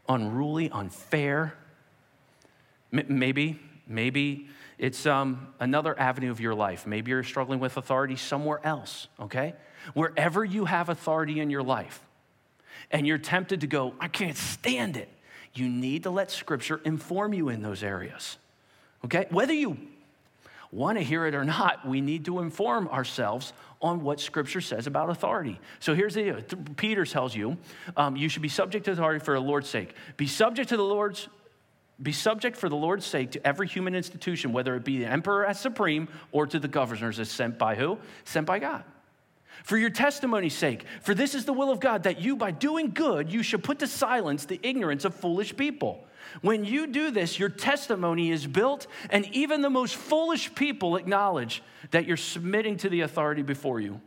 unruly, 0.09 0.71
unfair. 0.71 1.55
M- 2.93 3.07
maybe, 3.09 3.59
maybe 3.89 4.47
it's 4.79 5.05
um, 5.05 5.49
another 5.59 5.99
avenue 5.99 6.31
of 6.31 6.39
your 6.39 6.55
life. 6.55 6.87
Maybe 6.87 7.11
you're 7.11 7.25
struggling 7.25 7.59
with 7.59 7.77
authority 7.77 8.15
somewhere 8.15 8.61
else, 8.63 9.09
okay? 9.19 9.55
Wherever 9.95 10.45
you 10.45 10.67
have 10.67 10.91
authority 10.91 11.41
in 11.41 11.51
your 11.51 11.65
life 11.65 12.01
and 12.93 13.05
you're 13.05 13.19
tempted 13.19 13.63
to 13.63 13.67
go, 13.67 13.93
I 13.99 14.07
can't 14.07 14.37
stand 14.37 14.97
it, 14.97 15.09
you 15.55 15.69
need 15.69 16.05
to 16.05 16.11
let 16.11 16.31
Scripture 16.31 16.81
inform 16.85 17.35
you 17.35 17.49
in 17.49 17.63
those 17.63 17.83
areas, 17.83 18.39
okay? 19.05 19.27
Whether 19.31 19.55
you 19.55 19.77
want 20.77 20.99
to 20.99 21.05
hear 21.05 21.27
it 21.27 21.35
or 21.35 21.45
not, 21.45 21.89
we 21.89 22.01
need 22.01 22.27
to 22.27 22.41
inform 22.41 22.87
ourselves 22.89 23.53
on 23.81 24.03
what 24.03 24.21
Scripture 24.21 24.61
says 24.61 24.87
about 24.87 25.11
authority. 25.11 25.59
So 25.81 25.95
here's 25.95 26.15
the 26.15 26.23
deal. 26.23 26.43
Peter 26.77 27.05
tells 27.05 27.35
you 27.35 27.57
um, 27.97 28.15
you 28.15 28.29
should 28.29 28.43
be 28.43 28.49
subject 28.49 28.85
to 28.85 28.93
authority 28.93 29.25
for 29.25 29.35
the 29.35 29.41
Lord's 29.41 29.69
sake. 29.69 29.95
Be 30.17 30.27
subject 30.27 30.69
to 30.69 30.77
the 30.77 30.85
Lord's 30.85 31.29
be 32.03 32.13
subject 32.13 32.59
for 32.59 32.69
the 32.69 32.77
Lord's 32.77 33.07
sake 33.07 33.31
to 33.31 33.47
every 33.47 33.67
human 33.67 33.95
institution, 33.95 34.53
whether 34.53 34.77
it 34.77 34.85
be 34.85 34.99
the 34.99 35.07
emperor 35.07 35.47
as 35.47 35.59
supreme 35.59 36.09
or 36.31 36.47
to 36.47 36.59
the 36.59 36.69
governors 36.69 37.19
as 37.19 37.31
sent 37.31 37.59
by 37.59 37.75
who? 37.75 37.99
Sent 38.25 38.47
by 38.47 38.59
God. 38.59 38.85
For 39.65 39.77
your 39.77 39.91
testimony's 39.91 40.55
sake, 40.55 40.85
for 41.01 41.15
this 41.15 41.35
is 41.35 41.45
the 41.45 41.53
will 41.53 41.71
of 41.71 41.81
God, 41.81 42.05
that 42.05 42.21
you, 42.21 42.37
by 42.37 42.51
doing 42.51 42.91
good, 42.91 43.33
you 43.33 43.43
should 43.43 43.65
put 43.65 43.79
to 43.81 43.87
silence 43.87 44.45
the 44.45 44.61
ignorance 44.63 45.05
of 45.05 45.15
foolish 45.15 45.57
people. 45.57 46.07
When 46.43 46.65
you 46.65 46.87
do 46.87 47.11
this, 47.11 47.39
your 47.39 47.49
testimony 47.49 48.31
is 48.31 48.47
built, 48.47 48.87
and 49.11 49.27
even 49.35 49.63
the 49.63 49.71
most 49.71 49.97
foolish 49.97 50.55
people 50.55 50.97
acknowledge 50.97 51.63
that 51.91 52.07
you're 52.07 52.17
submitting 52.17 52.77
to 52.79 52.89
the 52.89 53.03
authority 53.03 53.43
before 53.43 53.81
you. 53.81 54.01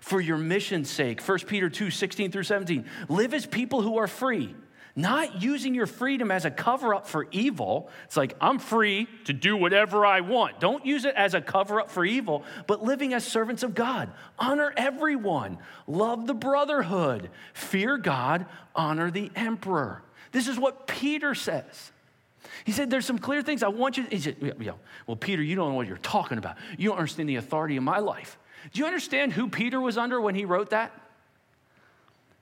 For 0.00 0.20
your 0.20 0.38
mission's 0.38 0.90
sake, 0.90 1.20
1 1.20 1.38
Peter 1.40 1.68
2 1.68 1.90
16 1.90 2.32
through 2.32 2.42
17, 2.42 2.84
live 3.08 3.34
as 3.34 3.46
people 3.46 3.82
who 3.82 3.98
are 3.98 4.08
free 4.08 4.54
Not 4.98 5.42
using 5.42 5.74
your 5.74 5.86
freedom 5.86 6.30
as 6.30 6.46
a 6.46 6.50
cover 6.50 6.94
up 6.94 7.06
for 7.06 7.26
evil. 7.30 7.90
It's 8.06 8.16
like, 8.16 8.34
I'm 8.40 8.58
free 8.58 9.06
to 9.26 9.34
do 9.34 9.54
whatever 9.54 10.06
I 10.06 10.22
want. 10.22 10.58
Don't 10.58 10.86
use 10.86 11.04
it 11.04 11.14
as 11.14 11.34
a 11.34 11.40
cover 11.42 11.80
up 11.80 11.90
for 11.90 12.02
evil, 12.02 12.44
but 12.66 12.82
living 12.82 13.12
as 13.12 13.22
servants 13.22 13.62
of 13.62 13.74
God. 13.74 14.10
Honor 14.38 14.72
everyone, 14.74 15.58
love 15.86 16.26
the 16.26 16.32
brotherhood, 16.32 17.28
fear 17.52 17.98
God, 17.98 18.46
honor 18.74 19.10
the 19.10 19.30
emperor. 19.36 20.02
This 20.32 20.48
is 20.48 20.58
what 20.58 20.86
Peter 20.86 21.34
says. 21.34 21.92
He 22.64 22.72
said, 22.72 22.88
There's 22.88 23.04
some 23.04 23.18
clear 23.18 23.42
things 23.42 23.62
I 23.62 23.68
want 23.68 23.98
you. 23.98 24.04
He 24.04 24.18
said, 24.18 24.36
yeah, 24.40 24.72
Well, 25.06 25.16
Peter, 25.16 25.42
you 25.42 25.56
don't 25.56 25.70
know 25.70 25.74
what 25.74 25.88
you're 25.88 25.98
talking 25.98 26.38
about. 26.38 26.56
You 26.78 26.88
don't 26.88 26.98
understand 26.98 27.28
the 27.28 27.36
authority 27.36 27.76
of 27.76 27.82
my 27.82 27.98
life. 27.98 28.38
Do 28.72 28.80
you 28.80 28.86
understand 28.86 29.34
who 29.34 29.50
Peter 29.50 29.78
was 29.78 29.98
under 29.98 30.18
when 30.20 30.34
he 30.34 30.46
wrote 30.46 30.70
that? 30.70 30.90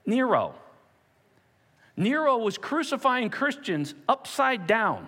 Nero. 0.05 0.55
Nero 1.97 2.37
was 2.37 2.57
crucifying 2.57 3.29
Christians 3.29 3.93
upside 4.07 4.67
down. 4.67 5.07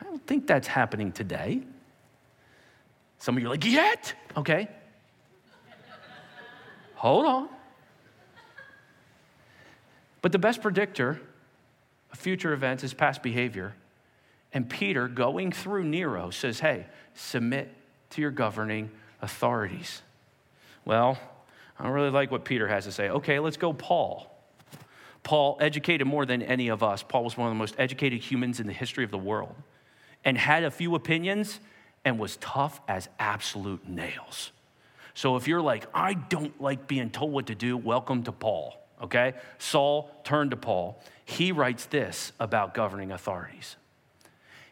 I 0.00 0.04
don't 0.04 0.24
think 0.26 0.46
that's 0.46 0.68
happening 0.68 1.12
today. 1.12 1.62
Some 3.18 3.36
of 3.36 3.42
you 3.42 3.48
are 3.48 3.50
like, 3.50 3.64
yet? 3.64 4.14
Okay. 4.36 4.68
Hold 6.94 7.26
on. 7.26 7.48
But 10.22 10.32
the 10.32 10.38
best 10.38 10.62
predictor 10.62 11.20
of 12.12 12.18
future 12.18 12.52
events 12.52 12.84
is 12.84 12.94
past 12.94 13.22
behavior. 13.22 13.74
And 14.52 14.68
Peter, 14.68 15.08
going 15.08 15.52
through 15.52 15.84
Nero, 15.84 16.30
says, 16.30 16.60
hey, 16.60 16.86
submit 17.14 17.74
to 18.10 18.20
your 18.20 18.30
governing 18.30 18.90
authorities. 19.20 20.02
Well, 20.84 21.18
I 21.78 21.84
don't 21.84 21.92
really 21.92 22.10
like 22.10 22.30
what 22.30 22.44
Peter 22.44 22.68
has 22.68 22.84
to 22.84 22.92
say. 22.92 23.08
Okay, 23.08 23.38
let's 23.38 23.56
go, 23.56 23.72
Paul. 23.72 24.32
Paul, 25.26 25.56
educated 25.60 26.06
more 26.06 26.24
than 26.24 26.40
any 26.40 26.68
of 26.68 26.84
us, 26.84 27.02
Paul 27.02 27.24
was 27.24 27.36
one 27.36 27.48
of 27.48 27.50
the 27.50 27.58
most 27.58 27.74
educated 27.78 28.20
humans 28.20 28.60
in 28.60 28.68
the 28.68 28.72
history 28.72 29.02
of 29.02 29.10
the 29.10 29.18
world 29.18 29.56
and 30.24 30.38
had 30.38 30.62
a 30.62 30.70
few 30.70 30.94
opinions 30.94 31.58
and 32.04 32.16
was 32.16 32.36
tough 32.36 32.80
as 32.86 33.08
absolute 33.18 33.88
nails. 33.88 34.52
So 35.14 35.34
if 35.34 35.48
you're 35.48 35.60
like, 35.60 35.88
I 35.92 36.14
don't 36.14 36.60
like 36.62 36.86
being 36.86 37.10
told 37.10 37.32
what 37.32 37.48
to 37.48 37.56
do, 37.56 37.76
welcome 37.76 38.22
to 38.22 38.30
Paul, 38.30 38.76
okay? 39.02 39.34
Saul 39.58 40.12
turned 40.22 40.52
to 40.52 40.56
Paul. 40.56 41.02
He 41.24 41.50
writes 41.50 41.86
this 41.86 42.30
about 42.38 42.72
governing 42.72 43.10
authorities. 43.10 43.74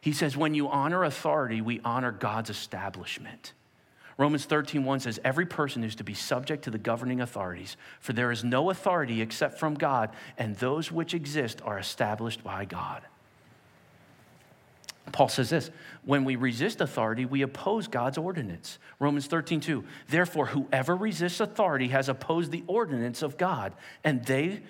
He 0.01 0.13
says, 0.13 0.37
When 0.37 0.55
you 0.55 0.69
honor 0.69 1.03
authority, 1.03 1.63
we 1.63 1.81
honor 1.85 2.13
God's 2.13 2.51
establishment. 2.51 3.55
Romans 4.17 4.45
13, 4.45 4.85
1 4.85 5.01
says, 5.01 5.19
Every 5.25 5.47
person 5.47 5.83
is 5.83 5.97
to 5.97 6.05
be 6.05 6.15
subject 6.15 6.65
to 6.65 6.71
the 6.71 6.79
governing 6.79 7.21
authorities, 7.21 7.77
for 8.01 8.13
there 8.13 8.31
is 8.31 8.45
no 8.45 8.71
authority 8.71 9.21
except 9.21 9.59
from 9.59 9.75
God, 9.75 10.11
and 10.39 10.57
those 10.57 10.93
which 10.93 11.15
exist 11.15 11.61
are 11.65 11.79
established 11.79 12.45
by 12.45 12.65
God. 12.65 13.03
Paul 15.13 15.29
says 15.29 15.51
this 15.51 15.71
when 16.05 16.25
we 16.25 16.37
resist 16.37 16.81
authority, 16.81 17.25
we 17.25 17.43
oppose 17.43 17.89
God's 17.89 18.19
ordinance. 18.19 18.79
Romans 18.99 19.27
13, 19.27 19.61
2. 19.61 19.85
Therefore, 20.09 20.47
whoever 20.47 20.97
resists 20.97 21.41
authority 21.41 21.89
has 21.89 22.09
opposed 22.09 22.51
the 22.51 22.65
ordinance 22.67 23.23
of 23.23 23.37
God, 23.37 23.75
and 24.03 24.25
they 24.25 24.63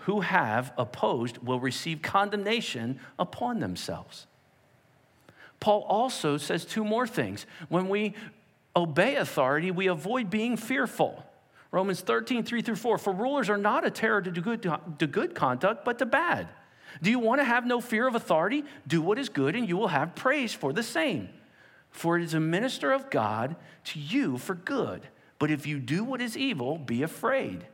who 0.00 0.20
have 0.20 0.72
opposed 0.76 1.38
will 1.38 1.60
receive 1.60 2.02
condemnation 2.02 3.00
upon 3.18 3.60
themselves. 3.60 4.26
Paul 5.60 5.82
also 5.88 6.36
says 6.36 6.64
two 6.64 6.84
more 6.84 7.06
things. 7.06 7.46
When 7.68 7.88
we 7.88 8.14
obey 8.76 9.16
authority, 9.16 9.70
we 9.70 9.86
avoid 9.86 10.30
being 10.30 10.56
fearful. 10.56 11.24
Romans 11.70 12.00
13, 12.00 12.44
3 12.44 12.62
through 12.62 12.76
4. 12.76 12.98
For 12.98 13.12
rulers 13.12 13.50
are 13.50 13.56
not 13.56 13.84
a 13.84 13.90
terror 13.90 14.22
to 14.22 14.30
good, 14.30 14.62
to 14.62 15.06
good 15.06 15.34
conduct, 15.34 15.84
but 15.84 15.98
to 15.98 16.06
bad. 16.06 16.48
Do 17.02 17.10
you 17.10 17.18
want 17.18 17.40
to 17.40 17.44
have 17.44 17.66
no 17.66 17.80
fear 17.80 18.06
of 18.06 18.14
authority? 18.14 18.64
Do 18.86 19.02
what 19.02 19.18
is 19.18 19.28
good, 19.28 19.56
and 19.56 19.68
you 19.68 19.76
will 19.76 19.88
have 19.88 20.14
praise 20.14 20.54
for 20.54 20.72
the 20.72 20.82
same. 20.82 21.28
For 21.90 22.16
it 22.16 22.22
is 22.22 22.34
a 22.34 22.40
minister 22.40 22.92
of 22.92 23.10
God 23.10 23.56
to 23.84 23.98
you 23.98 24.38
for 24.38 24.54
good. 24.54 25.02
But 25.38 25.50
if 25.50 25.66
you 25.66 25.80
do 25.80 26.04
what 26.04 26.20
is 26.20 26.36
evil, 26.36 26.78
be 26.78 27.02
afraid. 27.02 27.66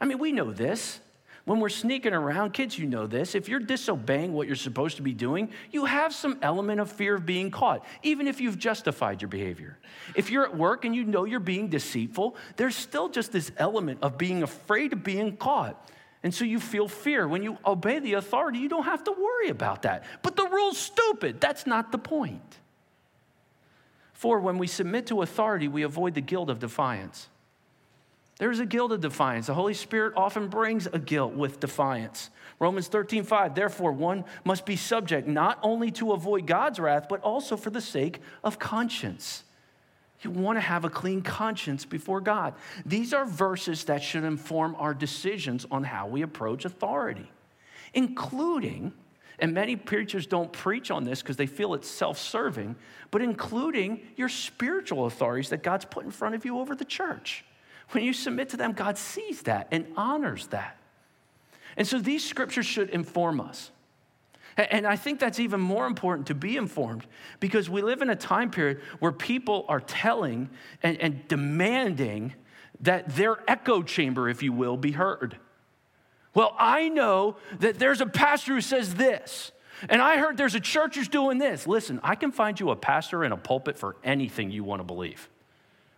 I 0.00 0.04
mean, 0.04 0.18
we 0.18 0.32
know 0.32 0.52
this. 0.52 1.00
When 1.46 1.60
we're 1.60 1.68
sneaking 1.68 2.12
around, 2.12 2.54
kids, 2.54 2.76
you 2.76 2.86
know 2.86 3.06
this. 3.06 3.36
If 3.36 3.48
you're 3.48 3.60
disobeying 3.60 4.32
what 4.32 4.48
you're 4.48 4.56
supposed 4.56 4.96
to 4.96 5.02
be 5.02 5.12
doing, 5.12 5.48
you 5.70 5.84
have 5.84 6.12
some 6.12 6.38
element 6.42 6.80
of 6.80 6.90
fear 6.90 7.14
of 7.14 7.24
being 7.24 7.52
caught, 7.52 7.84
even 8.02 8.26
if 8.26 8.40
you've 8.40 8.58
justified 8.58 9.22
your 9.22 9.28
behavior. 9.28 9.78
If 10.16 10.28
you're 10.28 10.44
at 10.44 10.56
work 10.56 10.84
and 10.84 10.94
you 10.94 11.04
know 11.04 11.24
you're 11.24 11.38
being 11.38 11.68
deceitful, 11.68 12.34
there's 12.56 12.74
still 12.74 13.08
just 13.08 13.30
this 13.30 13.52
element 13.58 14.00
of 14.02 14.18
being 14.18 14.42
afraid 14.42 14.92
of 14.92 15.04
being 15.04 15.36
caught. 15.36 15.88
And 16.24 16.34
so 16.34 16.44
you 16.44 16.58
feel 16.58 16.88
fear. 16.88 17.28
When 17.28 17.44
you 17.44 17.58
obey 17.64 18.00
the 18.00 18.14
authority, 18.14 18.58
you 18.58 18.68
don't 18.68 18.82
have 18.82 19.04
to 19.04 19.12
worry 19.12 19.48
about 19.48 19.82
that. 19.82 20.02
But 20.22 20.34
the 20.34 20.48
rule's 20.48 20.78
stupid. 20.78 21.40
That's 21.40 21.64
not 21.64 21.92
the 21.92 21.98
point. 21.98 22.58
For 24.14 24.40
when 24.40 24.58
we 24.58 24.66
submit 24.66 25.06
to 25.06 25.22
authority, 25.22 25.68
we 25.68 25.84
avoid 25.84 26.14
the 26.14 26.20
guilt 26.22 26.50
of 26.50 26.58
defiance. 26.58 27.28
There's 28.38 28.58
a 28.58 28.66
guilt 28.66 28.92
of 28.92 29.00
defiance. 29.00 29.46
The 29.46 29.54
Holy 29.54 29.74
Spirit 29.74 30.12
often 30.16 30.48
brings 30.48 30.86
a 30.86 30.98
guilt 30.98 31.32
with 31.32 31.58
defiance. 31.58 32.30
Romans 32.58 32.88
13, 32.88 33.24
5, 33.24 33.54
therefore, 33.54 33.92
one 33.92 34.24
must 34.44 34.66
be 34.66 34.76
subject 34.76 35.26
not 35.26 35.58
only 35.62 35.90
to 35.92 36.12
avoid 36.12 36.46
God's 36.46 36.78
wrath, 36.78 37.06
but 37.08 37.20
also 37.22 37.56
for 37.56 37.70
the 37.70 37.80
sake 37.80 38.20
of 38.44 38.58
conscience. 38.58 39.44
You 40.22 40.30
want 40.30 40.56
to 40.56 40.60
have 40.60 40.84
a 40.84 40.90
clean 40.90 41.22
conscience 41.22 41.84
before 41.84 42.20
God. 42.20 42.54
These 42.84 43.14
are 43.14 43.24
verses 43.24 43.84
that 43.84 44.02
should 44.02 44.24
inform 44.24 44.74
our 44.78 44.94
decisions 44.94 45.66
on 45.70 45.84
how 45.84 46.06
we 46.06 46.22
approach 46.22 46.64
authority, 46.64 47.30
including, 47.94 48.92
and 49.38 49.52
many 49.52 49.76
preachers 49.76 50.26
don't 50.26 50.52
preach 50.52 50.90
on 50.90 51.04
this 51.04 51.22
because 51.22 51.36
they 51.36 51.46
feel 51.46 51.74
it's 51.74 51.88
self 51.88 52.18
serving, 52.18 52.76
but 53.10 53.22
including 53.22 54.00
your 54.16 54.30
spiritual 54.30 55.06
authorities 55.06 55.50
that 55.50 55.62
God's 55.62 55.84
put 55.84 56.04
in 56.04 56.10
front 56.10 56.34
of 56.34 56.44
you 56.44 56.58
over 56.58 56.74
the 56.74 56.84
church. 56.84 57.44
When 57.90 58.02
you 58.02 58.12
submit 58.12 58.50
to 58.50 58.56
them, 58.56 58.72
God 58.72 58.98
sees 58.98 59.42
that 59.42 59.68
and 59.70 59.86
honors 59.96 60.48
that. 60.48 60.78
And 61.76 61.86
so 61.86 61.98
these 61.98 62.24
scriptures 62.24 62.66
should 62.66 62.90
inform 62.90 63.40
us. 63.40 63.70
And 64.56 64.86
I 64.86 64.96
think 64.96 65.20
that's 65.20 65.38
even 65.38 65.60
more 65.60 65.86
important 65.86 66.28
to 66.28 66.34
be 66.34 66.56
informed 66.56 67.06
because 67.40 67.68
we 67.68 67.82
live 67.82 68.00
in 68.00 68.08
a 68.08 68.16
time 68.16 68.50
period 68.50 68.80
where 69.00 69.12
people 69.12 69.66
are 69.68 69.80
telling 69.80 70.48
and, 70.82 70.98
and, 70.98 71.28
demanding 71.28 72.32
that 72.80 73.14
their 73.16 73.38
echo 73.48 73.82
chamber, 73.82 74.30
if 74.30 74.42
you 74.42 74.54
will, 74.54 74.78
be 74.78 74.92
heard. 74.92 75.36
Well, 76.32 76.54
I 76.58 76.88
know 76.88 77.36
that 77.58 77.78
there's 77.78 78.00
a 78.00 78.06
pastor 78.06 78.54
who 78.54 78.60
says 78.62 78.94
this, 78.94 79.52
and 79.90 80.00
I 80.00 80.16
heard 80.16 80.38
there's 80.38 80.54
a 80.54 80.60
church 80.60 80.94
who's 80.94 81.08
doing 81.08 81.36
this. 81.36 81.66
Listen, 81.66 82.00
I 82.02 82.14
can 82.14 82.32
find 82.32 82.58
you 82.58 82.70
a 82.70 82.76
pastor 82.76 83.24
in 83.24 83.32
a 83.32 83.36
pulpit 83.36 83.78
for 83.78 83.96
anything 84.02 84.50
you 84.50 84.64
want 84.64 84.80
to 84.80 84.84
believe. 84.84 85.28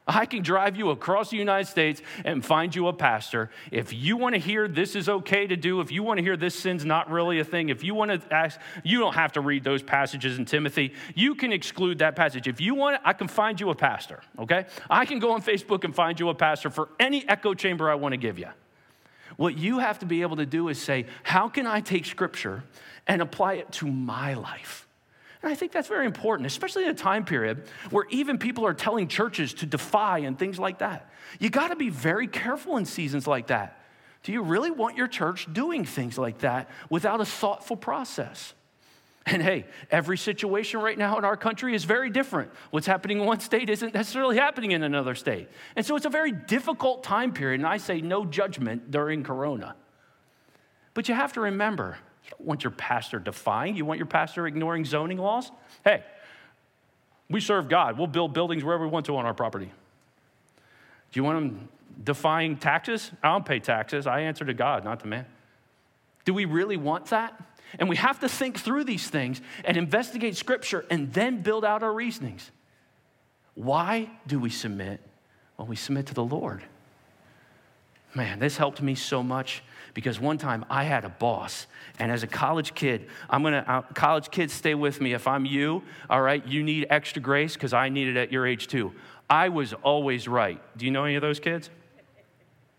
I 0.08 0.24
can 0.24 0.42
drive 0.42 0.76
you 0.76 0.88
across 0.88 1.28
the 1.28 1.36
United 1.36 1.68
States 1.68 2.00
and 2.24 2.44
find 2.44 2.74
you 2.74 2.88
a 2.88 2.94
pastor. 2.94 3.50
If 3.70 3.92
you 3.92 4.16
want 4.16 4.34
to 4.34 4.40
hear 4.40 4.66
this 4.66 4.96
is 4.96 5.08
okay 5.08 5.46
to 5.46 5.54
do, 5.54 5.82
if 5.82 5.92
you 5.92 6.02
want 6.02 6.16
to 6.16 6.24
hear 6.24 6.36
this 6.36 6.54
sin's 6.54 6.86
not 6.86 7.10
really 7.10 7.40
a 7.40 7.44
thing, 7.44 7.68
if 7.68 7.84
you 7.84 7.94
want 7.94 8.10
to 8.10 8.34
ask, 8.34 8.58
you 8.82 9.00
don't 9.00 9.14
have 9.14 9.32
to 9.32 9.42
read 9.42 9.64
those 9.64 9.82
passages 9.82 10.38
in 10.38 10.46
Timothy. 10.46 10.94
You 11.14 11.34
can 11.34 11.52
exclude 11.52 11.98
that 11.98 12.16
passage. 12.16 12.48
If 12.48 12.58
you 12.58 12.74
want 12.74 13.00
I 13.04 13.12
can 13.12 13.28
find 13.28 13.60
you 13.60 13.68
a 13.68 13.74
pastor, 13.74 14.22
okay? 14.38 14.64
I 14.88 15.04
can 15.04 15.18
go 15.18 15.32
on 15.32 15.42
Facebook 15.42 15.84
and 15.84 15.94
find 15.94 16.18
you 16.18 16.30
a 16.30 16.34
pastor 16.34 16.70
for 16.70 16.88
any 16.98 17.28
echo 17.28 17.52
chamber 17.52 17.90
I 17.90 17.94
want 17.96 18.14
to 18.14 18.16
give 18.16 18.38
you. 18.38 18.48
What 19.36 19.58
you 19.58 19.78
have 19.78 19.98
to 19.98 20.06
be 20.06 20.22
able 20.22 20.36
to 20.36 20.46
do 20.46 20.68
is 20.68 20.80
say, 20.80 21.06
how 21.22 21.48
can 21.48 21.66
I 21.66 21.80
take 21.80 22.06
scripture 22.06 22.64
and 23.06 23.20
apply 23.20 23.54
it 23.54 23.70
to 23.72 23.86
my 23.86 24.34
life? 24.34 24.87
And 25.42 25.52
I 25.52 25.54
think 25.54 25.72
that's 25.72 25.88
very 25.88 26.06
important, 26.06 26.46
especially 26.46 26.84
in 26.84 26.90
a 26.90 26.94
time 26.94 27.24
period 27.24 27.62
where 27.90 28.06
even 28.10 28.38
people 28.38 28.66
are 28.66 28.74
telling 28.74 29.06
churches 29.06 29.54
to 29.54 29.66
defy 29.66 30.18
and 30.18 30.38
things 30.38 30.58
like 30.58 30.78
that. 30.78 31.10
You 31.38 31.48
got 31.48 31.68
to 31.68 31.76
be 31.76 31.90
very 31.90 32.26
careful 32.26 32.76
in 32.76 32.84
seasons 32.84 33.26
like 33.26 33.48
that. 33.48 33.80
Do 34.24 34.32
you 34.32 34.42
really 34.42 34.70
want 34.70 34.96
your 34.96 35.06
church 35.06 35.46
doing 35.52 35.84
things 35.84 36.18
like 36.18 36.38
that 36.38 36.68
without 36.90 37.20
a 37.20 37.24
thoughtful 37.24 37.76
process? 37.76 38.52
And 39.26 39.42
hey, 39.42 39.66
every 39.90 40.16
situation 40.16 40.80
right 40.80 40.96
now 40.96 41.18
in 41.18 41.24
our 41.24 41.36
country 41.36 41.74
is 41.74 41.84
very 41.84 42.08
different. 42.08 42.50
What's 42.70 42.86
happening 42.86 43.20
in 43.20 43.26
one 43.26 43.40
state 43.40 43.68
isn't 43.68 43.94
necessarily 43.94 44.38
happening 44.38 44.72
in 44.72 44.82
another 44.82 45.14
state. 45.14 45.48
And 45.76 45.84
so 45.84 45.96
it's 45.96 46.06
a 46.06 46.10
very 46.10 46.32
difficult 46.32 47.04
time 47.04 47.32
period. 47.32 47.60
And 47.60 47.66
I 47.66 47.76
say 47.76 48.00
no 48.00 48.24
judgment 48.24 48.90
during 48.90 49.22
Corona. 49.22 49.76
But 50.94 51.08
you 51.08 51.14
have 51.14 51.34
to 51.34 51.42
remember 51.42 51.98
don't 52.30 52.40
want 52.42 52.64
your 52.64 52.70
pastor 52.70 53.18
defying, 53.18 53.76
you 53.76 53.84
want 53.84 53.98
your 53.98 54.06
pastor 54.06 54.46
ignoring 54.46 54.84
zoning 54.84 55.18
laws? 55.18 55.50
Hey, 55.84 56.02
we 57.30 57.40
serve 57.40 57.68
God. 57.68 57.98
We'll 57.98 58.06
build 58.06 58.32
buildings 58.32 58.64
wherever 58.64 58.84
we 58.84 58.90
want 58.90 59.06
to 59.06 59.16
on 59.16 59.26
our 59.26 59.34
property. 59.34 59.70
Do 61.12 61.20
you 61.20 61.24
want 61.24 61.38
them 61.38 61.68
defying 62.02 62.56
taxes? 62.56 63.10
I 63.22 63.28
don't 63.28 63.44
pay 63.44 63.60
taxes. 63.60 64.06
I 64.06 64.20
answer 64.20 64.44
to 64.44 64.54
God, 64.54 64.84
not 64.84 65.00
to 65.00 65.06
man. 65.06 65.26
Do 66.24 66.34
we 66.34 66.44
really 66.44 66.76
want 66.76 67.06
that? 67.06 67.40
And 67.78 67.88
we 67.88 67.96
have 67.96 68.20
to 68.20 68.28
think 68.28 68.58
through 68.58 68.84
these 68.84 69.08
things 69.08 69.40
and 69.64 69.76
investigate 69.76 70.36
scripture 70.36 70.84
and 70.90 71.12
then 71.12 71.42
build 71.42 71.64
out 71.64 71.82
our 71.82 71.92
reasonings. 71.92 72.50
Why 73.54 74.10
do 74.26 74.38
we 74.38 74.50
submit? 74.50 75.00
Well, 75.56 75.66
we 75.66 75.76
submit 75.76 76.06
to 76.06 76.14
the 76.14 76.24
Lord. 76.24 76.62
Man, 78.14 78.38
this 78.38 78.56
helped 78.56 78.80
me 78.80 78.94
so 78.94 79.22
much 79.22 79.62
because 79.98 80.20
one 80.20 80.38
time 80.38 80.64
I 80.70 80.84
had 80.84 81.04
a 81.04 81.08
boss, 81.08 81.66
and 81.98 82.12
as 82.12 82.22
a 82.22 82.28
college 82.28 82.72
kid, 82.76 83.08
I'm 83.28 83.42
gonna, 83.42 83.64
uh, 83.66 83.82
college 83.94 84.30
kids, 84.30 84.52
stay 84.52 84.76
with 84.76 85.00
me. 85.00 85.12
If 85.12 85.26
I'm 85.26 85.44
you, 85.44 85.82
all 86.08 86.22
right, 86.22 86.46
you 86.46 86.62
need 86.62 86.86
extra 86.88 87.20
grace 87.20 87.54
because 87.54 87.72
I 87.72 87.88
need 87.88 88.06
it 88.06 88.16
at 88.16 88.30
your 88.30 88.46
age 88.46 88.68
too. 88.68 88.92
I 89.28 89.48
was 89.48 89.72
always 89.72 90.28
right. 90.28 90.62
Do 90.78 90.84
you 90.84 90.92
know 90.92 91.02
any 91.02 91.16
of 91.16 91.22
those 91.22 91.40
kids? 91.40 91.68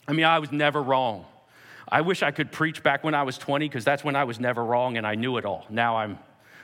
I 0.08 0.14
mean, 0.14 0.24
I 0.24 0.40
was 0.40 0.54
never 0.54 0.82
wrong. 0.82 1.26
I 1.90 2.00
wish 2.00 2.24
I 2.24 2.32
could 2.32 2.54
preach 2.54 2.84
back 2.84 3.04
when 3.04 3.14
I 3.14 3.24
was 3.24 3.38
20 3.38 3.68
because 3.68 3.84
that's 3.84 4.02
when 4.02 4.16
I 4.16 4.24
was 4.24 4.40
never 4.40 4.64
wrong 4.64 4.96
and 4.96 5.06
I 5.06 5.16
knew 5.16 5.36
it 5.36 5.44
all. 5.44 5.66
Now 5.70 5.98
I'm, 5.98 6.20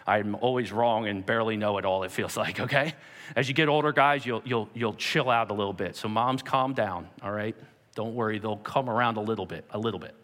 I'm 0.07 0.35
always 0.35 0.71
wrong 0.71 1.05
and 1.05 1.25
barely 1.25 1.57
know 1.57 1.79
it 1.79 1.83
all, 1.83 2.03
it 2.03 2.11
feels 2.11 2.37
like, 2.45 2.61
okay? 2.61 2.93
As 3.35 3.49
you 3.49 3.53
get 3.53 3.67
older, 3.67 3.91
guys, 3.91 4.25
you'll, 4.25 4.41
you'll, 4.45 4.69
you'll 4.73 4.93
chill 4.93 5.29
out 5.29 5.51
a 5.51 5.53
little 5.53 5.73
bit. 5.73 5.97
So, 5.97 6.07
moms, 6.07 6.41
calm 6.41 6.71
down, 6.71 7.09
all 7.21 7.33
right? 7.33 7.57
Don't 7.93 8.15
worry, 8.15 8.39
they'll 8.39 8.55
come 8.55 8.89
around 8.89 9.17
a 9.17 9.21
little 9.21 9.45
bit, 9.45 9.65
a 9.71 9.77
little 9.77 9.99
bit. 9.99 10.15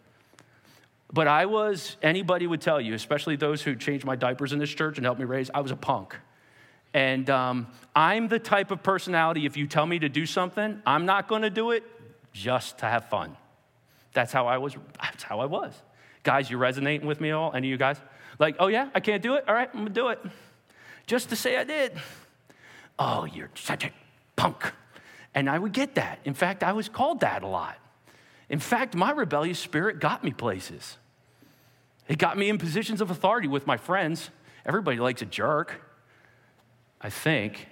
But 1.12 1.28
I 1.28 1.46
was, 1.46 1.96
anybody 2.02 2.46
would 2.46 2.62
tell 2.62 2.80
you, 2.80 2.94
especially 2.94 3.36
those 3.36 3.60
who 3.62 3.76
changed 3.76 4.04
my 4.04 4.16
diapers 4.16 4.52
in 4.52 4.58
this 4.58 4.70
church 4.70 4.96
and 4.96 5.04
helped 5.04 5.20
me 5.20 5.26
raise, 5.26 5.50
I 5.52 5.60
was 5.60 5.70
a 5.70 5.76
punk. 5.76 6.16
And 6.94 7.28
um, 7.28 7.66
I'm 7.94 8.28
the 8.28 8.38
type 8.38 8.70
of 8.70 8.82
personality, 8.82 9.46
if 9.46 9.56
you 9.56 9.66
tell 9.66 9.86
me 9.86 9.98
to 9.98 10.08
do 10.08 10.24
something, 10.26 10.80
I'm 10.86 11.06
not 11.06 11.28
gonna 11.28 11.50
do 11.50 11.70
it 11.70 11.84
just 12.32 12.78
to 12.78 12.86
have 12.86 13.08
fun. 13.08 13.36
That's 14.14 14.32
how 14.32 14.46
I 14.46 14.58
was. 14.58 14.76
That's 15.02 15.22
how 15.22 15.40
I 15.40 15.46
was. 15.46 15.74
Guys, 16.22 16.50
you 16.50 16.58
resonating 16.58 17.06
with 17.06 17.20
me 17.20 17.30
all? 17.30 17.52
Any 17.54 17.68
of 17.68 17.70
you 17.70 17.76
guys? 17.78 17.98
Like, 18.38 18.56
oh 18.58 18.68
yeah, 18.68 18.88
I 18.94 19.00
can't 19.00 19.22
do 19.22 19.34
it? 19.34 19.44
All 19.48 19.54
right, 19.54 19.68
I'm 19.72 19.80
gonna 19.80 19.90
do 19.90 20.08
it. 20.08 20.20
Just 21.06 21.30
to 21.30 21.36
say 21.36 21.56
I 21.56 21.64
did. 21.64 21.92
Oh, 22.98 23.24
you're 23.24 23.50
such 23.54 23.84
a 23.84 23.90
punk. 24.36 24.72
And 25.34 25.48
I 25.48 25.58
would 25.58 25.72
get 25.72 25.94
that. 25.94 26.20
In 26.24 26.34
fact, 26.34 26.62
I 26.62 26.72
was 26.72 26.88
called 26.88 27.20
that 27.20 27.42
a 27.42 27.46
lot. 27.46 27.78
In 28.48 28.58
fact, 28.58 28.94
my 28.94 29.10
rebellious 29.10 29.58
spirit 29.58 29.98
got 29.98 30.22
me 30.22 30.30
places. 30.30 30.98
It 32.08 32.18
got 32.18 32.36
me 32.36 32.48
in 32.48 32.58
positions 32.58 33.00
of 33.00 33.10
authority 33.10 33.48
with 33.48 33.66
my 33.66 33.76
friends. 33.76 34.30
Everybody 34.66 34.98
likes 34.98 35.22
a 35.22 35.26
jerk, 35.26 35.80
I 37.00 37.10
think. 37.10 37.68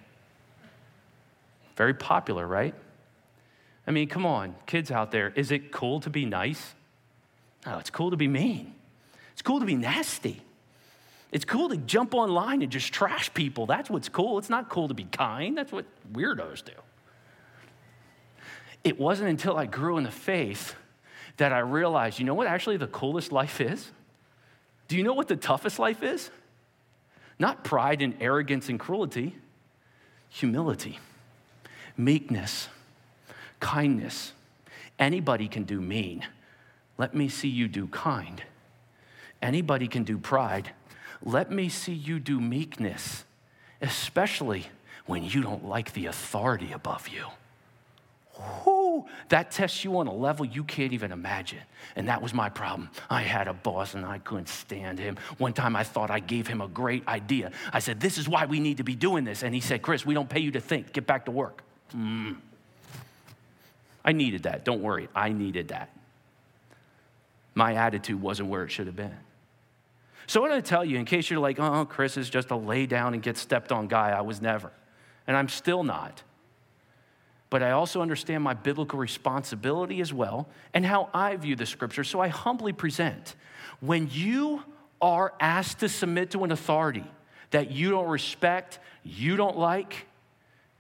Very 1.77 1.95
popular, 1.95 2.47
right? 2.47 2.75
I 3.87 3.91
mean, 3.91 4.09
come 4.09 4.27
on, 4.27 4.55
kids 4.67 4.91
out 4.91 5.11
there, 5.11 5.33
is 5.35 5.51
it 5.51 5.73
cool 5.73 6.01
to 6.01 6.11
be 6.11 6.25
nice? 6.27 6.75
No, 7.67 7.79
it's 7.79 7.91
cool 7.91 8.11
to 8.11 8.17
be 8.17 8.29
mean. 8.29 8.75
It's 9.33 9.43
cool 9.43 9.61
to 9.61 9.67
be 9.67 9.77
nasty. 9.77 10.43
It's 11.33 11.45
cool 11.45 11.69
to 11.69 11.77
jump 11.77 12.15
online 12.15 12.63
and 12.63 12.71
just 12.71 12.93
trash 12.93 13.33
people. 13.35 13.67
That's 13.67 13.89
what's 13.89 14.09
cool. 14.09 14.39
It's 14.39 14.51
not 14.51 14.69
cool 14.69 14.89
to 14.89 14.95
be 14.95 15.05
kind. 15.05 15.57
That's 15.57 15.73
what 15.73 15.87
weirdos 16.13 16.65
do. 16.65 16.73
It 18.83 18.99
wasn't 18.99 19.31
until 19.31 19.57
I 19.57 19.67
grew 19.67 19.99
in 19.99 20.05
the 20.05 20.11
faith 20.11 20.75
that 21.37 21.53
I 21.53 21.61
realized 21.61 22.19
you 22.19 22.25
know 22.25 22.35
what 22.35 22.47
actually 22.47 22.77
the 22.77 22.87
coolest 22.87 23.33
life 23.33 23.61
is? 23.61 23.91
Do 24.91 24.97
you 24.97 25.05
know 25.05 25.15
what 25.15 25.29
the 25.29 25.37
toughest 25.37 25.79
life 25.79 26.03
is? 26.03 26.31
Not 27.39 27.63
pride 27.63 28.03
and 28.03 28.17
arrogance 28.21 28.69
and 28.69 28.81
cruelty, 28.81 29.37
humility, 30.29 30.99
meekness 31.97 32.69
kindness. 33.61 34.33
Anybody 34.99 35.47
can 35.47 35.63
do 35.63 35.81
mean. 35.81 36.27
Let 36.99 37.15
me 37.15 37.29
see 37.29 37.49
you 37.49 37.69
do 37.69 37.87
kind. 37.87 38.43
Anybody 39.41 39.87
can 39.87 40.03
do 40.03 40.19
pride. 40.19 40.73
Let 41.23 41.51
me 41.51 41.69
see 41.69 41.93
you 41.93 42.19
do 42.19 42.41
meekness, 42.41 43.25
especially 43.81 44.67
when 45.07 45.23
you 45.23 45.43
don't 45.43 45.65
like 45.65 45.93
the 45.93 46.07
authority 46.07 46.73
above 46.73 47.09
you. 47.09 47.27
That 49.29 49.51
tests 49.51 49.85
you 49.85 49.99
on 49.99 50.07
a 50.07 50.15
level 50.15 50.45
you 50.45 50.65
can't 50.65 50.93
even 50.93 51.13
imagine. 51.13 51.61
And 51.97 52.09
that 52.09 52.23
was 52.23 52.33
my 52.35 52.49
problem. 52.49 52.91
I 53.09 53.23
had 53.23 53.49
a 53.49 53.55
boss 53.55 53.95
and 53.95 54.05
I 54.05 54.19
couldn't 54.19 54.49
stand 54.49 54.99
him. 54.99 55.17
One 55.39 55.53
time 55.53 55.77
I 55.77 55.85
thought 55.85 56.11
I 56.11 56.21
gave 56.21 56.47
him 56.47 56.61
a 56.61 56.69
great 56.69 57.07
idea. 57.09 57.53
I 57.73 57.79
said, 57.79 58.01
This 58.01 58.19
is 58.19 58.29
why 58.29 58.47
we 58.47 58.61
need 58.61 58.79
to 58.79 58.85
be 58.85 58.95
doing 58.95 59.25
this. 59.25 59.43
And 59.43 59.55
he 59.55 59.61
said, 59.61 59.83
Chris, 59.83 60.07
we 60.07 60.15
don't 60.15 60.29
pay 60.29 60.41
you 60.41 60.53
to 60.53 60.61
think. 60.61 60.93
Get 60.93 61.07
back 61.07 61.25
to 61.27 61.31
work. 61.31 61.63
Mm. 61.95 62.37
I 64.05 64.13
needed 64.13 64.45
that. 64.45 64.65
Don't 64.65 64.83
worry, 64.83 65.09
I 65.15 65.31
needed 65.31 65.69
that. 65.69 65.91
My 67.55 67.75
attitude 67.75 68.21
wasn't 68.21 68.49
where 68.49 68.65
it 68.65 68.71
should 68.71 68.87
have 68.87 68.97
been. 68.97 69.17
So, 70.27 70.41
what 70.41 70.53
I 70.53 70.61
tell 70.61 70.85
you, 70.85 70.97
in 70.97 71.05
case 71.05 71.29
you're 71.29 71.41
like, 71.41 71.59
oh, 71.59 71.85
Chris 71.85 72.17
is 72.17 72.31
just 72.31 72.51
a 72.51 72.57
lay 72.57 72.87
down 72.87 73.15
and 73.15 73.23
get 73.23 73.37
stepped 73.37 73.73
on 73.73 73.89
guy, 73.89 74.11
I 74.11 74.21
was 74.21 74.41
never. 74.41 74.71
And 75.27 75.37
I'm 75.37 75.49
still 75.49 75.83
not. 75.83 76.23
But 77.51 77.63
I 77.63 77.73
also 77.73 78.01
understand 78.01 78.45
my 78.45 78.55
biblical 78.55 78.99
responsibility 78.99 80.01
as 80.01 80.13
well 80.13 80.49
and 80.73 80.87
how 80.87 81.11
I 81.13 81.37
view 81.37 81.57
the 81.57 81.67
scripture. 81.67 82.05
So 82.05 82.21
I 82.21 82.29
humbly 82.29 82.73
present 82.73 83.35
when 83.81 84.09
you 84.11 84.63
are 85.03 85.35
asked 85.41 85.81
to 85.81 85.89
submit 85.89 86.31
to 86.31 86.45
an 86.45 86.53
authority 86.53 87.05
that 87.51 87.73
you 87.73 87.91
don't 87.91 88.09
respect, 88.09 88.79
you 89.03 89.37
don't 89.37 89.59
like, 89.59 90.07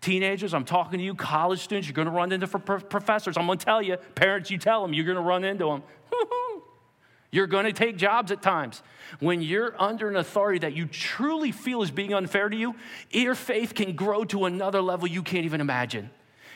Teenagers, 0.00 0.54
I'm 0.54 0.64
talking 0.64 0.98
to 0.98 1.04
you, 1.04 1.14
college 1.14 1.60
students, 1.60 1.86
you're 1.86 1.94
gonna 1.94 2.10
run 2.10 2.32
into 2.32 2.46
professors. 2.46 3.36
I'm 3.36 3.46
gonna 3.46 3.58
tell 3.58 3.82
you, 3.82 3.98
parents, 4.14 4.50
you 4.50 4.56
tell 4.56 4.80
them, 4.80 4.94
you're 4.94 5.04
gonna 5.04 5.20
run 5.20 5.44
into 5.44 5.66
them. 5.66 5.82
you're 7.30 7.46
gonna 7.46 7.72
take 7.72 7.98
jobs 7.98 8.32
at 8.32 8.40
times. 8.40 8.82
When 9.18 9.42
you're 9.42 9.74
under 9.78 10.08
an 10.08 10.16
authority 10.16 10.60
that 10.60 10.72
you 10.72 10.86
truly 10.86 11.52
feel 11.52 11.82
is 11.82 11.90
being 11.90 12.14
unfair 12.14 12.48
to 12.48 12.56
you, 12.56 12.76
your 13.10 13.34
faith 13.34 13.74
can 13.74 13.94
grow 13.94 14.24
to 14.24 14.46
another 14.46 14.80
level 14.80 15.06
you 15.06 15.22
can't 15.22 15.44
even 15.44 15.60
imagine. 15.60 16.08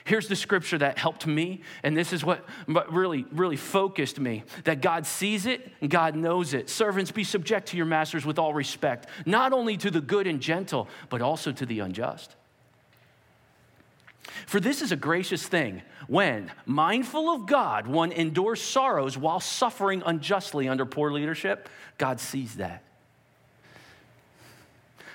Here's 0.04 0.28
the 0.28 0.36
scripture 0.36 0.76
that 0.76 0.98
helped 0.98 1.26
me, 1.26 1.62
and 1.82 1.96
this 1.96 2.12
is 2.12 2.22
what 2.22 2.46
really, 2.92 3.24
really 3.32 3.56
focused 3.56 4.20
me 4.20 4.44
that 4.64 4.82
God 4.82 5.06
sees 5.06 5.46
it 5.46 5.72
and 5.80 5.88
God 5.88 6.14
knows 6.14 6.52
it. 6.52 6.68
Servants, 6.68 7.10
be 7.10 7.24
subject 7.24 7.68
to 7.68 7.78
your 7.78 7.86
masters 7.86 8.26
with 8.26 8.38
all 8.38 8.52
respect, 8.52 9.06
not 9.24 9.54
only 9.54 9.78
to 9.78 9.90
the 9.90 10.02
good 10.02 10.26
and 10.26 10.40
gentle, 10.40 10.88
but 11.08 11.22
also 11.22 11.52
to 11.52 11.64
the 11.64 11.80
unjust. 11.80 12.36
For 14.46 14.60
this 14.60 14.82
is 14.82 14.92
a 14.92 14.96
gracious 14.96 15.46
thing 15.46 15.80
when, 16.06 16.50
mindful 16.66 17.30
of 17.30 17.46
God, 17.46 17.86
one 17.86 18.12
endures 18.12 18.60
sorrows 18.60 19.16
while 19.16 19.40
suffering 19.40 20.02
unjustly 20.04 20.68
under 20.68 20.84
poor 20.84 21.12
leadership. 21.12 21.68
God 21.96 22.20
sees 22.20 22.56
that. 22.56 22.82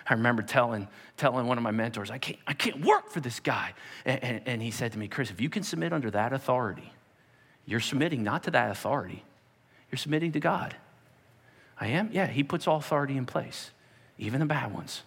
I 0.08 0.16
remember 0.16 0.42
telling, 0.42 0.88
telling 1.20 1.46
one 1.46 1.58
of 1.58 1.64
my 1.64 1.72
mentors, 1.72 2.10
I 2.10 2.18
can't, 2.18 2.40
I 2.48 2.54
can't 2.54 2.84
work 2.84 3.10
for 3.12 3.20
this 3.20 3.40
guy. 3.40 3.74
And, 4.06 4.24
and, 4.24 4.42
and 4.46 4.62
he 4.62 4.72
said 4.72 4.94
to 4.94 4.98
me, 4.98 5.08
Chris, 5.08 5.30
if 5.30 5.40
you 5.40 5.50
can 5.50 5.62
submit 5.62 5.94
under 5.94 6.10
that 6.12 6.34
authority, 6.34 6.92
you're 7.66 7.80
submitting 7.80 8.24
not 8.24 8.44
to 8.44 8.52
that 8.52 8.72
authority, 8.72 9.24
you're 9.92 9.98
submitting 9.98 10.32
to 10.32 10.40
God. 10.40 10.76
I 11.80 11.88
am? 11.88 12.10
Yeah, 12.12 12.28
he 12.28 12.44
puts 12.44 12.68
all 12.68 12.78
authority 12.78 13.16
in 13.16 13.26
place, 13.26 13.72
even 14.18 14.40
the 14.40 14.46
bad 14.46 14.74
ones. 14.74 15.04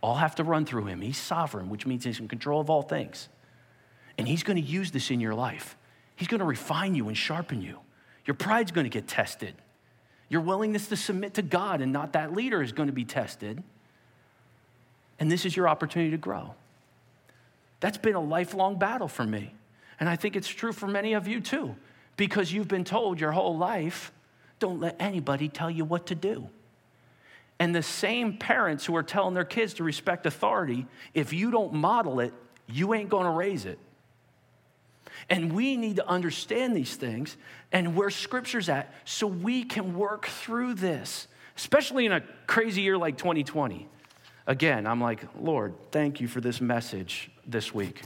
All 0.00 0.16
have 0.16 0.34
to 0.36 0.44
run 0.44 0.64
through 0.64 0.86
him. 0.86 1.00
He's 1.00 1.18
sovereign, 1.18 1.68
which 1.68 1.86
means 1.86 2.04
he's 2.04 2.20
in 2.20 2.28
control 2.28 2.60
of 2.60 2.70
all 2.70 2.82
things. 2.82 3.28
And 4.18 4.26
He's 4.26 4.42
going 4.42 4.56
to 4.56 4.66
use 4.66 4.90
this 4.90 5.10
in 5.10 5.20
your 5.20 5.34
life. 5.34 5.76
He's 6.14 6.28
going 6.28 6.40
to 6.40 6.46
refine 6.46 6.94
you 6.94 7.08
and 7.08 7.16
sharpen 7.16 7.60
you. 7.60 7.78
Your 8.24 8.34
pride's 8.34 8.72
going 8.72 8.86
to 8.86 8.90
get 8.90 9.06
tested. 9.06 9.54
Your 10.28 10.40
willingness 10.40 10.88
to 10.88 10.96
submit 10.96 11.34
to 11.34 11.42
God 11.42 11.80
and 11.80 11.92
not 11.92 12.14
that 12.14 12.32
leader 12.32 12.62
is 12.62 12.72
going 12.72 12.88
to 12.88 12.92
be 12.92 13.04
tested. 13.04 13.62
And 15.18 15.30
this 15.30 15.44
is 15.44 15.56
your 15.56 15.68
opportunity 15.68 16.10
to 16.10 16.18
grow. 16.18 16.54
That's 17.80 17.98
been 17.98 18.14
a 18.14 18.22
lifelong 18.22 18.78
battle 18.78 19.08
for 19.08 19.24
me. 19.24 19.54
And 19.98 20.08
I 20.08 20.16
think 20.16 20.36
it's 20.36 20.48
true 20.48 20.72
for 20.72 20.86
many 20.86 21.14
of 21.14 21.26
you 21.26 21.40
too, 21.40 21.74
because 22.16 22.52
you've 22.52 22.68
been 22.68 22.84
told 22.84 23.20
your 23.20 23.32
whole 23.32 23.56
life 23.56 24.12
don't 24.58 24.80
let 24.80 24.96
anybody 25.00 25.48
tell 25.48 25.70
you 25.70 25.84
what 25.84 26.06
to 26.06 26.14
do. 26.14 26.48
And 27.58 27.74
the 27.74 27.82
same 27.82 28.36
parents 28.36 28.84
who 28.84 28.96
are 28.96 29.02
telling 29.02 29.34
their 29.34 29.44
kids 29.44 29.74
to 29.74 29.84
respect 29.84 30.26
authority, 30.26 30.86
if 31.14 31.32
you 31.32 31.50
don't 31.50 31.72
model 31.72 32.20
it, 32.20 32.34
you 32.66 32.92
ain't 32.94 33.08
gonna 33.08 33.30
raise 33.30 33.64
it. 33.64 33.78
And 35.30 35.52
we 35.52 35.76
need 35.76 35.96
to 35.96 36.06
understand 36.06 36.76
these 36.76 36.94
things 36.96 37.36
and 37.72 37.96
where 37.96 38.10
Scripture's 38.10 38.68
at 38.68 38.92
so 39.04 39.26
we 39.26 39.64
can 39.64 39.96
work 39.96 40.26
through 40.26 40.74
this, 40.74 41.26
especially 41.56 42.06
in 42.06 42.12
a 42.12 42.22
crazy 42.46 42.82
year 42.82 42.98
like 42.98 43.16
2020. 43.16 43.88
Again, 44.46 44.86
I'm 44.86 45.00
like, 45.00 45.20
Lord, 45.40 45.74
thank 45.90 46.20
you 46.20 46.28
for 46.28 46.40
this 46.40 46.60
message 46.60 47.30
this 47.46 47.74
week. 47.74 48.02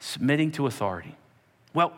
Submitting 0.00 0.52
to 0.52 0.66
authority. 0.66 1.14
Well, 1.74 1.92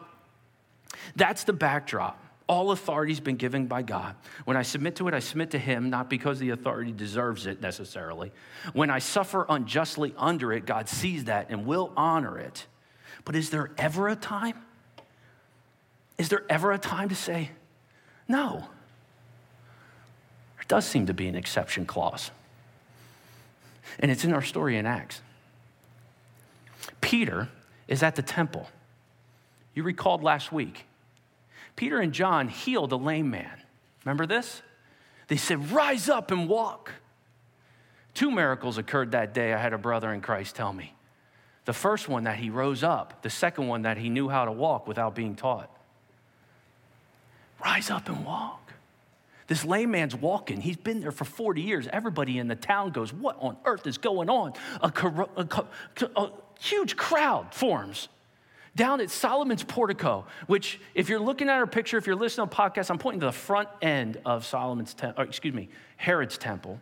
that's 1.16 1.44
the 1.44 1.52
backdrop. 1.52 2.20
All 2.46 2.72
authority's 2.72 3.20
been 3.20 3.36
given 3.36 3.66
by 3.66 3.82
God. 3.82 4.16
When 4.44 4.56
I 4.56 4.62
submit 4.62 4.96
to 4.96 5.08
it, 5.08 5.14
I 5.14 5.20
submit 5.20 5.52
to 5.52 5.58
Him, 5.58 5.88
not 5.88 6.10
because 6.10 6.38
the 6.38 6.50
authority 6.50 6.92
deserves 6.92 7.46
it 7.46 7.62
necessarily. 7.62 8.32
When 8.74 8.90
I 8.90 8.98
suffer 8.98 9.46
unjustly 9.48 10.12
under 10.18 10.52
it, 10.52 10.66
God 10.66 10.88
sees 10.88 11.24
that 11.24 11.46
and 11.48 11.64
will 11.64 11.92
honor 11.96 12.38
it. 12.38 12.66
But 13.24 13.34
is 13.34 13.48
there 13.48 13.70
ever 13.78 14.08
a 14.08 14.16
time? 14.16 14.62
Is 16.18 16.28
there 16.28 16.44
ever 16.50 16.72
a 16.72 16.78
time 16.78 17.08
to 17.08 17.14
say, 17.14 17.50
no? 18.28 18.68
There 20.56 20.66
does 20.68 20.84
seem 20.84 21.06
to 21.06 21.14
be 21.14 21.28
an 21.28 21.34
exception 21.34 21.86
clause. 21.86 22.30
And 23.98 24.10
it's 24.10 24.24
in 24.24 24.32
our 24.32 24.42
story 24.42 24.76
in 24.76 24.86
Acts. 24.86 25.20
Peter 27.00 27.48
is 27.88 28.02
at 28.02 28.16
the 28.16 28.22
temple. 28.22 28.68
You 29.74 29.82
recalled 29.82 30.22
last 30.22 30.52
week, 30.52 30.86
Peter 31.76 32.00
and 32.00 32.12
John 32.12 32.48
healed 32.48 32.92
a 32.92 32.96
lame 32.96 33.30
man. 33.30 33.62
Remember 34.04 34.26
this? 34.26 34.62
They 35.28 35.36
said, 35.36 35.70
Rise 35.72 36.08
up 36.08 36.30
and 36.30 36.48
walk. 36.48 36.92
Two 38.12 38.30
miracles 38.30 38.78
occurred 38.78 39.10
that 39.12 39.34
day, 39.34 39.52
I 39.52 39.58
had 39.58 39.72
a 39.72 39.78
brother 39.78 40.12
in 40.12 40.20
Christ 40.20 40.54
tell 40.54 40.72
me. 40.72 40.94
The 41.64 41.72
first 41.72 42.08
one 42.08 42.24
that 42.24 42.36
he 42.36 42.50
rose 42.50 42.84
up, 42.84 43.22
the 43.22 43.30
second 43.30 43.66
one 43.66 43.82
that 43.82 43.96
he 43.96 44.08
knew 44.08 44.28
how 44.28 44.44
to 44.44 44.52
walk 44.52 44.86
without 44.86 45.14
being 45.14 45.34
taught. 45.34 45.70
Rise 47.64 47.90
up 47.90 48.08
and 48.08 48.24
walk. 48.24 48.73
This 49.46 49.64
lame 49.64 49.90
man's 49.90 50.14
walking. 50.14 50.60
He's 50.60 50.76
been 50.76 51.00
there 51.00 51.12
for 51.12 51.24
40 51.24 51.60
years. 51.60 51.86
Everybody 51.92 52.38
in 52.38 52.48
the 52.48 52.56
town 52.56 52.90
goes, 52.90 53.12
What 53.12 53.36
on 53.40 53.56
earth 53.64 53.86
is 53.86 53.98
going 53.98 54.30
on? 54.30 54.54
A, 54.80 54.92
a, 55.36 55.64
a, 56.16 56.30
huge 56.60 56.96
crowd 56.96 57.52
forms 57.52 58.08
down 58.74 59.00
at 59.00 59.10
Solomon's 59.10 59.62
portico, 59.62 60.24
which, 60.46 60.80
if 60.94 61.08
you're 61.08 61.20
looking 61.20 61.48
at 61.48 61.56
our 61.56 61.66
picture, 61.66 61.98
if 61.98 62.06
you're 62.06 62.16
listening 62.16 62.48
to 62.48 62.56
podcast, 62.56 62.90
I'm 62.90 62.98
pointing 62.98 63.20
to 63.20 63.26
the 63.26 63.32
front 63.32 63.68
end 63.82 64.18
of 64.24 64.46
Solomon's 64.46 64.94
temple, 64.94 65.24
excuse 65.24 65.54
me, 65.54 65.68
Herod's 65.96 66.38
temple. 66.38 66.80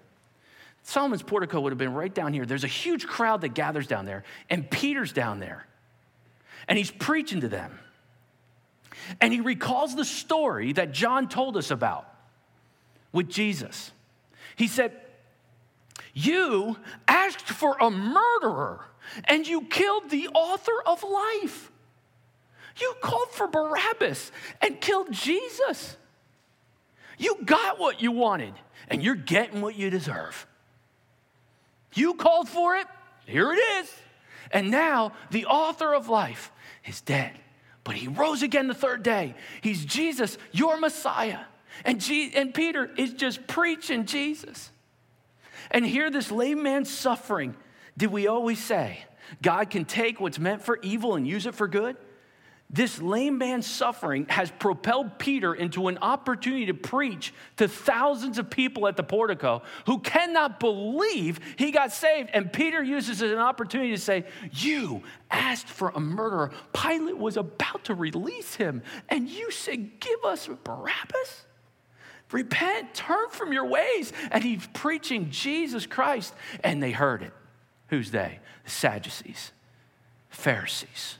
Solomon's 0.84 1.22
portico 1.22 1.60
would 1.60 1.72
have 1.72 1.78
been 1.78 1.94
right 1.94 2.12
down 2.12 2.32
here. 2.32 2.46
There's 2.46 2.64
a 2.64 2.68
huge 2.68 3.06
crowd 3.06 3.42
that 3.42 3.54
gathers 3.54 3.86
down 3.86 4.04
there, 4.04 4.24
and 4.48 4.70
Peter's 4.70 5.12
down 5.12 5.40
there, 5.40 5.66
and 6.68 6.78
he's 6.78 6.90
preaching 6.90 7.40
to 7.40 7.48
them. 7.48 7.78
And 9.20 9.32
he 9.32 9.40
recalls 9.40 9.96
the 9.96 10.04
story 10.04 10.72
that 10.74 10.92
John 10.92 11.28
told 11.28 11.56
us 11.56 11.70
about 11.70 12.11
with 13.12 13.28
Jesus. 13.28 13.92
He 14.56 14.66
said, 14.66 14.92
You 16.14 16.76
asked 17.06 17.48
for 17.48 17.76
a 17.80 17.90
murderer, 17.90 18.86
and 19.24 19.46
you 19.46 19.62
killed 19.62 20.10
the 20.10 20.28
author 20.28 20.82
of 20.86 21.02
life. 21.02 21.70
You 22.80 22.94
called 23.02 23.30
for 23.30 23.46
Barabbas 23.46 24.32
and 24.60 24.80
killed 24.80 25.12
Jesus. 25.12 25.96
You 27.18 27.38
got 27.44 27.78
what 27.78 28.00
you 28.00 28.10
wanted, 28.10 28.54
and 28.88 29.02
you're 29.02 29.14
getting 29.14 29.60
what 29.60 29.76
you 29.76 29.90
deserve. 29.90 30.46
You 31.94 32.14
called 32.14 32.48
for 32.48 32.76
it, 32.76 32.86
here 33.26 33.52
it 33.52 33.58
is. 33.58 33.94
And 34.50 34.70
now 34.70 35.12
the 35.30 35.46
author 35.46 35.94
of 35.94 36.08
life 36.08 36.50
is 36.86 37.00
dead, 37.00 37.32
but 37.84 37.94
he 37.94 38.08
rose 38.08 38.42
again 38.42 38.68
the 38.68 38.74
third 38.74 39.02
day. 39.02 39.34
He's 39.60 39.84
Jesus, 39.84 40.38
your 40.52 40.78
Messiah. 40.78 41.40
And, 41.84 42.02
and 42.34 42.54
Peter 42.54 42.90
is 42.96 43.12
just 43.12 43.46
preaching 43.46 44.06
Jesus. 44.06 44.70
And 45.70 45.84
here, 45.84 46.10
this 46.10 46.30
lame 46.30 46.62
man 46.62 46.84
suffering. 46.84 47.56
Did 47.96 48.10
we 48.10 48.26
always 48.26 48.58
say 48.58 49.04
God 49.40 49.70
can 49.70 49.84
take 49.84 50.20
what's 50.20 50.38
meant 50.38 50.62
for 50.62 50.78
evil 50.82 51.14
and 51.14 51.26
use 51.26 51.46
it 51.46 51.54
for 51.54 51.68
good? 51.68 51.96
This 52.74 53.02
lame 53.02 53.36
man's 53.36 53.66
suffering 53.66 54.24
has 54.30 54.50
propelled 54.50 55.18
Peter 55.18 55.52
into 55.52 55.88
an 55.88 55.98
opportunity 55.98 56.66
to 56.66 56.74
preach 56.74 57.34
to 57.58 57.68
thousands 57.68 58.38
of 58.38 58.48
people 58.48 58.88
at 58.88 58.96
the 58.96 59.02
portico 59.02 59.60
who 59.84 59.98
cannot 59.98 60.58
believe 60.58 61.38
he 61.58 61.70
got 61.70 61.92
saved. 61.92 62.30
And 62.32 62.50
Peter 62.50 62.82
uses 62.82 63.20
it 63.20 63.26
as 63.26 63.32
an 63.32 63.38
opportunity 63.38 63.90
to 63.90 63.98
say, 63.98 64.24
You 64.52 65.02
asked 65.30 65.68
for 65.68 65.90
a 65.90 66.00
murderer. 66.00 66.50
Pilate 66.72 67.18
was 67.18 67.36
about 67.36 67.84
to 67.84 67.94
release 67.94 68.54
him, 68.54 68.82
and 69.10 69.28
you 69.28 69.50
said, 69.50 70.00
Give 70.00 70.24
us 70.24 70.48
Barabbas? 70.64 71.44
Repent, 72.32 72.94
turn 72.94 73.30
from 73.30 73.52
your 73.52 73.66
ways. 73.66 74.12
And 74.30 74.42
he's 74.42 74.66
preaching 74.72 75.30
Jesus 75.30 75.86
Christ. 75.86 76.34
And 76.64 76.82
they 76.82 76.90
heard 76.90 77.22
it. 77.22 77.32
Who's 77.88 78.10
they? 78.10 78.40
The 78.64 78.70
Sadducees, 78.70 79.52
Pharisees. 80.30 81.18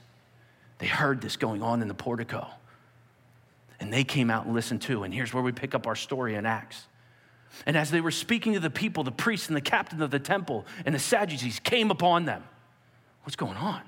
They 0.79 0.87
heard 0.87 1.21
this 1.21 1.37
going 1.37 1.61
on 1.61 1.81
in 1.81 1.87
the 1.87 1.93
portico. 1.93 2.47
And 3.79 3.93
they 3.93 4.03
came 4.03 4.29
out 4.29 4.45
and 4.45 4.53
listened 4.53 4.81
too. 4.81 5.03
And 5.03 5.13
here's 5.13 5.33
where 5.33 5.43
we 5.43 5.51
pick 5.51 5.75
up 5.75 5.87
our 5.87 5.95
story 5.95 6.35
in 6.35 6.45
Acts. 6.45 6.87
And 7.65 7.77
as 7.77 7.91
they 7.91 8.01
were 8.01 8.11
speaking 8.11 8.53
to 8.53 8.59
the 8.59 8.69
people, 8.69 9.03
the 9.03 9.11
priests 9.11 9.47
and 9.47 9.55
the 9.55 9.61
captain 9.61 10.01
of 10.01 10.09
the 10.09 10.19
temple 10.19 10.65
and 10.85 10.95
the 10.95 10.99
Sadducees 10.99 11.59
came 11.59 11.91
upon 11.91 12.25
them. 12.25 12.43
What's 13.23 13.35
going 13.35 13.57
on? 13.57 13.81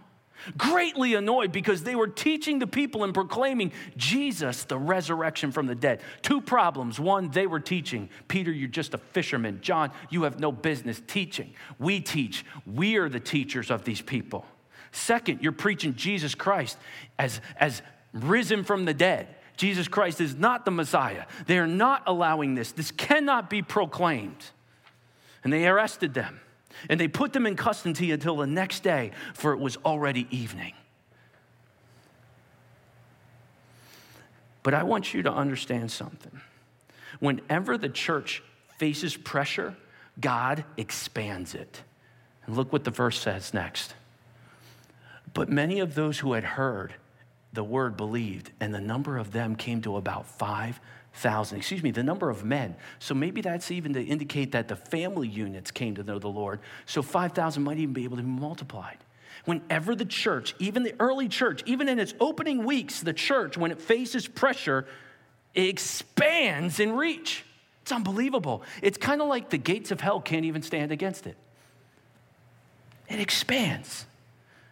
Greatly 0.58 1.16
annoyed 1.16 1.52
because 1.52 1.84
they 1.84 1.96
were 1.96 2.08
teaching 2.08 2.60
the 2.60 2.68
people 2.68 3.04
and 3.04 3.14
proclaiming 3.14 3.72
Jesus, 3.98 4.64
the 4.64 4.78
resurrection 4.78 5.52
from 5.52 5.68
the 5.68 5.76
dead. 5.76 6.02
Two 6.22 6.42
problems. 6.42 7.00
One, 7.00 7.30
they 7.30 7.48
were 7.48 7.60
teaching. 7.60 8.10
Peter, 8.28 8.52
you're 8.52 8.68
just 8.68 8.94
a 8.94 8.98
fisherman. 8.98 9.60
John, 9.62 9.92
you 10.10 10.24
have 10.24 10.40
no 10.40 10.52
business 10.52 11.02
teaching. 11.08 11.54
We 11.80 12.00
teach. 12.00 12.46
We 12.66 12.98
are 12.98 13.10
the 13.10 13.20
teachers 13.20 13.72
of 13.72 13.84
these 13.84 14.02
people. 14.02 14.46
Second, 14.92 15.40
you're 15.42 15.52
preaching 15.52 15.96
Jesus 15.96 16.36
Christ 16.36 16.78
as, 17.20 17.42
as 17.58 17.82
risen 18.14 18.64
from 18.64 18.86
the 18.86 18.94
dead. 18.94 19.28
Jesus 19.58 19.88
Christ 19.88 20.22
is 20.22 20.36
not 20.36 20.66
the 20.66 20.72
Messiah. 20.72 21.26
They 21.48 21.58
are 21.58 21.68
not 21.68 22.04
allowing 22.08 22.56
this. 22.56 22.72
This 22.72 22.92
cannot 22.92 23.50
be 23.50 23.62
proclaimed. 23.62 24.52
And 25.44 25.52
they 25.52 25.68
arrested 25.68 26.14
them 26.14 26.40
and 26.90 27.00
they 27.00 27.08
put 27.08 27.34
them 27.34 27.46
in 27.46 27.56
custody 27.56 28.12
until 28.12 28.38
the 28.38 28.48
next 28.48 28.84
day, 28.84 29.12
for 29.34 29.54
it 29.54 29.60
was 29.60 29.78
already 29.86 30.28
evening. 30.32 30.74
But 34.64 34.74
I 34.74 34.84
want 34.84 35.14
you 35.14 35.24
to 35.24 35.32
understand 35.32 35.92
something. 35.92 36.42
Whenever 37.20 37.78
the 37.78 37.90
church 37.90 38.42
faces 38.78 39.16
pressure, 39.16 39.76
God 40.20 40.66
expands 40.78 41.54
it. 41.54 41.82
And 42.46 42.56
look 42.56 42.74
what 42.74 42.84
the 42.84 42.92
verse 42.92 43.20
says 43.20 43.54
next. 43.54 43.94
But 45.34 45.50
many 45.50 45.80
of 45.80 45.96
those 45.96 46.20
who 46.20 46.34
had 46.34 46.44
heard 46.44 46.96
the 47.54 47.64
word 47.64 47.96
believed, 47.96 48.52
and 48.60 48.74
the 48.74 48.82
number 48.82 49.18
of 49.18 49.32
them 49.32 49.56
came 49.56 49.82
to 49.82 49.96
about 49.96 50.26
5,000. 51.16 51.58
Excuse 51.58 51.82
me, 51.82 51.92
the 51.92 52.04
number 52.04 52.30
of 52.30 52.44
men. 52.44 52.76
So 53.00 53.16
maybe 53.16 53.42
that's 53.42 53.72
even 53.72 53.94
to 53.94 54.04
indicate 54.04 54.52
that 54.52 54.68
the 54.68 54.76
family 54.76 55.30
units 55.30 55.72
came 55.72 55.96
to 55.96 56.04
know 56.04 56.20
the 56.20 56.28
Lord. 56.28 56.60
So 56.86 57.02
5,000 57.02 57.64
might 57.64 57.78
even 57.78 57.94
be 57.94 58.04
able 58.04 58.18
to 58.18 58.24
be 58.24 58.30
multiplied. 58.30 58.98
Whenever 59.46 59.96
the 59.96 60.06
church, 60.06 60.56
even 60.60 60.84
the 60.84 60.94
early 61.00 61.30
church, 61.30 61.64
even 61.66 61.88
in 61.88 62.00
its 62.00 62.14
opening 62.20 62.66
weeks, 62.66 63.00
the 63.00 63.14
church, 63.14 63.58
when 63.58 63.72
it 63.72 63.82
faces 63.82 64.28
pressure, 64.28 64.88
expands 65.54 66.80
in 66.80 66.96
reach. 66.96 67.46
It's 67.84 67.92
unbelievable. 67.92 68.64
It's 68.82 68.98
kind 68.98 69.22
of 69.22 69.28
like 69.28 69.50
the 69.50 69.58
gates 69.58 69.92
of 69.92 70.02
hell 70.02 70.20
can't 70.20 70.46
even 70.46 70.64
stand 70.64 70.92
against 70.92 71.28
it. 71.28 71.38
It 73.08 73.20
expands. 73.20 74.06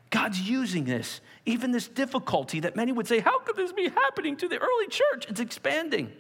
God's 0.10 0.42
using 0.42 0.84
this, 0.84 1.22
even 1.46 1.72
this 1.72 1.88
difficulty 1.88 2.60
that 2.62 2.76
many 2.76 2.92
would 2.92 3.08
say, 3.08 3.20
How 3.20 3.40
could 3.40 3.56
this 3.56 3.72
be 3.72 3.90
happening 3.90 4.36
to 4.38 4.48
the 4.50 4.58
early 4.58 4.88
church? 4.88 5.28
It's 5.30 5.40
expanding. 5.40 6.12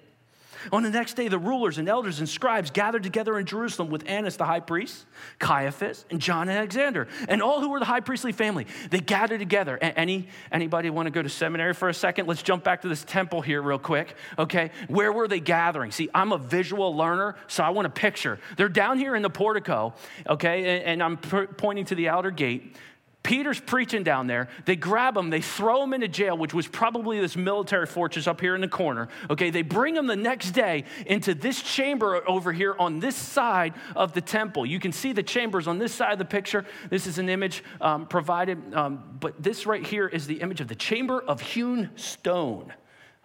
On 0.72 0.84
the 0.84 0.90
next 0.90 1.16
day, 1.16 1.28
the 1.28 1.38
rulers 1.40 1.78
and 1.78 1.90
elders 1.90 2.20
and 2.20 2.30
scribes 2.30 2.72
gathered 2.72 3.04
together 3.04 3.38
in 3.38 3.46
Jerusalem 3.46 3.90
with 3.90 4.08
Annas 4.08 4.38
the 4.38 4.46
high 4.46 4.60
priest, 4.60 5.06
Caiaphas, 5.40 6.06
and 6.10 6.20
John 6.20 6.50
and 6.50 6.58
Alexander, 6.58 7.08
and 7.28 7.42
all 7.42 7.62
who 7.62 7.70
were 7.70 7.80
the 7.80 7.86
high 7.86 8.00
priestly 8.00 8.32
family. 8.32 8.68
They 8.90 9.00
gathered 9.00 9.40
together. 9.40 9.78
Any, 9.78 10.28
anybody 10.52 10.90
want 10.90 11.08
to 11.08 11.12
go 11.12 11.22
to 11.22 11.30
seminary 11.30 11.74
for 11.74 11.90
a 11.90 11.94
second? 11.94 12.28
Let's 12.28 12.44
jump 12.44 12.64
back 12.64 12.82
to 12.82 12.88
this 12.88 13.04
temple 13.04 13.42
here 13.42 13.62
real 13.62 13.80
quick, 13.80 14.16
okay? 14.38 14.72
Where 14.88 15.12
were 15.12 15.28
they 15.28 15.40
gathering? 15.40 15.92
See, 15.92 16.10
I'm 16.14 16.32
a 16.32 16.38
visual 16.38 16.96
learner, 16.96 17.36
so 17.48 17.64
I 17.64 17.70
want 17.70 17.86
a 17.88 17.92
picture. 17.92 18.40
They're 18.58 18.70
down 18.70 18.98
here 18.98 19.16
in 19.16 19.22
the 19.22 19.30
portico, 19.30 19.94
okay, 20.28 20.78
and, 20.78 21.02
and 21.02 21.04
I'm 21.04 21.18
pointing 21.18 21.86
to 21.86 21.96
the 21.96 22.10
outer 22.10 22.32
gate. 22.32 22.76
Peter's 23.24 23.60
preaching 23.60 24.04
down 24.04 24.28
there. 24.28 24.50
They 24.66 24.76
grab 24.76 25.16
him, 25.16 25.30
they 25.30 25.40
throw 25.42 25.84
him 25.84 25.94
into 25.94 26.10
jail, 26.10 26.38
which 26.38 26.54
was 26.54 26.68
probably 26.68 27.22
this 27.22 27.38
military 27.38 27.86
fortress 27.86 28.28
up 28.28 28.42
here 28.42 28.54
in 28.54 28.60
the 28.60 28.68
corner. 28.68 29.08
Okay, 29.30 29.50
they 29.50 29.62
bring 29.62 29.96
him 29.96 30.08
the 30.08 30.16
next 30.16 30.52
day 30.52 30.84
into 31.06 31.34
this 31.34 31.62
chamber 31.62 32.28
over 32.30 32.52
here 32.52 32.76
on 32.78 33.00
this 33.00 33.16
side 33.16 33.74
of 33.96 34.12
the 34.14 34.20
temple. 34.20 34.66
You 34.66 34.80
can 34.80 34.92
see 34.92 35.14
the 35.14 35.24
chambers 35.24 35.68
on 35.68 35.80
this 35.80 35.94
side 35.94 36.12
of 36.12 36.20
the 36.20 36.26
picture. 36.26 36.66
This 36.90 37.08
is 37.08 37.18
an 37.18 37.30
image 37.30 37.64
um, 37.80 38.08
provided, 38.08 38.74
um, 38.74 39.18
but 39.22 39.42
this 39.42 39.66
right 39.66 39.86
here 39.86 40.08
is 40.08 40.28
the 40.28 40.42
image 40.42 40.60
of 40.60 40.68
the 40.68 40.76
chamber 40.76 41.22
of 41.22 41.40
hewn 41.40 41.92
stone. 41.96 42.74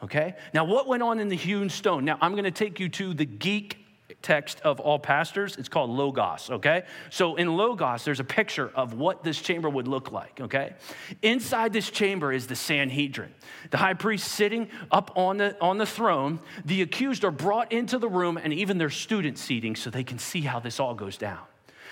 Okay, 0.00 0.36
now 0.54 0.64
what 0.64 0.86
went 0.86 1.02
on 1.02 1.18
in 1.18 1.28
the 1.28 1.36
hewn 1.36 1.68
stone? 1.68 2.04
Now 2.04 2.18
I'm 2.20 2.36
to 2.36 2.52
take 2.52 2.78
you 2.78 2.88
to 2.90 3.14
the 3.14 3.24
geek 3.24 3.84
text 4.22 4.60
of 4.60 4.80
all 4.80 4.98
pastors. 4.98 5.56
It's 5.56 5.68
called 5.68 5.90
Logos, 5.90 6.50
okay? 6.50 6.84
So 7.10 7.36
in 7.36 7.56
Logos, 7.56 8.04
there's 8.04 8.20
a 8.20 8.24
picture 8.24 8.70
of 8.74 8.94
what 8.94 9.22
this 9.22 9.40
chamber 9.40 9.68
would 9.68 9.86
look 9.86 10.12
like, 10.12 10.40
okay? 10.40 10.74
Inside 11.22 11.72
this 11.72 11.90
chamber 11.90 12.32
is 12.32 12.46
the 12.46 12.56
Sanhedrin. 12.56 13.34
The 13.70 13.76
high 13.76 13.94
priest 13.94 14.28
sitting 14.28 14.68
up 14.90 15.12
on 15.16 15.36
the, 15.36 15.60
on 15.60 15.78
the 15.78 15.86
throne. 15.86 16.40
The 16.64 16.82
accused 16.82 17.24
are 17.24 17.30
brought 17.30 17.72
into 17.72 17.98
the 17.98 18.08
room 18.08 18.38
and 18.42 18.52
even 18.52 18.78
their 18.78 18.90
student 18.90 19.38
seating 19.38 19.76
so 19.76 19.90
they 19.90 20.04
can 20.04 20.18
see 20.18 20.40
how 20.40 20.58
this 20.58 20.80
all 20.80 20.94
goes 20.94 21.16
down. 21.16 21.40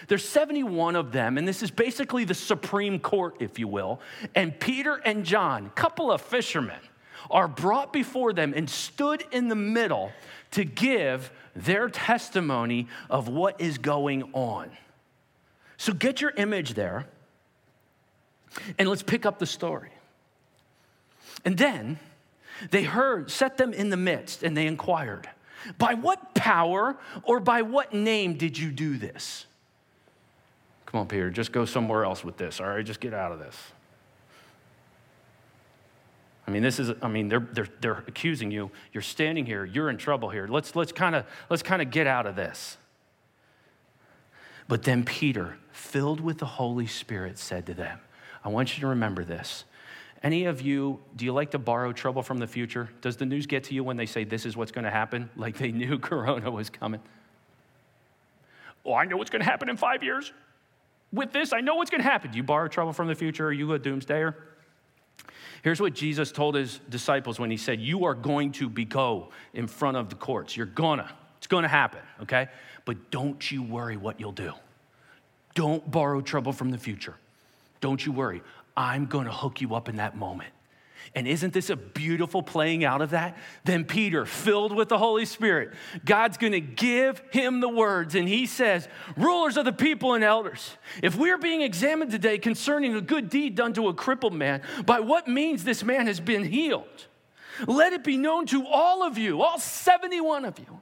There's 0.09 0.27
71 0.29 0.97
of 0.97 1.13
them, 1.13 1.39
and 1.39 1.49
this 1.49 1.63
is 1.63 1.71
basically 1.71 2.25
the 2.25 2.35
Supreme 2.35 2.99
Court, 2.99 3.37
if 3.41 3.59
you 3.59 3.67
will. 3.67 4.01
And 4.35 4.59
Peter 4.59 5.01
and 5.05 5.25
John, 5.25 5.71
couple 5.75 6.13
of 6.13 6.21
fishermen, 6.21 6.79
are 7.31 7.49
brought 7.49 7.93
before 7.93 8.33
them 8.33 8.53
and 8.55 8.69
stood 8.69 9.25
in 9.33 9.49
the 9.49 9.55
middle 9.55 10.13
to 10.53 10.65
give 10.65 11.31
their 11.57 11.89
testimony 11.89 12.87
of 13.11 13.29
what 13.29 13.61
is 13.61 13.79
going 13.79 14.25
on. 14.35 14.71
So 15.77 15.93
get 15.93 16.21
your 16.21 16.31
image 16.31 16.75
there 16.75 17.07
and 18.79 18.89
let's 18.89 19.03
pick 19.03 19.27
up 19.27 19.39
the 19.39 19.47
story. 19.47 19.91
And 21.45 21.57
then 21.57 21.99
they 22.71 22.85
heard, 22.85 23.31
set 23.31 23.59
them 23.59 23.73
in 23.73 23.91
the 23.91 23.97
midst, 23.97 24.43
and 24.43 24.57
they 24.57 24.67
inquired, 24.67 25.29
By 25.79 25.95
what 25.95 26.35
power 26.35 26.97
or 27.23 27.41
by 27.41 27.63
what 27.63 27.93
name 27.93 28.37
did 28.37 28.59
you 28.59 28.71
do 28.71 28.97
this? 28.97 29.47
Come 30.87 31.01
on, 31.01 31.09
Peter, 31.09 31.31
just 31.31 31.53
go 31.53 31.65
somewhere 31.65 32.05
else 32.05 32.25
with 32.25 32.37
this, 32.37 32.61
all 32.61 32.69
right? 32.69 32.85
Just 32.85 33.01
get 33.01 33.13
out 33.13 33.33
of 33.33 33.39
this. 33.39 33.57
I 36.47 36.51
mean, 36.51 36.63
this 36.63 36.79
is, 36.79 36.93
I 37.03 37.09
mean, 37.09 37.29
they're, 37.29 37.47
they're, 37.53 37.69
they're 37.81 38.05
accusing 38.07 38.51
you. 38.51 38.71
You're 38.93 39.03
standing 39.03 39.47
here. 39.47 39.65
You're 39.65 39.91
in 39.91 39.97
trouble 39.97 40.31
here. 40.31 40.47
Let's, 40.47 40.77
let's 40.77 40.93
kind 40.93 41.17
of 41.17 41.25
let's 41.51 41.63
kind 41.63 41.83
of 41.83 41.91
get 41.91 42.07
out 42.07 42.27
of 42.27 42.37
this. 42.37 42.77
But 44.69 44.83
then 44.83 45.05
Peter, 45.05 45.59
filled 45.73 46.21
with 46.21 46.39
the 46.39 46.47
Holy 46.47 46.87
Spirit, 46.87 47.39
said 47.39 47.67
to 47.67 47.75
them, 47.75 48.01
I 48.45 48.49
want 48.49 48.77
you 48.77 48.81
to 48.83 48.87
remember 48.89 49.25
this. 49.25 49.65
Any 50.23 50.47
of 50.47 50.61
you, 50.61 51.01
do 51.15 51.25
you 51.25 51.33
like 51.33 51.51
to 51.53 51.59
borrow 51.59 51.93
trouble 51.93 52.23
from 52.23 52.39
the 52.39 52.47
future? 52.47 52.91
Does 53.01 53.17
the 53.17 53.27
news 53.27 53.47
get 53.47 53.65
to 53.65 53.75
you 53.75 53.85
when 53.85 53.97
they 53.97 54.07
say 54.07 54.25
this 54.25 54.47
is 54.47 54.57
what's 54.57 54.73
going 54.73 54.85
to 54.85 54.91
happen? 54.91 55.31
Like 55.37 55.59
they 55.59 55.71
knew 55.71 55.99
Corona 56.01 56.51
was 56.51 56.71
coming. 56.71 57.01
Oh, 58.85 58.95
I 58.95 59.05
know 59.05 59.17
what's 59.17 59.31
going 59.31 59.43
to 59.43 59.49
happen 59.49 59.69
in 59.69 59.77
five 59.77 60.03
years. 60.03 60.33
With 61.13 61.33
this, 61.33 61.53
I 61.53 61.61
know 61.61 61.75
what's 61.77 61.91
going 61.91 62.03
to 62.03 62.09
happen. 62.09 62.31
Do 62.31 62.37
you 62.37 62.43
borrow 62.43 62.69
trouble 62.69 62.93
from 62.93 63.09
the 63.09 63.15
future? 63.15 63.47
Are 63.47 63.53
you 63.53 63.73
a 63.73 63.79
doomsdayer? 63.79 64.35
Here's 65.63 65.81
what 65.81 65.95
Jesus 65.95 66.31
told 66.31 66.55
his 66.55 66.81
disciples 66.89 67.41
when 67.41 67.51
he 67.51 67.57
said, 67.57 67.81
You 67.81 68.05
are 68.05 68.15
going 68.15 68.53
to 68.53 68.69
be 68.69 68.85
go 68.85 69.31
in 69.53 69.67
front 69.67 69.97
of 69.97 70.09
the 70.09 70.15
courts. 70.15 70.57
You're 70.57 70.67
gonna. 70.67 71.11
It's 71.39 71.47
gonna 71.47 71.69
happen, 71.69 72.01
okay? 72.23 72.49
But 72.85 73.11
don't 73.11 73.51
you 73.51 73.63
worry 73.63 73.97
what 73.97 74.21
you'll 74.21 74.33
do. 74.33 74.53
Don't 75.55 75.91
borrow 75.91 76.21
trouble 76.21 76.53
from 76.53 76.71
the 76.71 76.79
future. 76.79 77.17
Don't 77.81 78.05
you 78.05 78.13
worry. 78.13 78.43
I'm 78.77 79.07
gonna 79.07 79.33
hook 79.33 79.61
you 79.61 79.75
up 79.75 79.89
in 79.89 79.97
that 79.97 80.17
moment. 80.17 80.51
And 81.15 81.27
isn't 81.27 81.53
this 81.53 81.71
a 81.71 81.77
beautiful 81.77 82.43
playing 82.43 82.85
out 82.85 83.01
of 83.01 83.11
that? 83.11 83.37
Then 83.65 83.85
Peter, 83.85 84.27
filled 84.27 84.75
with 84.75 84.89
the 84.89 84.99
Holy 84.99 85.25
Spirit, 85.25 85.73
God's 86.05 86.37
gonna 86.37 86.61
give 86.61 87.23
him 87.31 87.61
the 87.61 87.69
words. 87.69 88.15
And 88.15 88.29
he 88.29 88.47
says, 88.47 88.89
Rulers 89.17 89.57
of 89.57 89.65
the 89.65 89.73
people 89.73 90.15
and 90.15 90.25
elders, 90.25 90.77
if 91.03 91.17
we're 91.17 91.39
being 91.39 91.63
examined 91.63 92.11
today 92.11 92.39
concerning 92.39 92.95
a 92.95 93.01
good 93.01 93.31
deed 93.31 93.55
done 93.55 93.73
to 93.75 93.89
a 93.89 93.95
crippled 93.95 94.35
man, 94.35 94.63
by 94.85 95.01
what 95.01 95.29
means 95.29 95.65
this 95.65 95.83
man 95.83 96.07
has 96.07 96.21
been 96.21 96.45
healed, 96.45 97.07
let 97.67 97.93
it 97.93 98.05
be 98.05 98.17
known 98.17 98.47
to 98.47 98.67
all 98.67 99.03
of 99.03 99.17
you, 99.17 99.43
all 99.43 99.59
71 99.59 100.45
of 100.45 100.59
you, 100.59 100.81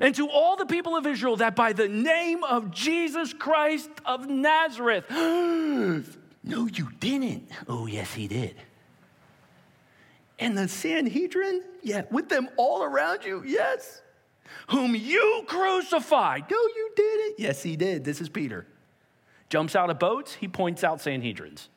and 0.00 0.14
to 0.14 0.28
all 0.28 0.56
the 0.56 0.66
people 0.66 0.96
of 0.96 1.06
Israel 1.06 1.36
that 1.36 1.56
by 1.56 1.72
the 1.72 1.88
name 1.88 2.44
of 2.44 2.70
Jesus 2.70 3.32
Christ 3.32 3.90
of 4.04 4.28
Nazareth, 4.28 5.04
no, 5.10 6.04
you 6.44 6.90
didn't. 6.98 7.50
Oh, 7.68 7.86
yes, 7.86 8.12
he 8.14 8.28
did. 8.28 8.56
And 10.40 10.56
the 10.56 10.66
Sanhedrin, 10.68 11.62
yeah, 11.82 12.02
with 12.10 12.30
them 12.30 12.48
all 12.56 12.82
around 12.82 13.24
you, 13.24 13.42
yes. 13.44 14.00
Whom 14.70 14.96
you 14.96 15.44
crucified. 15.46 16.44
No, 16.50 16.56
you 16.56 16.90
didn't. 16.96 17.38
Yes, 17.38 17.62
he 17.62 17.76
did. 17.76 18.04
This 18.04 18.20
is 18.22 18.30
Peter. 18.30 18.66
Jumps 19.50 19.76
out 19.76 19.90
of 19.90 19.98
boats, 19.98 20.32
he 20.34 20.48
points 20.48 20.82
out 20.82 20.98
Sanhedrins. 20.98 21.68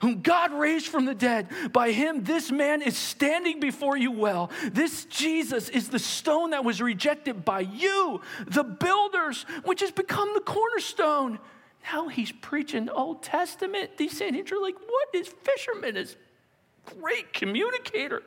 Whom 0.00 0.20
God 0.20 0.52
raised 0.52 0.88
from 0.88 1.06
the 1.06 1.14
dead. 1.14 1.48
By 1.72 1.92
him, 1.92 2.24
this 2.24 2.50
man 2.50 2.82
is 2.82 2.96
standing 2.98 3.60
before 3.60 3.96
you 3.96 4.10
well. 4.10 4.50
This 4.72 5.06
Jesus 5.06 5.68
is 5.70 5.88
the 5.88 5.98
stone 5.98 6.50
that 6.50 6.64
was 6.64 6.82
rejected 6.82 7.44
by 7.44 7.60
you, 7.60 8.20
the 8.46 8.64
builders, 8.64 9.44
which 9.64 9.80
has 9.80 9.90
become 9.90 10.34
the 10.34 10.40
cornerstone. 10.40 11.38
Now 11.92 12.08
he's 12.08 12.32
preaching 12.32 12.86
the 12.86 12.92
Old 12.92 13.22
Testament. 13.22 13.96
These 13.96 14.18
Sanhedrin 14.18 14.60
are 14.60 14.62
like, 14.62 14.76
what 14.78 15.08
is 15.14 15.28
fisherman? 15.28 15.96
Is 15.96 16.16
great 17.00 17.32
communicator. 17.32 18.22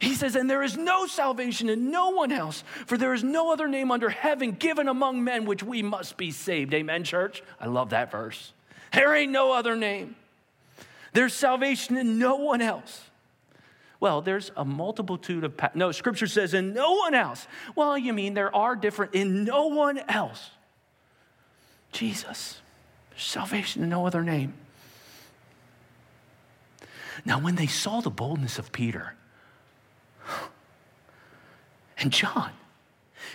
He 0.00 0.14
says, 0.14 0.36
and 0.36 0.50
there 0.50 0.62
is 0.62 0.76
no 0.76 1.06
salvation 1.06 1.70
in 1.70 1.90
no 1.90 2.10
one 2.10 2.30
else, 2.30 2.64
for 2.86 2.98
there 2.98 3.14
is 3.14 3.24
no 3.24 3.50
other 3.52 3.66
name 3.66 3.90
under 3.90 4.10
heaven 4.10 4.52
given 4.52 4.88
among 4.88 5.24
men 5.24 5.46
which 5.46 5.62
we 5.62 5.80
must 5.80 6.18
be 6.18 6.30
saved. 6.30 6.74
Amen, 6.74 7.02
church? 7.04 7.42
I 7.58 7.66
love 7.66 7.90
that 7.90 8.10
verse. 8.10 8.52
There 8.92 9.14
ain't 9.14 9.32
no 9.32 9.52
other 9.52 9.74
name. 9.74 10.16
There's 11.12 11.32
salvation 11.32 11.96
in 11.96 12.18
no 12.18 12.36
one 12.36 12.60
else. 12.60 13.08
Well, 14.00 14.20
there's 14.20 14.52
a 14.54 14.66
multitude 14.66 15.44
of, 15.44 15.56
pa- 15.56 15.70
no, 15.74 15.92
scripture 15.92 16.26
says 16.26 16.52
in 16.52 16.74
no 16.74 16.92
one 16.92 17.14
else. 17.14 17.46
Well, 17.74 17.96
you 17.96 18.12
mean 18.12 18.34
there 18.34 18.54
are 18.54 18.76
different 18.76 19.14
in 19.14 19.44
no 19.44 19.68
one 19.68 19.98
else. 20.10 20.50
Jesus. 21.92 22.60
There's 23.16 23.24
salvation 23.24 23.82
in 23.82 23.88
no 23.88 24.06
other 24.06 24.22
name. 24.22 24.52
Now, 27.24 27.40
when 27.40 27.54
they 27.54 27.66
saw 27.66 28.02
the 28.02 28.10
boldness 28.10 28.58
of 28.58 28.72
Peter 28.72 29.14
and 31.98 32.12
John, 32.12 32.52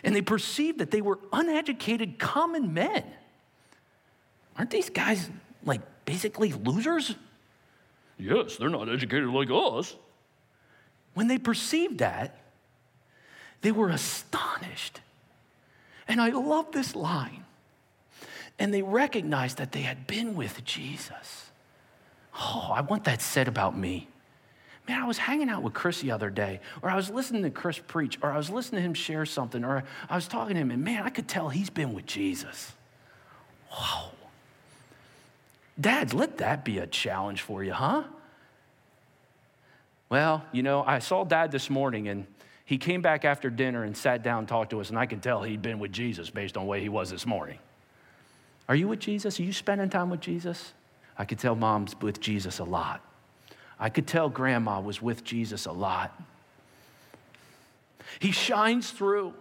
and 0.04 0.16
they 0.16 0.22
perceived 0.22 0.78
that 0.78 0.92
they 0.92 1.02
were 1.02 1.18
uneducated 1.34 2.20
common 2.20 2.76
men, 2.76 3.04
aren't 4.56 4.70
these 4.70 4.92
guys 4.92 5.32
like 5.66 5.82
basically 6.06 6.54
losers? 6.54 7.16
Yes, 8.20 8.58
they're 8.58 8.70
not 8.70 8.88
educated 8.88 9.30
like 9.30 9.50
us. 9.52 9.96
When 11.16 11.28
they 11.28 11.40
perceived 11.40 11.98
that, 11.98 12.38
they 13.62 13.72
were 13.72 13.90
astonished. 13.90 15.02
And 16.08 16.22
I 16.22 16.30
love 16.30 16.72
this 16.72 16.96
line. 16.96 17.46
And 18.62 18.72
they 18.72 18.84
recognized 18.84 19.58
that 19.58 19.72
they 19.72 19.82
had 19.82 20.06
been 20.06 20.36
with 20.36 20.64
Jesus. 20.64 21.50
Oh, 22.36 22.70
I 22.72 22.82
want 22.82 23.06
that 23.06 23.20
said 23.20 23.48
about 23.48 23.76
me. 23.76 24.08
Man, 24.88 25.02
I 25.02 25.08
was 25.08 25.18
hanging 25.18 25.50
out 25.50 25.64
with 25.64 25.74
Chris 25.74 26.02
the 26.02 26.12
other 26.12 26.30
day, 26.30 26.60
or 26.84 26.92
I 26.92 26.96
was 26.96 27.10
listening 27.10 27.42
to 27.42 27.50
Chris 27.50 27.80
preach, 27.80 28.20
or 28.22 28.30
I 28.30 28.38
was 28.38 28.52
listening 28.52 28.84
to 28.84 28.86
him 28.86 28.94
share 28.94 29.26
something, 29.26 29.64
or 29.64 29.84
I 30.08 30.14
was 30.14 30.28
talking 30.28 30.54
to 30.54 30.62
him, 30.62 30.70
and 30.70 30.84
man, 30.84 31.02
I 31.02 31.10
could 31.10 31.28
tell 31.28 31.50
he's 31.50 31.72
been 31.72 31.96
with 31.96 32.06
Jesus. 32.06 32.74
Wow. 33.72 34.12
Dads, 35.80 36.14
let 36.14 36.38
that 36.38 36.64
be 36.64 36.78
a 36.78 36.86
challenge 36.86 37.42
for 37.42 37.64
you, 37.64 37.74
huh? 37.74 38.04
Well, 40.08 40.46
you 40.52 40.62
know, 40.62 40.84
I 40.84 41.00
saw 41.00 41.24
dad 41.24 41.52
this 41.52 41.72
morning, 41.72 42.10
and 42.10 42.28
he 42.66 42.78
came 42.78 43.02
back 43.02 43.26
after 43.26 43.50
dinner 43.50 43.86
and 43.86 43.98
sat 43.98 44.22
down 44.22 44.40
and 44.40 44.48
talked 44.48 44.70
to 44.70 44.82
us, 44.82 44.90
and 44.90 45.00
I 45.00 45.08
could 45.08 45.24
tell 45.24 45.42
he'd 45.42 45.64
been 45.64 45.80
with 45.80 45.92
Jesus 45.92 46.30
based 46.30 46.58
on 46.58 46.66
the 46.66 46.70
way 46.70 46.80
he 46.80 46.90
was 46.90 47.10
this 47.10 47.26
morning. 47.26 47.58
Are 48.70 48.76
you 48.76 48.88
with 48.88 49.00
Jesus? 49.00 49.40
Are 49.40 49.44
you 49.44 49.54
spending 49.54 49.90
time 49.90 50.10
with 50.10 50.22
Jesus? 50.22 50.74
I 51.18 51.26
could 51.26 51.40
tell 51.40 51.56
mom's 51.56 51.96
with 52.02 52.20
Jesus 52.20 52.60
a 52.60 52.64
lot. 52.64 53.02
I 53.80 53.90
could 53.90 54.08
tell 54.08 54.30
grandma 54.30 54.80
was 54.80 55.02
with 55.02 55.24
Jesus 55.24 55.66
a 55.66 55.72
lot. 55.72 56.20
He 58.20 58.32
shines 58.32 58.92
through. 58.92 59.34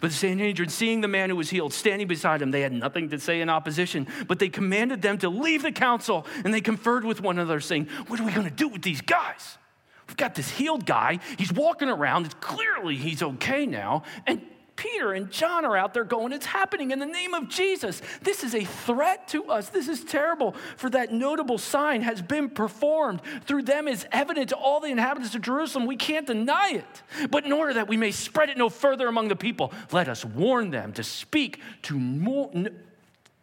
But 0.00 0.10
the 0.10 0.16
Sanhedrin, 0.16 0.68
seeing 0.68 1.00
the 1.00 1.08
man 1.08 1.30
who 1.30 1.36
was 1.36 1.50
healed 1.50 1.72
standing 1.72 2.06
beside 2.06 2.42
him, 2.42 2.50
they 2.50 2.60
had 2.60 2.72
nothing 2.72 3.10
to 3.10 3.18
say 3.18 3.40
in 3.40 3.50
opposition, 3.50 4.06
but 4.28 4.38
they 4.38 4.48
commanded 4.48 5.02
them 5.02 5.18
to 5.18 5.28
leave 5.28 5.62
the 5.62 5.72
council 5.72 6.26
and 6.44 6.54
they 6.54 6.60
conferred 6.60 7.04
with 7.04 7.20
one 7.20 7.38
another, 7.38 7.60
saying, 7.60 7.88
What 8.06 8.20
are 8.20 8.24
we 8.24 8.32
going 8.32 8.48
to 8.48 8.54
do 8.54 8.68
with 8.68 8.82
these 8.82 9.00
guys? 9.00 9.58
We've 10.06 10.16
got 10.16 10.34
this 10.34 10.50
healed 10.50 10.86
guy. 10.86 11.20
He's 11.38 11.52
walking 11.52 11.88
around. 11.88 12.26
It's 12.26 12.34
clearly 12.34 12.96
he's 12.96 13.22
okay 13.22 13.66
now. 13.66 14.02
And 14.26 14.42
Peter 14.80 15.12
and 15.12 15.30
John 15.30 15.66
are 15.66 15.76
out 15.76 15.92
there 15.92 16.04
going, 16.04 16.32
It's 16.32 16.46
happening 16.46 16.90
in 16.90 16.98
the 16.98 17.04
name 17.04 17.34
of 17.34 17.50
Jesus. 17.50 18.00
This 18.22 18.42
is 18.42 18.54
a 18.54 18.64
threat 18.64 19.28
to 19.28 19.44
us. 19.44 19.68
This 19.68 19.88
is 19.88 20.02
terrible. 20.02 20.54
For 20.78 20.88
that 20.88 21.12
notable 21.12 21.58
sign 21.58 22.00
has 22.00 22.22
been 22.22 22.48
performed 22.48 23.20
through 23.44 23.64
them 23.64 23.86
is 23.86 24.06
evident 24.10 24.48
to 24.48 24.56
all 24.56 24.80
the 24.80 24.88
inhabitants 24.88 25.34
of 25.34 25.42
Jerusalem. 25.42 25.84
We 25.84 25.96
can't 25.96 26.26
deny 26.26 26.70
it. 26.70 27.28
But 27.30 27.44
in 27.44 27.52
order 27.52 27.74
that 27.74 27.88
we 27.88 27.98
may 27.98 28.10
spread 28.10 28.48
it 28.48 28.56
no 28.56 28.70
further 28.70 29.06
among 29.06 29.28
the 29.28 29.36
people, 29.36 29.70
let 29.92 30.08
us 30.08 30.24
warn 30.24 30.70
them 30.70 30.94
to 30.94 31.04
speak 31.04 31.60
to 31.82 31.98
more, 31.98 32.50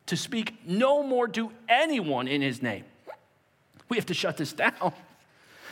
to 0.08 0.18
speak 0.18 0.56
no 0.66 1.04
more 1.04 1.28
to 1.28 1.52
anyone 1.70 2.28
in 2.28 2.42
his 2.42 2.64
name. 2.64 2.84
We 3.90 3.98
have 3.98 4.08
to 4.08 4.16
shut 4.16 4.38
this 4.38 4.54
down. 4.54 4.92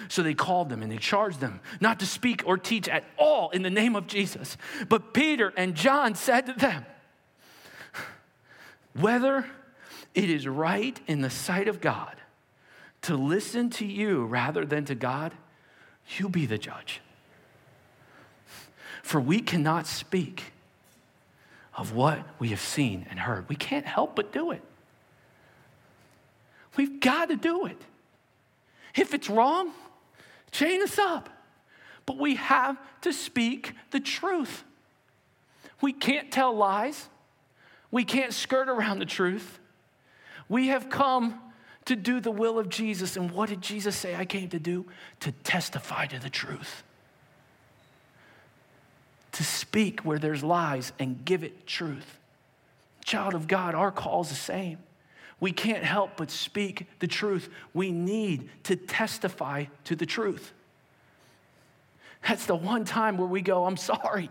So 0.08 0.24
they 0.24 0.34
called 0.34 0.70
them 0.70 0.82
and 0.82 0.92
they 0.92 0.98
charged 0.98 1.40
them 1.40 1.60
not 1.80 2.00
to 2.00 2.06
speak 2.06 2.44
or 2.46 2.58
teach 2.58 2.88
at 2.90 3.04
all 3.18 3.50
in 3.52 3.62
the 3.62 3.70
name 3.70 3.96
of 3.96 4.08
Jesus. 4.08 4.58
But 4.90 5.14
Peter 5.14 5.54
and 5.56 5.76
John 5.76 6.16
said 6.16 6.46
to 6.48 6.54
them, 6.54 6.86
Whether 8.94 9.46
it 10.14 10.30
is 10.30 10.48
right 10.48 11.00
in 11.08 11.22
the 11.22 11.30
sight 11.30 11.68
of 11.68 11.82
God 11.82 12.16
to 13.04 13.16
listen 13.16 13.70
to 13.72 13.86
you 13.86 14.26
rather 14.26 14.66
than 14.66 14.86
to 14.86 14.96
God, 14.96 15.34
you 16.18 16.30
be 16.30 16.46
the 16.46 16.58
judge. 16.58 17.02
For 19.04 19.20
we 19.20 19.40
cannot 19.40 19.86
speak 19.86 20.54
of 21.76 21.94
what 21.94 22.20
we 22.40 22.50
have 22.50 22.62
seen 22.62 23.06
and 23.10 23.20
heard. 23.20 23.48
We 23.50 23.56
can't 23.56 23.86
help 23.86 24.16
but 24.16 24.32
do 24.32 24.52
it. 24.52 24.62
We've 26.76 27.00
got 27.00 27.30
to 27.30 27.36
do 27.36 27.66
it. 27.66 27.82
If 28.96 29.14
it's 29.14 29.30
wrong, 29.30 29.72
chain 30.56 30.82
us 30.82 30.98
up. 30.98 31.30
But 32.06 32.18
we 32.18 32.36
have 32.36 32.78
to 33.02 33.12
speak 33.12 33.74
the 33.92 34.00
truth. 34.00 34.64
We 35.82 35.92
can't 35.92 36.32
tell 36.32 36.56
lies. 36.56 37.10
We 37.92 38.04
can't 38.04 38.34
skirt 38.34 38.70
around 38.70 39.00
the 39.00 39.06
truth. 39.06 39.60
We 40.48 40.68
have 40.68 40.90
come 40.90 41.40
to 41.86 41.96
do 41.96 42.20
the 42.20 42.32
will 42.32 42.60
of 42.60 42.70
Jesus. 42.70 43.18
And 43.18 43.32
what 43.32 43.50
did 43.50 43.62
Jesus 43.62 43.96
say 43.96 44.16
I 44.16 44.26
came 44.26 44.50
to 44.50 44.60
do? 44.60 44.86
To 45.22 45.32
testify 45.32 46.06
to 46.08 46.20
the 46.20 46.30
truth. 46.30 46.84
To 49.34 49.44
speak 49.44 50.02
where 50.02 50.20
there's 50.20 50.44
lies 50.44 50.94
and 51.00 51.24
give 51.26 51.44
it 51.44 51.68
truth. 51.68 52.20
Child 53.04 53.34
of 53.34 53.48
God, 53.48 53.76
our 53.76 53.92
call 53.92 54.22
is 54.22 54.30
the 54.30 54.36
same. 54.36 54.78
We 55.40 55.52
can't 55.52 55.84
help 55.84 56.12
but 56.18 56.32
speak 56.32 56.88
the 57.00 57.08
truth. 57.08 57.50
We 57.74 57.92
need 57.92 58.50
to 58.64 58.76
testify 58.76 59.66
to 59.86 59.96
the 59.96 60.06
truth. 60.06 60.54
That's 62.28 62.46
the 62.46 62.56
one 62.56 62.86
time 62.86 63.18
where 63.18 63.28
we 63.28 63.42
go, 63.42 63.66
I'm 63.66 63.78
sorry. 63.78 64.30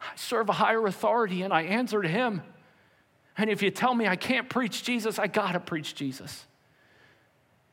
I 0.00 0.16
serve 0.16 0.48
a 0.48 0.52
higher 0.52 0.84
authority 0.86 1.42
and 1.42 1.52
I 1.52 1.62
answer 1.62 2.02
to 2.02 2.08
him. 2.08 2.42
And 3.38 3.48
if 3.48 3.62
you 3.62 3.70
tell 3.70 3.94
me 3.94 4.06
I 4.06 4.16
can't 4.16 4.48
preach 4.48 4.82
Jesus, 4.82 5.18
I 5.18 5.26
gotta 5.26 5.60
preach 5.60 5.94
Jesus. 5.94 6.44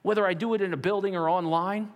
Whether 0.03 0.25
I 0.25 0.33
do 0.33 0.53
it 0.53 0.61
in 0.61 0.71
a 0.71 0.77
building 0.77 1.15
or 1.15 1.29
online, 1.29 1.91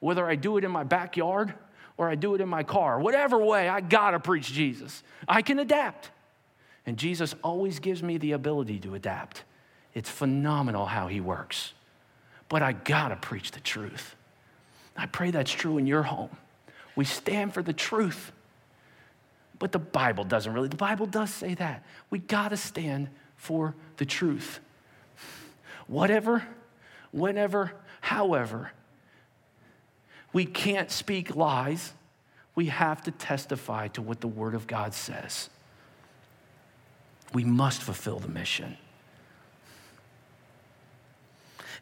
whether 0.00 0.26
I 0.26 0.36
do 0.36 0.56
it 0.58 0.64
in 0.64 0.70
my 0.70 0.84
backyard 0.84 1.54
or 1.96 2.08
I 2.08 2.14
do 2.14 2.34
it 2.36 2.40
in 2.40 2.48
my 2.48 2.62
car, 2.62 3.00
whatever 3.00 3.38
way, 3.38 3.68
I 3.68 3.80
gotta 3.80 4.20
preach 4.20 4.52
Jesus. 4.52 5.02
I 5.26 5.42
can 5.42 5.58
adapt. 5.58 6.10
And 6.88 6.96
Jesus 6.96 7.34
always 7.44 7.80
gives 7.80 8.02
me 8.02 8.16
the 8.16 8.32
ability 8.32 8.78
to 8.78 8.94
adapt. 8.94 9.44
It's 9.92 10.08
phenomenal 10.08 10.86
how 10.86 11.08
he 11.08 11.20
works. 11.20 11.74
But 12.48 12.62
I 12.62 12.72
gotta 12.72 13.16
preach 13.16 13.50
the 13.50 13.60
truth. 13.60 14.16
I 14.96 15.04
pray 15.04 15.30
that's 15.30 15.50
true 15.50 15.76
in 15.76 15.86
your 15.86 16.02
home. 16.02 16.30
We 16.96 17.04
stand 17.04 17.52
for 17.52 17.62
the 17.62 17.74
truth. 17.74 18.32
But 19.58 19.72
the 19.72 19.78
Bible 19.78 20.24
doesn't 20.24 20.50
really. 20.50 20.68
The 20.68 20.76
Bible 20.76 21.04
does 21.04 21.28
say 21.28 21.52
that. 21.56 21.84
We 22.08 22.20
got 22.20 22.48
to 22.48 22.56
stand 22.56 23.10
for 23.36 23.74
the 23.98 24.06
truth. 24.06 24.58
Whatever, 25.88 26.42
whenever, 27.10 27.72
however, 28.00 28.72
we 30.32 30.46
can't 30.46 30.90
speak 30.90 31.36
lies. 31.36 31.92
We 32.54 32.68
have 32.68 33.02
to 33.02 33.10
testify 33.10 33.88
to 33.88 34.00
what 34.00 34.22
the 34.22 34.26
Word 34.26 34.54
of 34.54 34.66
God 34.66 34.94
says. 34.94 35.50
We 37.32 37.44
must 37.44 37.82
fulfill 37.82 38.18
the 38.18 38.28
mission. 38.28 38.76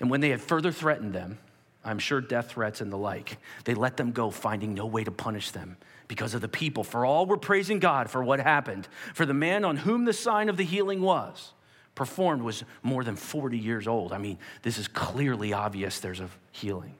And 0.01 0.11
when 0.11 0.21
they 0.21 0.31
had 0.31 0.41
further 0.41 0.73
threatened 0.73 1.13
them, 1.13 1.39
I'm 1.85 1.99
sure 1.99 2.21
death 2.21 2.51
threats 2.51 2.81
and 2.81 2.93
the 2.93 2.99
like, 2.99 3.39
they 3.65 3.75
let 3.75 3.97
them 3.97 4.11
go, 4.11 4.31
finding 4.31 4.75
no 4.75 4.87
way 4.87 5.05
to 5.05 5.13
punish 5.13 5.53
them 5.53 5.77
because 6.09 6.35
of 6.35 6.41
the 6.41 6.49
people. 6.49 6.83
For 6.83 7.07
all 7.07 7.27
were 7.27 7.37
praising 7.37 7.79
God 7.79 8.11
for 8.11 8.23
what 8.23 8.41
happened. 8.41 8.89
For 9.15 9.25
the 9.25 9.35
man 9.35 9.65
on 9.65 9.77
whom 9.77 10.05
the 10.05 10.13
sign 10.13 10.49
of 10.49 10.57
the 10.57 10.65
healing 10.65 11.01
was 11.01 11.53
performed 11.95 12.43
was 12.43 12.63
more 12.83 13.03
than 13.05 13.17
40 13.17 13.59
years 13.59 13.89
old. 13.89 14.13
I 14.13 14.19
mean, 14.19 14.39
this 14.63 14.79
is 14.79 14.87
clearly 14.89 15.53
obvious 15.53 16.01
there's 16.01 16.21
a 16.21 16.29
healing. 16.53 16.95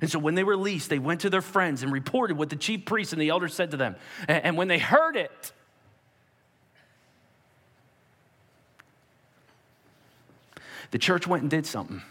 And 0.00 0.10
so 0.10 0.18
when 0.18 0.34
they 0.34 0.44
were 0.44 0.56
released, 0.56 0.90
they 0.90 0.98
went 0.98 1.22
to 1.22 1.30
their 1.30 1.42
friends 1.42 1.82
and 1.82 1.92
reported 1.92 2.36
what 2.36 2.50
the 2.50 2.56
chief 2.56 2.84
priests 2.84 3.12
and 3.12 3.20
the 3.20 3.30
elders 3.30 3.54
said 3.54 3.70
to 3.72 3.76
them. 3.76 3.96
And 4.26 4.56
when 4.56 4.68
they 4.68 4.78
heard 4.78 5.16
it, 5.16 5.52
the 10.90 10.98
church 10.98 11.26
went 11.26 11.42
and 11.42 11.50
did 11.50 11.66
something. 11.66 12.02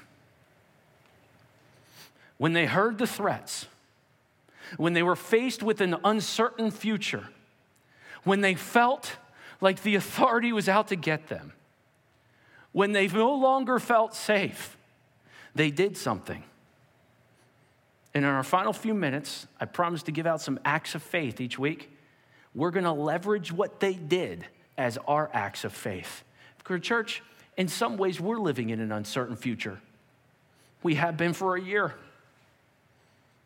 When 2.38 2.54
they 2.54 2.66
heard 2.66 2.98
the 2.98 3.08
threats, 3.08 3.68
when 4.78 4.94
they 4.94 5.04
were 5.04 5.16
faced 5.16 5.64
with 5.64 5.82
an 5.82 5.96
uncertain 6.04 6.72
future, 6.72 7.28
when 8.24 8.42
they 8.42 8.54
felt 8.54 9.18
like 9.62 9.82
the 9.82 9.96
authority 9.96 10.52
was 10.52 10.70
out 10.70 10.90
to 10.90 10.96
get 10.96 11.30
them, 11.30 11.54
when 12.74 12.92
they 12.92 13.08
no 13.08 13.34
longer 13.34 13.80
felt 13.80 14.14
safe, 14.14 14.78
they 15.56 15.72
did 15.72 15.98
something. 15.98 16.44
And 18.14 18.26
in 18.26 18.32
our 18.32 18.44
final 18.44 18.74
few 18.74 18.94
minutes, 18.94 19.48
I 19.60 19.66
promise 19.66 20.04
to 20.04 20.12
give 20.12 20.28
out 20.28 20.42
some 20.42 20.60
acts 20.66 20.96
of 20.96 21.02
faith 21.02 21.42
each 21.42 21.58
week. 21.58 21.90
We're 22.54 22.72
going 22.72 22.84
to 22.84 22.92
leverage 22.92 23.52
what 23.52 23.80
they 23.80 23.94
did 23.94 24.46
as 24.78 24.98
our 25.08 25.30
acts 25.34 25.64
of 25.64 25.74
faith. 25.74 26.24
Church, 26.82 27.24
in 27.58 27.68
some 27.68 27.98
ways, 27.98 28.22
we're 28.22 28.38
living 28.38 28.70
in 28.70 28.80
an 28.80 28.92
uncertain 28.92 29.36
future. 29.36 29.80
We 30.84 30.96
have 30.96 31.18
been 31.18 31.34
for 31.34 31.56
a 31.56 31.62
year. 31.62 31.96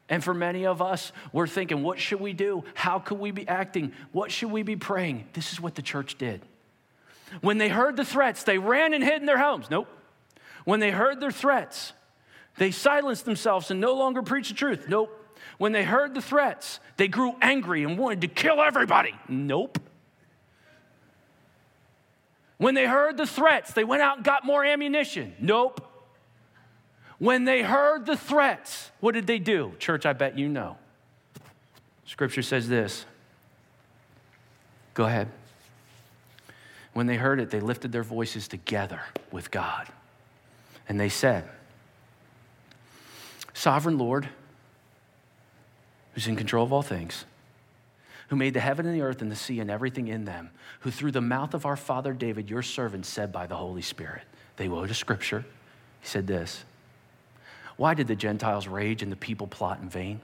And 0.10 0.22
for 0.22 0.34
many 0.34 0.66
of 0.66 0.82
us, 0.82 1.14
we're 1.32 1.48
thinking, 1.48 1.82
what 1.84 1.98
should 1.98 2.20
we 2.20 2.34
do? 2.34 2.66
How 2.74 3.00
could 3.00 3.18
we 3.18 3.32
be 3.32 3.48
acting? 3.48 3.94
What 4.12 4.30
should 4.30 4.52
we 4.52 4.62
be 4.62 4.76
praying? 4.76 5.30
This 5.32 5.54
is 5.54 5.62
what 5.62 5.76
the 5.76 5.82
church 5.82 6.18
did. 6.18 6.42
When 7.40 7.58
they 7.58 7.70
heard 7.70 7.96
the 7.96 8.04
threats, 8.04 8.44
they 8.44 8.58
ran 8.58 8.94
and 8.94 9.02
hid 9.02 9.22
in 9.22 9.26
their 9.26 9.38
homes. 9.38 9.70
Nope. 9.72 9.88
When 10.66 10.82
they 10.82 10.92
heard 10.92 11.22
their 11.22 11.32
threats, 11.32 11.94
they 12.58 12.72
silenced 12.72 13.24
themselves 13.24 13.72
and 13.72 13.80
no 13.80 13.94
longer 13.94 14.22
preached 14.22 14.50
the 14.50 14.56
truth. 14.56 14.88
Nope. 14.90 15.18
When 15.58 15.72
they 15.72 15.86
heard 15.86 16.14
the 16.14 16.22
threats, 16.22 16.82
they 16.98 17.08
grew 17.08 17.36
angry 17.42 17.84
and 17.84 17.98
wanted 17.98 18.22
to 18.22 18.28
kill 18.28 18.62
everybody. 18.62 19.14
Nope. 19.30 19.80
When 22.62 22.76
they 22.76 22.86
heard 22.86 23.18
the 23.18 23.26
threats, 23.26 23.74
they 23.74 23.84
went 23.84 24.04
out 24.04 24.18
and 24.18 24.24
got 24.24 24.46
more 24.46 24.64
ammunition. 24.64 25.34
Nope. 25.40 25.84
When 27.18 27.44
they 27.44 27.64
heard 27.64 28.06
the 28.06 28.16
threats, 28.16 28.92
what 29.00 29.16
did 29.16 29.26
they 29.26 29.40
do? 29.40 29.74
Church, 29.80 30.06
I 30.06 30.14
bet 30.14 30.38
you 30.38 30.48
know. 30.48 30.78
Scripture 32.06 32.44
says 32.44 32.70
this. 32.70 33.08
Go 34.94 35.06
ahead. 35.06 35.30
When 36.94 37.08
they 37.08 37.16
heard 37.16 37.40
it, 37.40 37.50
they 37.50 37.60
lifted 37.60 37.92
their 37.92 38.04
voices 38.04 38.48
together 38.48 39.02
with 39.32 39.50
God. 39.50 39.88
And 40.88 41.00
they 41.00 41.10
said, 41.10 41.50
Sovereign 43.56 43.98
Lord, 43.98 44.30
who's 46.14 46.28
in 46.28 46.36
control 46.36 46.64
of 46.64 46.72
all 46.72 46.84
things, 46.84 47.26
who 48.32 48.38
made 48.38 48.54
the 48.54 48.62
heaven 48.62 48.86
and 48.86 48.96
the 48.96 49.02
earth 49.02 49.22
and 49.22 49.30
the 49.30 49.36
sea 49.36 49.60
and 49.60 49.70
everything 49.70 50.08
in 50.08 50.24
them, 50.24 50.50
who 50.80 50.90
through 50.90 51.12
the 51.12 51.20
mouth 51.20 51.54
of 51.54 51.66
our 51.66 51.76
father 51.76 52.14
David, 52.14 52.50
your 52.50 52.62
servant, 52.62 53.06
said 53.06 53.30
by 53.30 53.46
the 53.46 53.58
Holy 53.58 53.82
Spirit. 53.82 54.24
They 54.56 54.70
quote 54.70 54.90
a 54.90 54.94
scripture. 54.94 55.44
He 56.00 56.08
said 56.08 56.28
this 56.28 56.64
why 57.76 57.94
did 57.94 58.08
the 58.08 58.16
Gentiles 58.16 58.70
rage 58.70 59.04
and 59.04 59.12
the 59.12 59.18
people 59.18 59.48
plot 59.48 59.80
in 59.82 59.90
vain? 59.90 60.22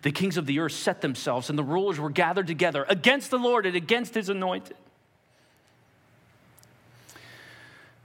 The 0.00 0.12
kings 0.12 0.38
of 0.38 0.46
the 0.46 0.60
earth 0.60 0.72
set 0.72 1.02
themselves, 1.02 1.50
and 1.50 1.58
the 1.58 1.62
rulers 1.62 2.00
were 2.00 2.08
gathered 2.08 2.46
together 2.46 2.86
against 2.88 3.30
the 3.30 3.38
Lord 3.38 3.66
and 3.66 3.76
against 3.76 4.14
his 4.14 4.30
anointed. 4.30 4.76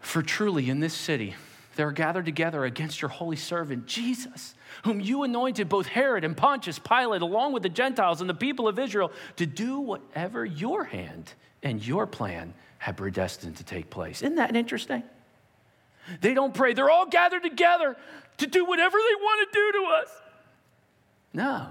For 0.02 0.22
truly 0.22 0.70
in 0.70 0.82
this 0.82 0.94
city, 0.94 1.36
they 1.80 1.84
are 1.84 1.94
gathered 1.94 2.26
together 2.26 2.66
against 2.66 3.02
your 3.02 3.08
holy 3.08 3.38
servant, 3.38 3.86
Jesus, 3.86 4.54
whom 4.84 5.00
you 5.00 5.24
anointed 5.24 5.70
both 5.70 5.88
Herod 5.88 6.26
and 6.26 6.36
Pontius 6.36 6.78
Pilate, 6.78 7.22
along 7.22 7.54
with 7.54 7.64
the 7.64 7.70
Gentiles 7.70 8.20
and 8.20 8.30
the 8.30 8.34
people 8.34 8.68
of 8.68 8.78
Israel, 8.78 9.14
to 9.38 9.46
do 9.46 9.80
whatever 9.80 10.44
your 10.44 10.84
hand 10.84 11.32
and 11.64 11.82
your 11.82 12.06
plan 12.06 12.54
had 12.80 12.98
predestined 12.98 13.56
to 13.56 13.64
take 13.64 13.90
place. 13.90 14.22
Isn't 14.22 14.36
that 14.36 14.58
interesting? 14.58 15.04
They 16.20 16.34
don't 16.34 16.54
pray. 16.54 16.74
They're 16.74 16.90
all 16.90 17.06
gathered 17.06 17.44
together 17.44 17.96
to 18.40 18.46
do 18.46 18.66
whatever 18.66 18.98
they 18.98 19.16
want 19.16 19.50
to 19.50 19.58
do 19.58 19.72
to 19.80 19.86
us. 20.02 20.10
No. 21.32 21.68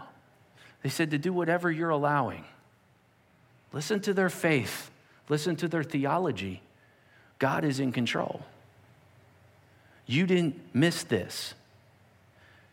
They 0.82 0.88
said 0.88 1.10
to 1.10 1.18
do 1.18 1.34
whatever 1.34 1.70
you're 1.70 1.90
allowing. 1.90 2.46
Listen 3.74 4.00
to 4.00 4.14
their 4.14 4.30
faith, 4.30 4.90
listen 5.28 5.54
to 5.56 5.68
their 5.68 5.84
theology. 5.84 6.62
God 7.38 7.66
is 7.66 7.78
in 7.78 7.92
control. 7.92 8.46
You 10.08 10.26
didn't 10.26 10.58
miss 10.74 11.04
this. 11.04 11.54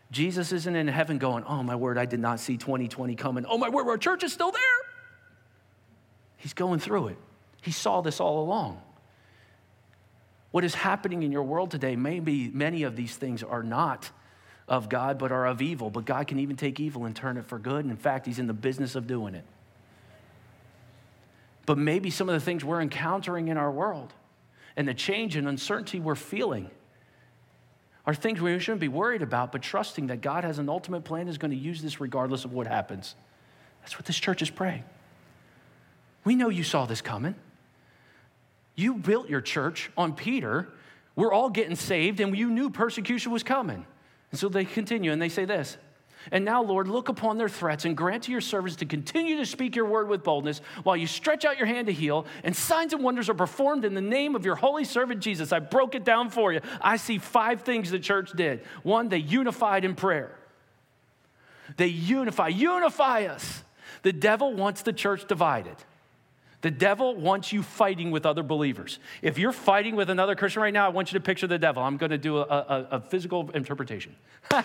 Jesus 0.10 0.54
isn't 0.54 0.76
in 0.76 0.88
heaven 0.88 1.18
going, 1.18 1.44
Oh, 1.44 1.62
my 1.62 1.76
word, 1.76 1.98
I 1.98 2.06
did 2.06 2.22
not 2.22 2.40
see 2.40 2.58
2020 2.58 3.16
coming. 3.16 3.46
Oh, 3.46 3.58
my 3.58 3.70
word, 3.70 3.88
our 3.90 3.98
church 3.98 4.24
is 4.24 4.32
still 4.32 4.52
there. 4.52 4.62
He's 6.38 6.54
going 6.54 6.80
through 6.80 7.10
it. 7.10 7.18
He 7.62 7.72
saw 7.72 8.02
this 8.02 8.22
all 8.22 8.42
along. 8.42 8.82
What 10.52 10.64
is 10.64 10.74
happening 10.74 11.24
in 11.24 11.34
your 11.34 11.44
world 11.44 11.72
today, 11.72 11.98
maybe 11.98 12.50
many 12.54 12.84
of 12.84 12.96
these 12.96 13.18
things 13.18 13.44
are 13.44 13.64
not 13.64 14.10
of 14.70 14.88
God, 14.88 15.18
but 15.18 15.34
are 15.34 15.46
of 15.46 15.62
evil. 15.62 15.90
But 15.90 16.06
God 16.06 16.28
can 16.28 16.40
even 16.40 16.56
take 16.56 16.80
evil 16.80 17.04
and 17.04 17.14
turn 17.14 17.36
it 17.36 17.46
for 17.46 17.60
good. 17.60 17.84
And 17.84 17.92
in 17.92 17.98
fact, 17.98 18.26
He's 18.26 18.40
in 18.40 18.48
the 18.48 18.54
business 18.54 18.96
of 18.96 19.08
doing 19.08 19.36
it. 19.36 19.44
But 21.66 21.78
maybe 21.78 22.10
some 22.12 22.30
of 22.30 22.34
the 22.34 22.40
things 22.40 22.64
we're 22.64 22.82
encountering 22.82 23.50
in 23.50 23.58
our 23.58 23.72
world 23.72 24.14
and 24.78 24.88
the 24.88 24.94
change 24.94 25.36
and 25.36 25.50
uncertainty 25.50 26.00
we're 26.00 26.16
feeling 26.16 26.70
are 28.08 28.14
things 28.14 28.39
we 28.39 28.58
shouldn't 28.60 28.82
be 28.82 28.88
worried 28.88 29.22
about, 29.22 29.51
but 29.51 29.62
trusting 29.62 30.08
that 30.08 30.22
God 30.22 30.43
has 30.43 30.60
an 30.60 30.70
ultimate 30.70 31.03
plan 31.03 31.28
is 31.28 31.38
going 31.38 31.51
to 31.51 31.58
use 31.58 31.82
this 31.82 31.99
regardless 31.99 32.45
of 32.45 32.53
what 32.53 32.68
happens. 32.68 33.16
That's 33.82 33.97
what 33.97 34.06
this 34.06 34.18
church 34.18 34.41
is 34.41 34.49
praying. 34.49 34.84
We 36.24 36.36
know 36.36 36.49
you 36.49 36.64
saw 36.64 36.86
this 36.86 37.01
coming. 37.01 37.36
You 38.76 38.95
built 38.95 39.30
your 39.30 39.41
church 39.41 39.89
on 39.97 40.14
Peter. 40.14 40.70
We're 41.16 41.32
all 41.32 41.49
getting 41.49 41.76
saved, 41.76 42.20
and 42.20 42.38
you 42.38 42.49
knew 42.49 42.70
persecution 42.70 43.32
was 43.32 43.43
coming. 43.43 43.86
And 44.32 44.39
so 44.39 44.49
they 44.49 44.66
continue 44.66 45.12
and 45.12 45.22
they 45.22 45.30
say 45.30 45.45
this 45.45 45.78
And 46.32 46.44
now, 46.46 46.64
Lord, 46.64 46.88
look 46.88 47.10
upon 47.10 47.38
their 47.38 47.50
threats 47.50 47.86
and 47.86 47.96
grant 47.96 48.24
to 48.24 48.32
your 48.32 48.42
servants 48.42 48.78
to 48.78 48.86
continue 48.86 49.38
to 49.38 49.46
speak 49.46 49.76
your 49.76 49.86
word 49.86 50.08
with 50.08 50.24
boldness 50.24 50.62
while 50.84 50.98
you 50.98 51.08
stretch 51.08 51.46
out 51.46 51.58
your 51.58 51.68
hand 51.68 51.88
to 51.88 51.94
heal, 51.94 52.26
and 52.44 52.56
signs 52.56 52.94
and 52.94 53.04
wonders 53.04 53.30
are 53.30 53.36
performed 53.36 53.86
in 53.86 53.94
the 53.94 54.02
name 54.02 54.36
of 54.36 54.46
your 54.46 54.56
holy 54.56 54.86
servant 54.86 55.22
Jesus. 55.22 55.52
I 55.52 55.60
broke 55.60 55.96
it 55.96 56.04
down 56.04 56.30
for 56.30 56.52
you. 56.52 56.62
I 56.82 56.98
see 56.98 57.18
five 57.18 57.62
things 57.62 57.92
the 57.92 58.00
church 58.00 58.32
did. 58.36 58.64
One, 58.84 59.10
they 59.10 59.18
unified 59.18 59.86
in 59.86 59.96
prayer. 59.96 60.36
They 61.78 61.88
unify, 61.88 62.50
unify 62.50 63.26
us. 63.26 63.64
The 64.04 64.14
devil 64.14 64.54
wants 64.54 64.82
the 64.84 64.94
church 64.94 65.28
divided. 65.28 65.76
The 66.62 66.72
devil 66.72 67.16
wants 67.16 67.54
you 67.54 67.62
fighting 67.62 68.10
with 68.10 68.26
other 68.26 68.42
believers. 68.42 68.98
If 69.22 69.38
you're 69.38 69.52
fighting 69.52 69.96
with 69.96 70.10
another 70.10 70.36
Christian 70.36 70.64
right 70.64 70.74
now, 70.74 70.86
I 70.86 70.90
want 70.90 71.12
you 71.12 71.20
to 71.20 71.24
picture 71.24 71.46
the 71.48 71.60
devil. 71.60 71.84
I'm 71.84 71.98
going 71.98 72.10
to 72.10 72.18
do 72.18 72.38
a, 72.38 72.42
a, 72.42 72.88
a 72.92 73.02
physical 73.02 73.52
interpretation. 73.52 74.16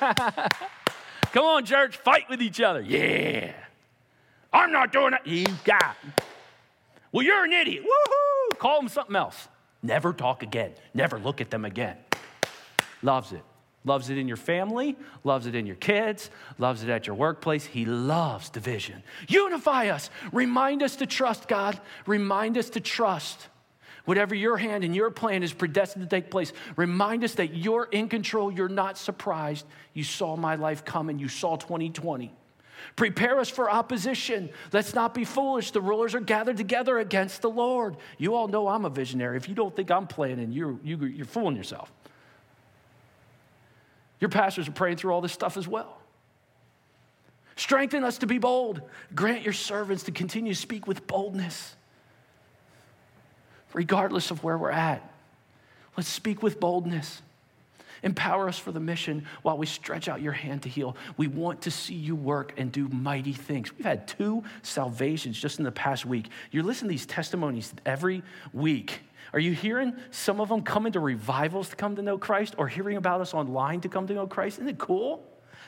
Come 1.33 1.45
on, 1.45 1.65
church, 1.65 1.97
fight 1.97 2.29
with 2.29 2.43
each 2.43 2.61
other. 2.61 2.81
Yeah. 2.81 3.53
I'm 4.53 4.73
not 4.73 4.93
doing 4.93 5.15
it. 5.15 5.27
You 5.27 5.47
got. 5.65 5.97
Well, 7.13 7.25
you're 7.25 7.45
an 7.45 7.53
idiot. 7.53 7.85
Woohoo! 7.85 8.59
Call 8.59 8.81
them 8.81 8.89
something 8.89 9.17
else. 9.17 9.49
Never 9.83 10.13
talk 10.13 10.43
again. 10.43 10.73
Never 10.93 11.19
look 11.19 11.41
at 11.41 11.51
them 11.51 11.65
again. 11.65 11.97
Loves 13.03 13.33
it. 13.33 13.43
Loves 13.85 14.11
it 14.11 14.19
in 14.19 14.29
your 14.29 14.37
family, 14.37 14.95
loves 15.25 15.47
it 15.47 15.55
in 15.55 15.67
your 15.67 15.77
kids, 15.77 16.31
loves 16.59 16.83
it 16.83 16.91
at 16.91 17.07
your 17.07 17.17
workplace. 17.17 17.65
He 17.65 17.87
loves 17.87 18.51
division. 18.51 19.03
Unify 19.27 19.89
us. 19.89 20.11
Remind 20.33 20.83
us 20.83 20.97
to 20.97 21.07
trust 21.07 21.49
God. 21.49 21.81
Remind 22.07 22.59
us 22.59 22.69
to 22.71 22.81
trust. 22.81 23.49
Whatever 24.11 24.35
your 24.35 24.57
hand 24.57 24.83
and 24.83 24.93
your 24.93 25.09
plan 25.13 25.45
is 25.45 25.53
predestined 25.53 26.03
to 26.03 26.11
take 26.11 26.33
place, 26.33 26.53
remind 26.75 27.23
us 27.23 27.35
that 27.35 27.55
you're 27.55 27.85
in 27.93 28.09
control. 28.09 28.51
You're 28.51 28.69
not 28.69 28.99
surprised. 28.99 29.65
You 29.95 30.03
saw 30.03 30.35
my 30.35 30.57
life 30.57 30.85
coming. 30.85 31.21
You 31.21 31.29
saw 31.29 31.55
2020. 31.55 32.35
Prepare 32.97 33.39
us 33.39 33.49
for 33.49 33.71
opposition. 33.71 34.51
Let's 34.73 34.97
not 34.97 35.15
be 35.15 35.25
foolish. 35.25 35.71
The 35.71 35.81
rulers 35.81 36.17
are 36.17 36.21
gathered 36.21 36.57
together 36.57 36.99
against 36.99 37.41
the 37.41 37.51
Lord. 37.51 37.99
You 38.19 38.35
all 38.35 38.49
know 38.49 38.67
I'm 38.67 38.85
a 38.85 38.91
visionary. 38.91 39.37
If 39.37 39.49
you 39.49 39.55
don't 39.55 39.77
think 39.77 39.93
I'm 39.93 40.09
planning, 40.09 40.51
you're, 40.51 40.77
you, 40.83 40.97
you 41.05 41.23
are 41.23 41.25
fooling 41.25 41.55
yourself. 41.55 41.93
Your 44.19 44.31
pastors 44.31 44.67
are 44.67 44.73
praying 44.73 44.97
through 44.97 45.13
all 45.13 45.21
this 45.21 45.33
stuff 45.33 45.57
as 45.57 45.69
well. 45.69 45.99
Strengthen 47.55 48.03
us 48.03 48.19
to 48.19 48.27
be 48.27 48.39
bold. 48.39 48.83
Grant 49.15 49.45
your 49.45 49.53
servants 49.53 50.03
to 50.03 50.11
continue 50.11 50.53
to 50.53 50.59
speak 50.61 50.89
with 50.89 51.07
boldness, 51.07 51.77
regardless 53.73 54.31
of 54.31 54.43
where 54.43 54.59
we're 54.59 54.71
at. 54.71 55.09
Let's 55.97 56.09
speak 56.09 56.43
with 56.43 56.61
boldness. 56.61 57.23
Empower 58.03 58.49
us 58.49 58.59
for 58.59 58.73
the 58.73 58.81
mission 58.81 59.27
while 59.43 59.59
we 59.59 59.67
stretch 59.67 60.09
out 60.09 60.23
your 60.23 60.33
hand 60.33 60.63
to 60.63 60.69
heal. 60.69 60.97
We 61.17 61.27
want 61.27 61.63
to 61.63 61.71
see 61.71 61.95
you 61.95 62.17
work 62.17 62.55
and 62.57 62.73
do 62.73 62.89
mighty 62.89 63.33
things. 63.33 63.77
We've 63.77 63.85
had 63.85 64.09
two 64.09 64.43
salvations 64.63 65.39
just 65.39 65.59
in 65.59 65.65
the 65.65 65.73
past 65.73 66.07
week. 66.07 66.29
You're 66.51 66.63
listening 66.63 66.89
to 66.89 66.93
these 66.95 67.07
testimonies 67.07 67.75
every 67.85 68.23
week. 68.53 69.01
Are 69.33 69.39
you 69.39 69.53
hearing 69.53 69.95
some 70.11 70.41
of 70.41 70.49
them 70.49 70.63
come 70.63 70.87
into 70.87 70.99
revivals 70.99 71.69
to 71.71 71.77
come 71.77 71.97
to 71.97 72.03
know 72.03 72.19
Christ 72.19 72.55
or 72.59 72.69
hearing 72.69 72.97
about 72.97 73.21
us 73.21 73.35
online 73.35 73.81
to 73.83 73.89
come 73.89 74.07
to 74.07 74.15
know 74.15 74.27
Christ? 74.27 74.59
Isn't 74.59 74.69
it 74.69 74.79
cool? 74.79 75.23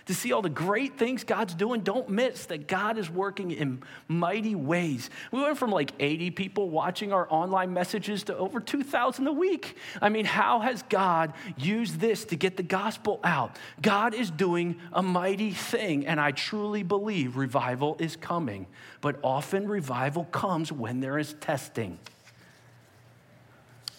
To 0.06 0.14
see 0.14 0.32
all 0.32 0.42
the 0.42 0.48
great 0.48 0.98
things 0.98 1.24
God's 1.24 1.54
doing, 1.54 1.82
don't 1.82 2.08
miss 2.08 2.46
that 2.46 2.66
God 2.66 2.98
is 2.98 3.08
working 3.08 3.50
in 3.50 3.82
mighty 4.08 4.54
ways. 4.54 5.10
We 5.30 5.40
went 5.40 5.58
from 5.58 5.70
like 5.70 5.92
80 6.00 6.32
people 6.32 6.70
watching 6.70 7.12
our 7.12 7.26
online 7.30 7.72
messages 7.72 8.24
to 8.24 8.36
over 8.36 8.60
2,000 8.60 9.26
a 9.26 9.32
week. 9.32 9.76
I 10.00 10.08
mean, 10.08 10.24
how 10.24 10.60
has 10.60 10.82
God 10.84 11.32
used 11.56 12.00
this 12.00 12.24
to 12.26 12.36
get 12.36 12.56
the 12.56 12.62
gospel 12.62 13.20
out? 13.22 13.56
God 13.80 14.14
is 14.14 14.30
doing 14.30 14.80
a 14.92 15.02
mighty 15.02 15.52
thing, 15.52 16.06
and 16.06 16.20
I 16.20 16.32
truly 16.32 16.82
believe 16.82 17.36
revival 17.36 17.96
is 17.98 18.16
coming. 18.16 18.66
But 19.00 19.18
often 19.22 19.68
revival 19.68 20.24
comes 20.24 20.72
when 20.72 21.00
there 21.00 21.18
is 21.18 21.34
testing 21.34 21.98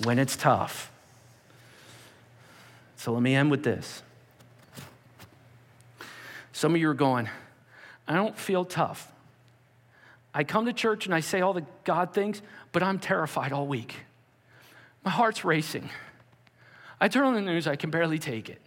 when 0.04 0.20
it's 0.20 0.36
tough. 0.36 0.92
So 2.96 3.14
let 3.14 3.22
me 3.22 3.36
end 3.36 3.52
with 3.52 3.64
this. 3.64 4.04
Some 6.54 6.76
of 6.76 6.80
you 6.80 6.90
are 6.90 6.94
going, 6.94 7.30
I 8.08 8.16
don't 8.16 8.38
feel 8.38 8.64
tough. 8.64 9.12
I 10.34 10.44
come 10.44 10.66
to 10.66 10.74
church 10.74 11.06
and 11.06 11.14
I 11.14 11.20
say 11.20 11.42
all 11.42 11.54
the 11.54 11.66
God 11.84 12.14
things, 12.14 12.42
but 12.72 12.82
I'm 12.82 13.00
terrified 13.00 13.52
all 13.52 13.68
week. 13.68 13.96
My 15.04 15.12
heart's 15.12 15.44
racing. 15.44 15.90
I 17.02 17.08
turn 17.08 17.26
on 17.26 17.34
the 17.34 17.42
news, 17.42 17.68
I 17.68 17.76
can 17.76 17.90
barely 17.90 18.20
take 18.20 18.50
it. 18.50 18.62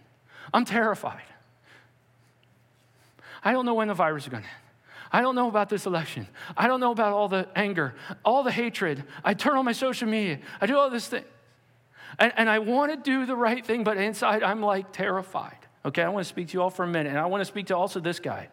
I'm 0.53 0.65
terrified. 0.65 1.23
I 3.43 3.51
don't 3.51 3.65
know 3.65 3.73
when 3.73 3.87
the 3.87 3.93
virus 3.93 4.23
is 4.23 4.29
going 4.29 4.43
to 4.43 4.49
end. 4.49 4.57
I 5.11 5.21
don't 5.21 5.35
know 5.35 5.47
about 5.47 5.69
this 5.69 5.85
election. 5.85 6.27
I 6.55 6.67
don't 6.67 6.81
know 6.81 6.91
about 6.91 7.13
all 7.13 7.29
the 7.29 7.47
anger, 7.55 7.95
all 8.25 8.43
the 8.43 8.51
hatred. 8.51 9.03
I 9.23 9.33
turn 9.33 9.57
on 9.57 9.63
my 9.63 9.71
social 9.71 10.07
media. 10.07 10.39
I 10.59 10.65
do 10.65 10.77
all 10.77 10.89
this 10.89 11.07
thing. 11.07 11.23
And, 12.19 12.33
and 12.35 12.49
I 12.49 12.59
want 12.59 12.91
to 12.91 12.97
do 12.97 13.25
the 13.25 13.35
right 13.35 13.65
thing, 13.65 13.83
but 13.83 13.97
inside 13.97 14.43
I'm 14.43 14.61
like 14.61 14.91
terrified. 14.91 15.66
Okay, 15.87 16.03
I 16.03 16.09
want 16.09 16.25
to 16.25 16.29
speak 16.29 16.49
to 16.49 16.53
you 16.53 16.61
all 16.61 16.69
for 16.69 16.83
a 16.83 16.87
minute. 16.87 17.09
And 17.09 17.17
I 17.17 17.25
want 17.27 17.39
to 17.41 17.45
speak 17.45 17.67
to 17.67 17.77
also 17.77 18.01
this 18.01 18.19
guy 18.19 18.49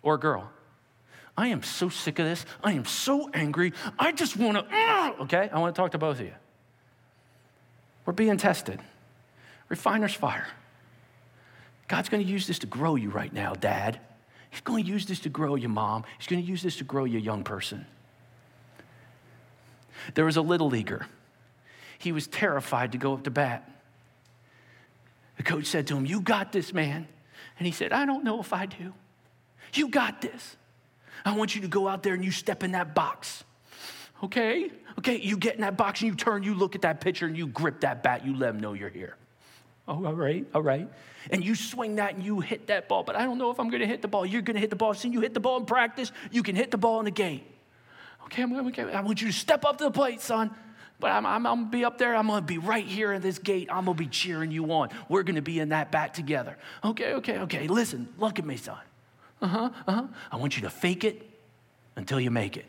or 0.00 0.16
girl. 0.16 0.48
I 1.36 1.48
am 1.48 1.64
so 1.64 1.88
sick 1.88 2.20
of 2.20 2.24
this. 2.24 2.46
I 2.62 2.72
am 2.72 2.84
so 2.84 3.28
angry. 3.34 3.72
I 3.98 4.12
just 4.12 4.36
want 4.36 4.58
to, 4.58 5.14
okay? 5.22 5.50
I 5.52 5.58
want 5.58 5.74
to 5.74 5.80
talk 5.80 5.90
to 5.92 5.98
both 5.98 6.20
of 6.20 6.26
you. 6.26 6.34
We're 8.06 8.12
being 8.12 8.36
tested. 8.36 8.80
Refiner's 9.68 10.14
fire. 10.14 10.46
God's 11.88 12.08
going 12.08 12.24
to 12.24 12.30
use 12.30 12.46
this 12.46 12.60
to 12.60 12.66
grow 12.66 12.94
you 12.94 13.10
right 13.10 13.32
now, 13.32 13.54
dad. 13.54 13.98
He's 14.50 14.60
going 14.60 14.84
to 14.84 14.90
use 14.90 15.04
this 15.04 15.20
to 15.20 15.28
grow 15.28 15.56
you, 15.56 15.68
mom. 15.68 16.04
He's 16.18 16.28
going 16.28 16.42
to 16.42 16.48
use 16.48 16.62
this 16.62 16.76
to 16.76 16.84
grow 16.84 17.04
you, 17.04 17.18
young 17.18 17.42
person. 17.42 17.86
There 20.14 20.24
was 20.24 20.36
a 20.36 20.42
little 20.42 20.68
leaguer. 20.68 21.06
He 21.98 22.12
was 22.12 22.28
terrified 22.28 22.92
to 22.92 22.98
go 22.98 23.14
up 23.14 23.24
to 23.24 23.30
bat. 23.30 23.68
The 25.38 25.42
coach 25.42 25.66
said 25.66 25.86
to 25.86 25.96
him, 25.96 26.04
You 26.04 26.20
got 26.20 26.52
this, 26.52 26.74
man. 26.74 27.08
And 27.58 27.66
he 27.66 27.72
said, 27.72 27.92
I 27.92 28.04
don't 28.04 28.24
know 28.24 28.40
if 28.40 28.52
I 28.52 28.66
do. 28.66 28.92
You 29.72 29.88
got 29.88 30.20
this. 30.20 30.56
I 31.24 31.36
want 31.36 31.54
you 31.54 31.62
to 31.62 31.68
go 31.68 31.88
out 31.88 32.02
there 32.02 32.14
and 32.14 32.24
you 32.24 32.30
step 32.30 32.62
in 32.62 32.72
that 32.72 32.94
box. 32.94 33.44
Okay? 34.22 34.70
Okay, 34.98 35.20
you 35.20 35.36
get 35.36 35.54
in 35.54 35.60
that 35.60 35.76
box 35.76 36.00
and 36.00 36.10
you 36.10 36.16
turn, 36.16 36.42
you 36.42 36.54
look 36.54 36.74
at 36.74 36.82
that 36.82 37.00
pitcher 37.00 37.26
and 37.26 37.36
you 37.36 37.46
grip 37.46 37.80
that 37.80 38.02
bat, 38.02 38.26
you 38.26 38.36
let 38.36 38.50
him 38.50 38.60
know 38.60 38.72
you're 38.72 38.88
here. 38.88 39.16
Oh, 39.86 40.04
all 40.04 40.14
right, 40.14 40.44
all 40.54 40.62
right. 40.62 40.88
And 41.30 41.44
you 41.44 41.54
swing 41.54 41.96
that 41.96 42.14
and 42.14 42.24
you 42.24 42.40
hit 42.40 42.66
that 42.66 42.88
ball, 42.88 43.04
but 43.04 43.16
I 43.16 43.24
don't 43.24 43.38
know 43.38 43.50
if 43.50 43.60
I'm 43.60 43.70
to 43.70 43.86
hit 43.86 44.02
the 44.02 44.08
ball. 44.08 44.26
You're 44.26 44.42
to 44.42 44.52
hit 44.60 44.70
the 44.70 44.76
ball. 44.76 44.92
See, 44.94 45.08
you 45.08 45.20
hit 45.20 45.34
the 45.34 45.40
ball 45.40 45.58
in 45.58 45.66
practice, 45.66 46.12
you 46.30 46.42
can 46.42 46.56
hit 46.56 46.70
the 46.70 46.78
ball 46.78 46.98
in 46.98 47.04
the 47.04 47.10
game. 47.10 47.42
Okay, 48.24 48.42
I'm 48.42 48.72
to, 48.72 48.82
I 48.92 49.00
want 49.00 49.22
you 49.22 49.28
to 49.28 49.32
step 49.32 49.64
up 49.64 49.78
to 49.78 49.84
the 49.84 49.90
plate, 49.90 50.20
son. 50.20 50.50
But 51.00 51.12
I'm, 51.12 51.24
I'm, 51.24 51.46
I'm 51.46 51.64
to 51.66 51.70
be 51.70 51.84
up 51.84 51.98
there. 51.98 52.16
I'm 52.16 52.26
to 52.28 52.40
be 52.40 52.58
right 52.58 52.84
here 52.84 53.12
in 53.12 53.22
this 53.22 53.38
gate. 53.38 53.68
I'm 53.70 53.86
to 53.86 53.94
be 53.94 54.06
cheering 54.06 54.50
you 54.50 54.72
on. 54.72 54.88
We're 55.08 55.22
to 55.22 55.42
be 55.42 55.60
in 55.60 55.68
that 55.68 55.92
bat 55.92 56.12
together. 56.14 56.56
Okay, 56.82 57.14
okay, 57.14 57.38
okay. 57.40 57.68
Listen, 57.68 58.08
look 58.18 58.38
at 58.38 58.44
me, 58.44 58.56
son. 58.56 58.78
Uh 59.40 59.46
huh, 59.46 59.70
uh 59.86 59.92
huh. 59.92 60.06
I 60.32 60.36
want 60.36 60.56
you 60.56 60.62
to 60.62 60.70
fake 60.70 61.04
it 61.04 61.22
until 61.94 62.18
you 62.18 62.32
make 62.32 62.56
it. 62.56 62.66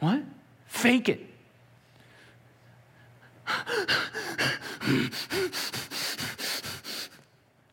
What? 0.00 0.22
Fake 0.66 1.08
it. 1.08 1.20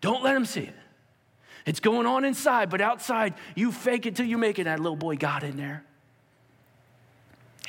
Don't 0.01 0.23
let 0.23 0.35
him 0.35 0.45
see 0.45 0.61
it. 0.61 0.75
It's 1.65 1.79
going 1.79 2.05
on 2.05 2.25
inside, 2.25 2.69
but 2.69 2.81
outside, 2.81 3.33
you 3.55 3.71
fake 3.71 4.05
it 4.05 4.15
till 4.15 4.25
you 4.25 4.37
make 4.37 4.59
it. 4.59 4.65
That 4.65 4.79
little 4.79 4.95
boy 4.95 5.15
got 5.15 5.43
in 5.43 5.57
there. 5.57 5.83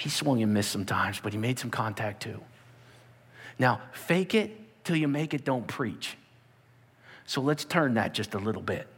He 0.02 0.08
swung 0.08 0.42
and 0.42 0.52
missed 0.52 0.72
sometimes, 0.72 1.20
but 1.20 1.32
he 1.32 1.38
made 1.38 1.60
some 1.60 1.70
contact 1.70 2.24
too. 2.24 2.40
Now, 3.56 3.80
fake 3.92 4.34
it 4.34 4.50
till 4.82 4.96
you 4.96 5.06
make 5.06 5.32
it, 5.32 5.44
don't 5.44 5.64
preach. 5.64 6.16
So 7.24 7.40
let's 7.40 7.64
turn 7.64 7.94
that 7.94 8.12
just 8.12 8.34
a 8.34 8.38
little 8.40 8.62
bit. 8.62 8.88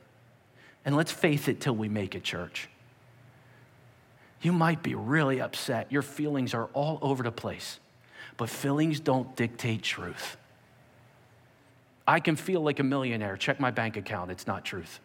And 0.83 0.97
let's 0.97 1.13
faith 1.13 1.47
it 1.51 1.61
till 1.61 1.77
we 1.77 1.91
make 1.91 2.15
it, 2.15 2.23
church. 2.23 2.71
You 4.41 4.53
might 4.53 4.83
be 4.83 4.95
really 4.95 5.43
upset. 5.43 5.93
Your 5.93 6.01
feelings 6.01 6.55
are 6.55 6.71
all 6.73 6.99
over 7.03 7.23
the 7.23 7.31
place. 7.31 7.81
But 8.39 8.49
feelings 8.49 8.99
don't 8.99 9.37
dictate 9.37 9.83
truth. 9.83 10.39
I 12.09 12.19
can 12.19 12.37
feel 12.37 12.63
like 12.63 12.81
a 12.81 12.83
millionaire. 12.83 13.37
Check 13.37 13.61
my 13.61 13.71
bank 13.71 13.99
account, 13.99 14.31
it's 14.31 14.47
not 14.47 14.65
truth. 14.65 15.01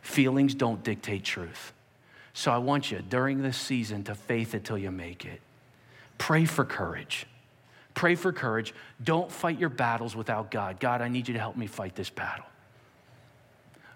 Feelings 0.00 0.54
don't 0.54 0.84
dictate 0.84 1.24
truth. 1.24 1.72
So 2.38 2.52
I 2.52 2.58
want 2.58 2.92
you 2.92 3.00
during 3.00 3.42
this 3.42 3.56
season 3.56 4.04
to 4.04 4.14
faith 4.14 4.54
it 4.54 4.62
till 4.62 4.78
you 4.78 4.92
make 4.92 5.24
it. 5.24 5.40
Pray 6.18 6.44
for 6.44 6.64
courage. 6.64 7.26
Pray 7.94 8.14
for 8.14 8.32
courage. 8.32 8.72
Don't 9.02 9.28
fight 9.28 9.58
your 9.58 9.70
battles 9.70 10.14
without 10.14 10.52
God. 10.52 10.78
God, 10.78 11.02
I 11.02 11.08
need 11.08 11.26
you 11.26 11.34
to 11.34 11.40
help 11.40 11.56
me 11.56 11.66
fight 11.66 11.96
this 11.96 12.10
battle. 12.10 12.44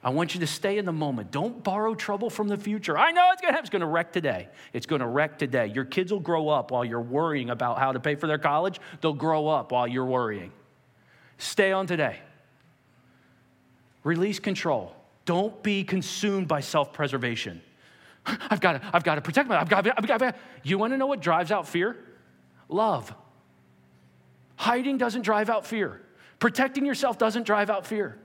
I 0.03 0.11
want 0.11 0.34
you 0.34 0.40
to 0.40 0.49
stay 0.49 0.76
in 0.76 0.86
the 0.86 0.93
moment. 0.93 1.30
Don't 1.30 1.62
borrow 1.62 1.95
trouble 1.95 2.30
from 2.30 2.49
the 2.49 2.57
future. 2.57 2.99
I 2.99 3.12
know 3.12 3.28
it's 3.32 3.40
going 3.40 3.53
to 3.53 3.55
happen. 3.55 3.62
It's 3.62 3.70
going 3.70 3.80
to 3.80 3.86
wreck 3.86 4.12
today. 4.12 4.49
It's 4.72 4.86
going 4.86 5.03
to 5.03 5.07
wreck 5.07 5.38
today. 5.38 5.68
Your 5.68 5.84
kids 5.84 6.11
will 6.11 6.18
grow 6.18 6.49
up 6.49 6.72
while 6.72 6.84
you're 6.84 7.01
worrying 7.01 7.49
about 7.49 7.78
how 7.78 7.93
to 7.93 8.01
pay 8.01 8.16
for 8.16 8.26
their 8.26 8.38
college. 8.38 8.80
They'll 9.03 9.12
grow 9.12 9.47
up 9.47 9.70
while 9.70 9.86
you're 9.86 10.05
worrying. 10.05 10.51
Stay 11.38 11.70
on 11.70 11.86
today. 11.86 12.18
Release 14.03 14.40
control. 14.40 14.97
Don't 15.26 15.62
be 15.62 15.84
consumed 15.84 16.49
by 16.49 16.59
self 16.59 16.93
preservation. 16.93 17.62
I've 18.25 18.61
got 18.61 18.75
to, 18.75 18.91
I've 18.93 19.05
got 19.05 19.16
to 19.16 19.20
protect 19.20 19.49
myself. 19.49 19.73
I've 19.73 19.85
got, 19.85 20.11
I've 20.12 20.20
got. 20.20 20.37
You 20.62 20.79
want 20.79 20.93
to 20.93 20.97
know 20.97 21.07
what 21.07 21.20
drives 21.20 21.51
out 21.51 21.66
fear? 21.66 21.97
Love. 22.68 23.12
Hiding 24.57 24.99
doesn't 24.99 25.23
drive 25.23 25.51
out 25.51 25.66
fear. 25.66 26.01
Protecting 26.39 26.87
yourself 26.87 27.18
doesn't 27.18 27.45
drive 27.45 27.70
out 27.70 27.87
fear. 27.87 28.18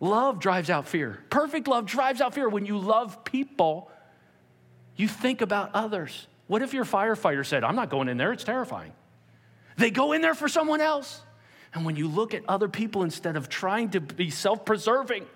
Love 0.00 0.38
drives 0.38 0.70
out 0.70 0.86
fear. 0.86 1.22
Perfect 1.30 1.68
love 1.68 1.86
drives 1.86 2.20
out 2.20 2.34
fear. 2.34 2.48
When 2.48 2.66
you 2.66 2.78
love 2.78 3.24
people, 3.24 3.90
you 4.96 5.08
think 5.08 5.40
about 5.40 5.70
others. 5.74 6.26
What 6.46 6.62
if 6.62 6.74
your 6.74 6.84
firefighter 6.84 7.44
said, 7.44 7.64
I'm 7.64 7.76
not 7.76 7.90
going 7.90 8.08
in 8.08 8.16
there, 8.16 8.32
it's 8.32 8.44
terrifying? 8.44 8.92
They 9.76 9.90
go 9.90 10.12
in 10.12 10.20
there 10.20 10.34
for 10.34 10.48
someone 10.48 10.80
else. 10.80 11.20
And 11.72 11.84
when 11.84 11.96
you 11.96 12.06
look 12.06 12.34
at 12.34 12.42
other 12.48 12.68
people 12.68 13.02
instead 13.02 13.36
of 13.36 13.48
trying 13.48 13.90
to 13.90 14.00
be 14.00 14.30
self 14.30 14.64
preserving, 14.64 15.26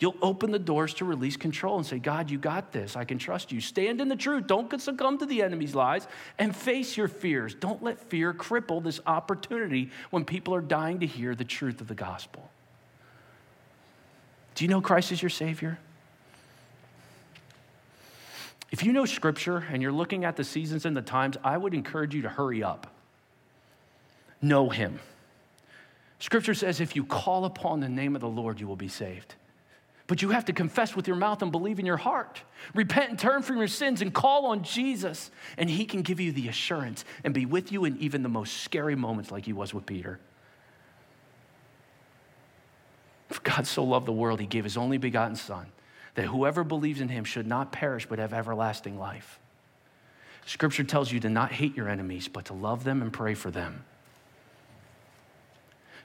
You'll 0.00 0.16
open 0.22 0.52
the 0.52 0.60
doors 0.60 0.94
to 0.94 1.04
release 1.04 1.36
control 1.36 1.76
and 1.76 1.84
say, 1.84 1.98
God, 1.98 2.30
you 2.30 2.38
got 2.38 2.70
this. 2.70 2.94
I 2.94 3.04
can 3.04 3.18
trust 3.18 3.50
you. 3.50 3.60
Stand 3.60 4.00
in 4.00 4.08
the 4.08 4.14
truth. 4.14 4.46
Don't 4.46 4.80
succumb 4.80 5.18
to 5.18 5.26
the 5.26 5.42
enemy's 5.42 5.74
lies 5.74 6.06
and 6.38 6.54
face 6.54 6.96
your 6.96 7.08
fears. 7.08 7.54
Don't 7.54 7.82
let 7.82 7.98
fear 7.98 8.32
cripple 8.32 8.82
this 8.82 9.00
opportunity 9.06 9.90
when 10.10 10.24
people 10.24 10.54
are 10.54 10.60
dying 10.60 11.00
to 11.00 11.06
hear 11.06 11.34
the 11.34 11.44
truth 11.44 11.80
of 11.80 11.88
the 11.88 11.96
gospel. 11.96 12.48
Do 14.54 14.64
you 14.64 14.68
know 14.68 14.80
Christ 14.80 15.10
is 15.10 15.20
your 15.20 15.30
Savior? 15.30 15.80
If 18.70 18.84
you 18.84 18.92
know 18.92 19.04
Scripture 19.04 19.64
and 19.70 19.82
you're 19.82 19.90
looking 19.90 20.24
at 20.24 20.36
the 20.36 20.44
seasons 20.44 20.84
and 20.84 20.96
the 20.96 21.02
times, 21.02 21.36
I 21.42 21.56
would 21.56 21.74
encourage 21.74 22.14
you 22.14 22.22
to 22.22 22.28
hurry 22.28 22.62
up. 22.62 22.86
Know 24.40 24.68
Him. 24.68 25.00
Scripture 26.20 26.54
says, 26.54 26.80
if 26.80 26.94
you 26.94 27.04
call 27.04 27.44
upon 27.44 27.80
the 27.80 27.88
name 27.88 28.14
of 28.14 28.20
the 28.20 28.28
Lord, 28.28 28.60
you 28.60 28.68
will 28.68 28.76
be 28.76 28.88
saved. 28.88 29.34
But 30.08 30.22
you 30.22 30.30
have 30.30 30.46
to 30.46 30.54
confess 30.54 30.96
with 30.96 31.06
your 31.06 31.16
mouth 31.16 31.42
and 31.42 31.52
believe 31.52 31.78
in 31.78 31.84
your 31.86 31.98
heart. 31.98 32.42
Repent 32.74 33.10
and 33.10 33.18
turn 33.18 33.42
from 33.42 33.58
your 33.58 33.68
sins 33.68 34.00
and 34.00 34.12
call 34.12 34.46
on 34.46 34.64
Jesus, 34.64 35.30
and 35.58 35.68
He 35.68 35.84
can 35.84 36.00
give 36.00 36.18
you 36.18 36.32
the 36.32 36.48
assurance 36.48 37.04
and 37.24 37.34
be 37.34 37.44
with 37.44 37.70
you 37.70 37.84
in 37.84 37.96
even 37.98 38.22
the 38.22 38.28
most 38.28 38.62
scary 38.62 38.96
moments, 38.96 39.30
like 39.30 39.44
He 39.44 39.52
was 39.52 39.74
with 39.74 39.84
Peter. 39.84 40.18
For 43.28 43.40
God 43.42 43.66
so 43.66 43.84
loved 43.84 44.06
the 44.06 44.12
world, 44.12 44.40
He 44.40 44.46
gave 44.46 44.64
His 44.64 44.78
only 44.78 44.96
begotten 44.96 45.36
Son, 45.36 45.66
that 46.14 46.24
whoever 46.24 46.64
believes 46.64 47.02
in 47.02 47.10
Him 47.10 47.24
should 47.24 47.46
not 47.46 47.70
perish 47.70 48.06
but 48.06 48.18
have 48.18 48.32
everlasting 48.32 48.98
life. 48.98 49.38
Scripture 50.46 50.84
tells 50.84 51.12
you 51.12 51.20
to 51.20 51.28
not 51.28 51.52
hate 51.52 51.76
your 51.76 51.90
enemies, 51.90 52.28
but 52.28 52.46
to 52.46 52.54
love 52.54 52.82
them 52.82 53.02
and 53.02 53.12
pray 53.12 53.34
for 53.34 53.50
them. 53.50 53.84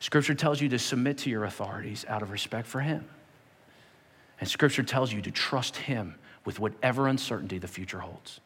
Scripture 0.01 0.35
tells 0.35 0.59
you 0.59 0.67
to 0.67 0.77
submit 0.77 1.19
to 1.19 1.29
your 1.29 1.45
authorities 1.45 2.03
out 2.09 2.21
of 2.21 2.31
respect 2.31 2.67
for 2.67 2.81
Him. 2.81 3.07
And 4.39 4.49
scripture 4.49 4.83
tells 4.83 5.13
you 5.13 5.21
to 5.21 5.31
trust 5.31 5.77
him 5.77 6.15
with 6.45 6.59
whatever 6.59 7.07
uncertainty 7.07 7.57
the 7.57 7.67
future 7.67 7.99
holds. 7.99 8.41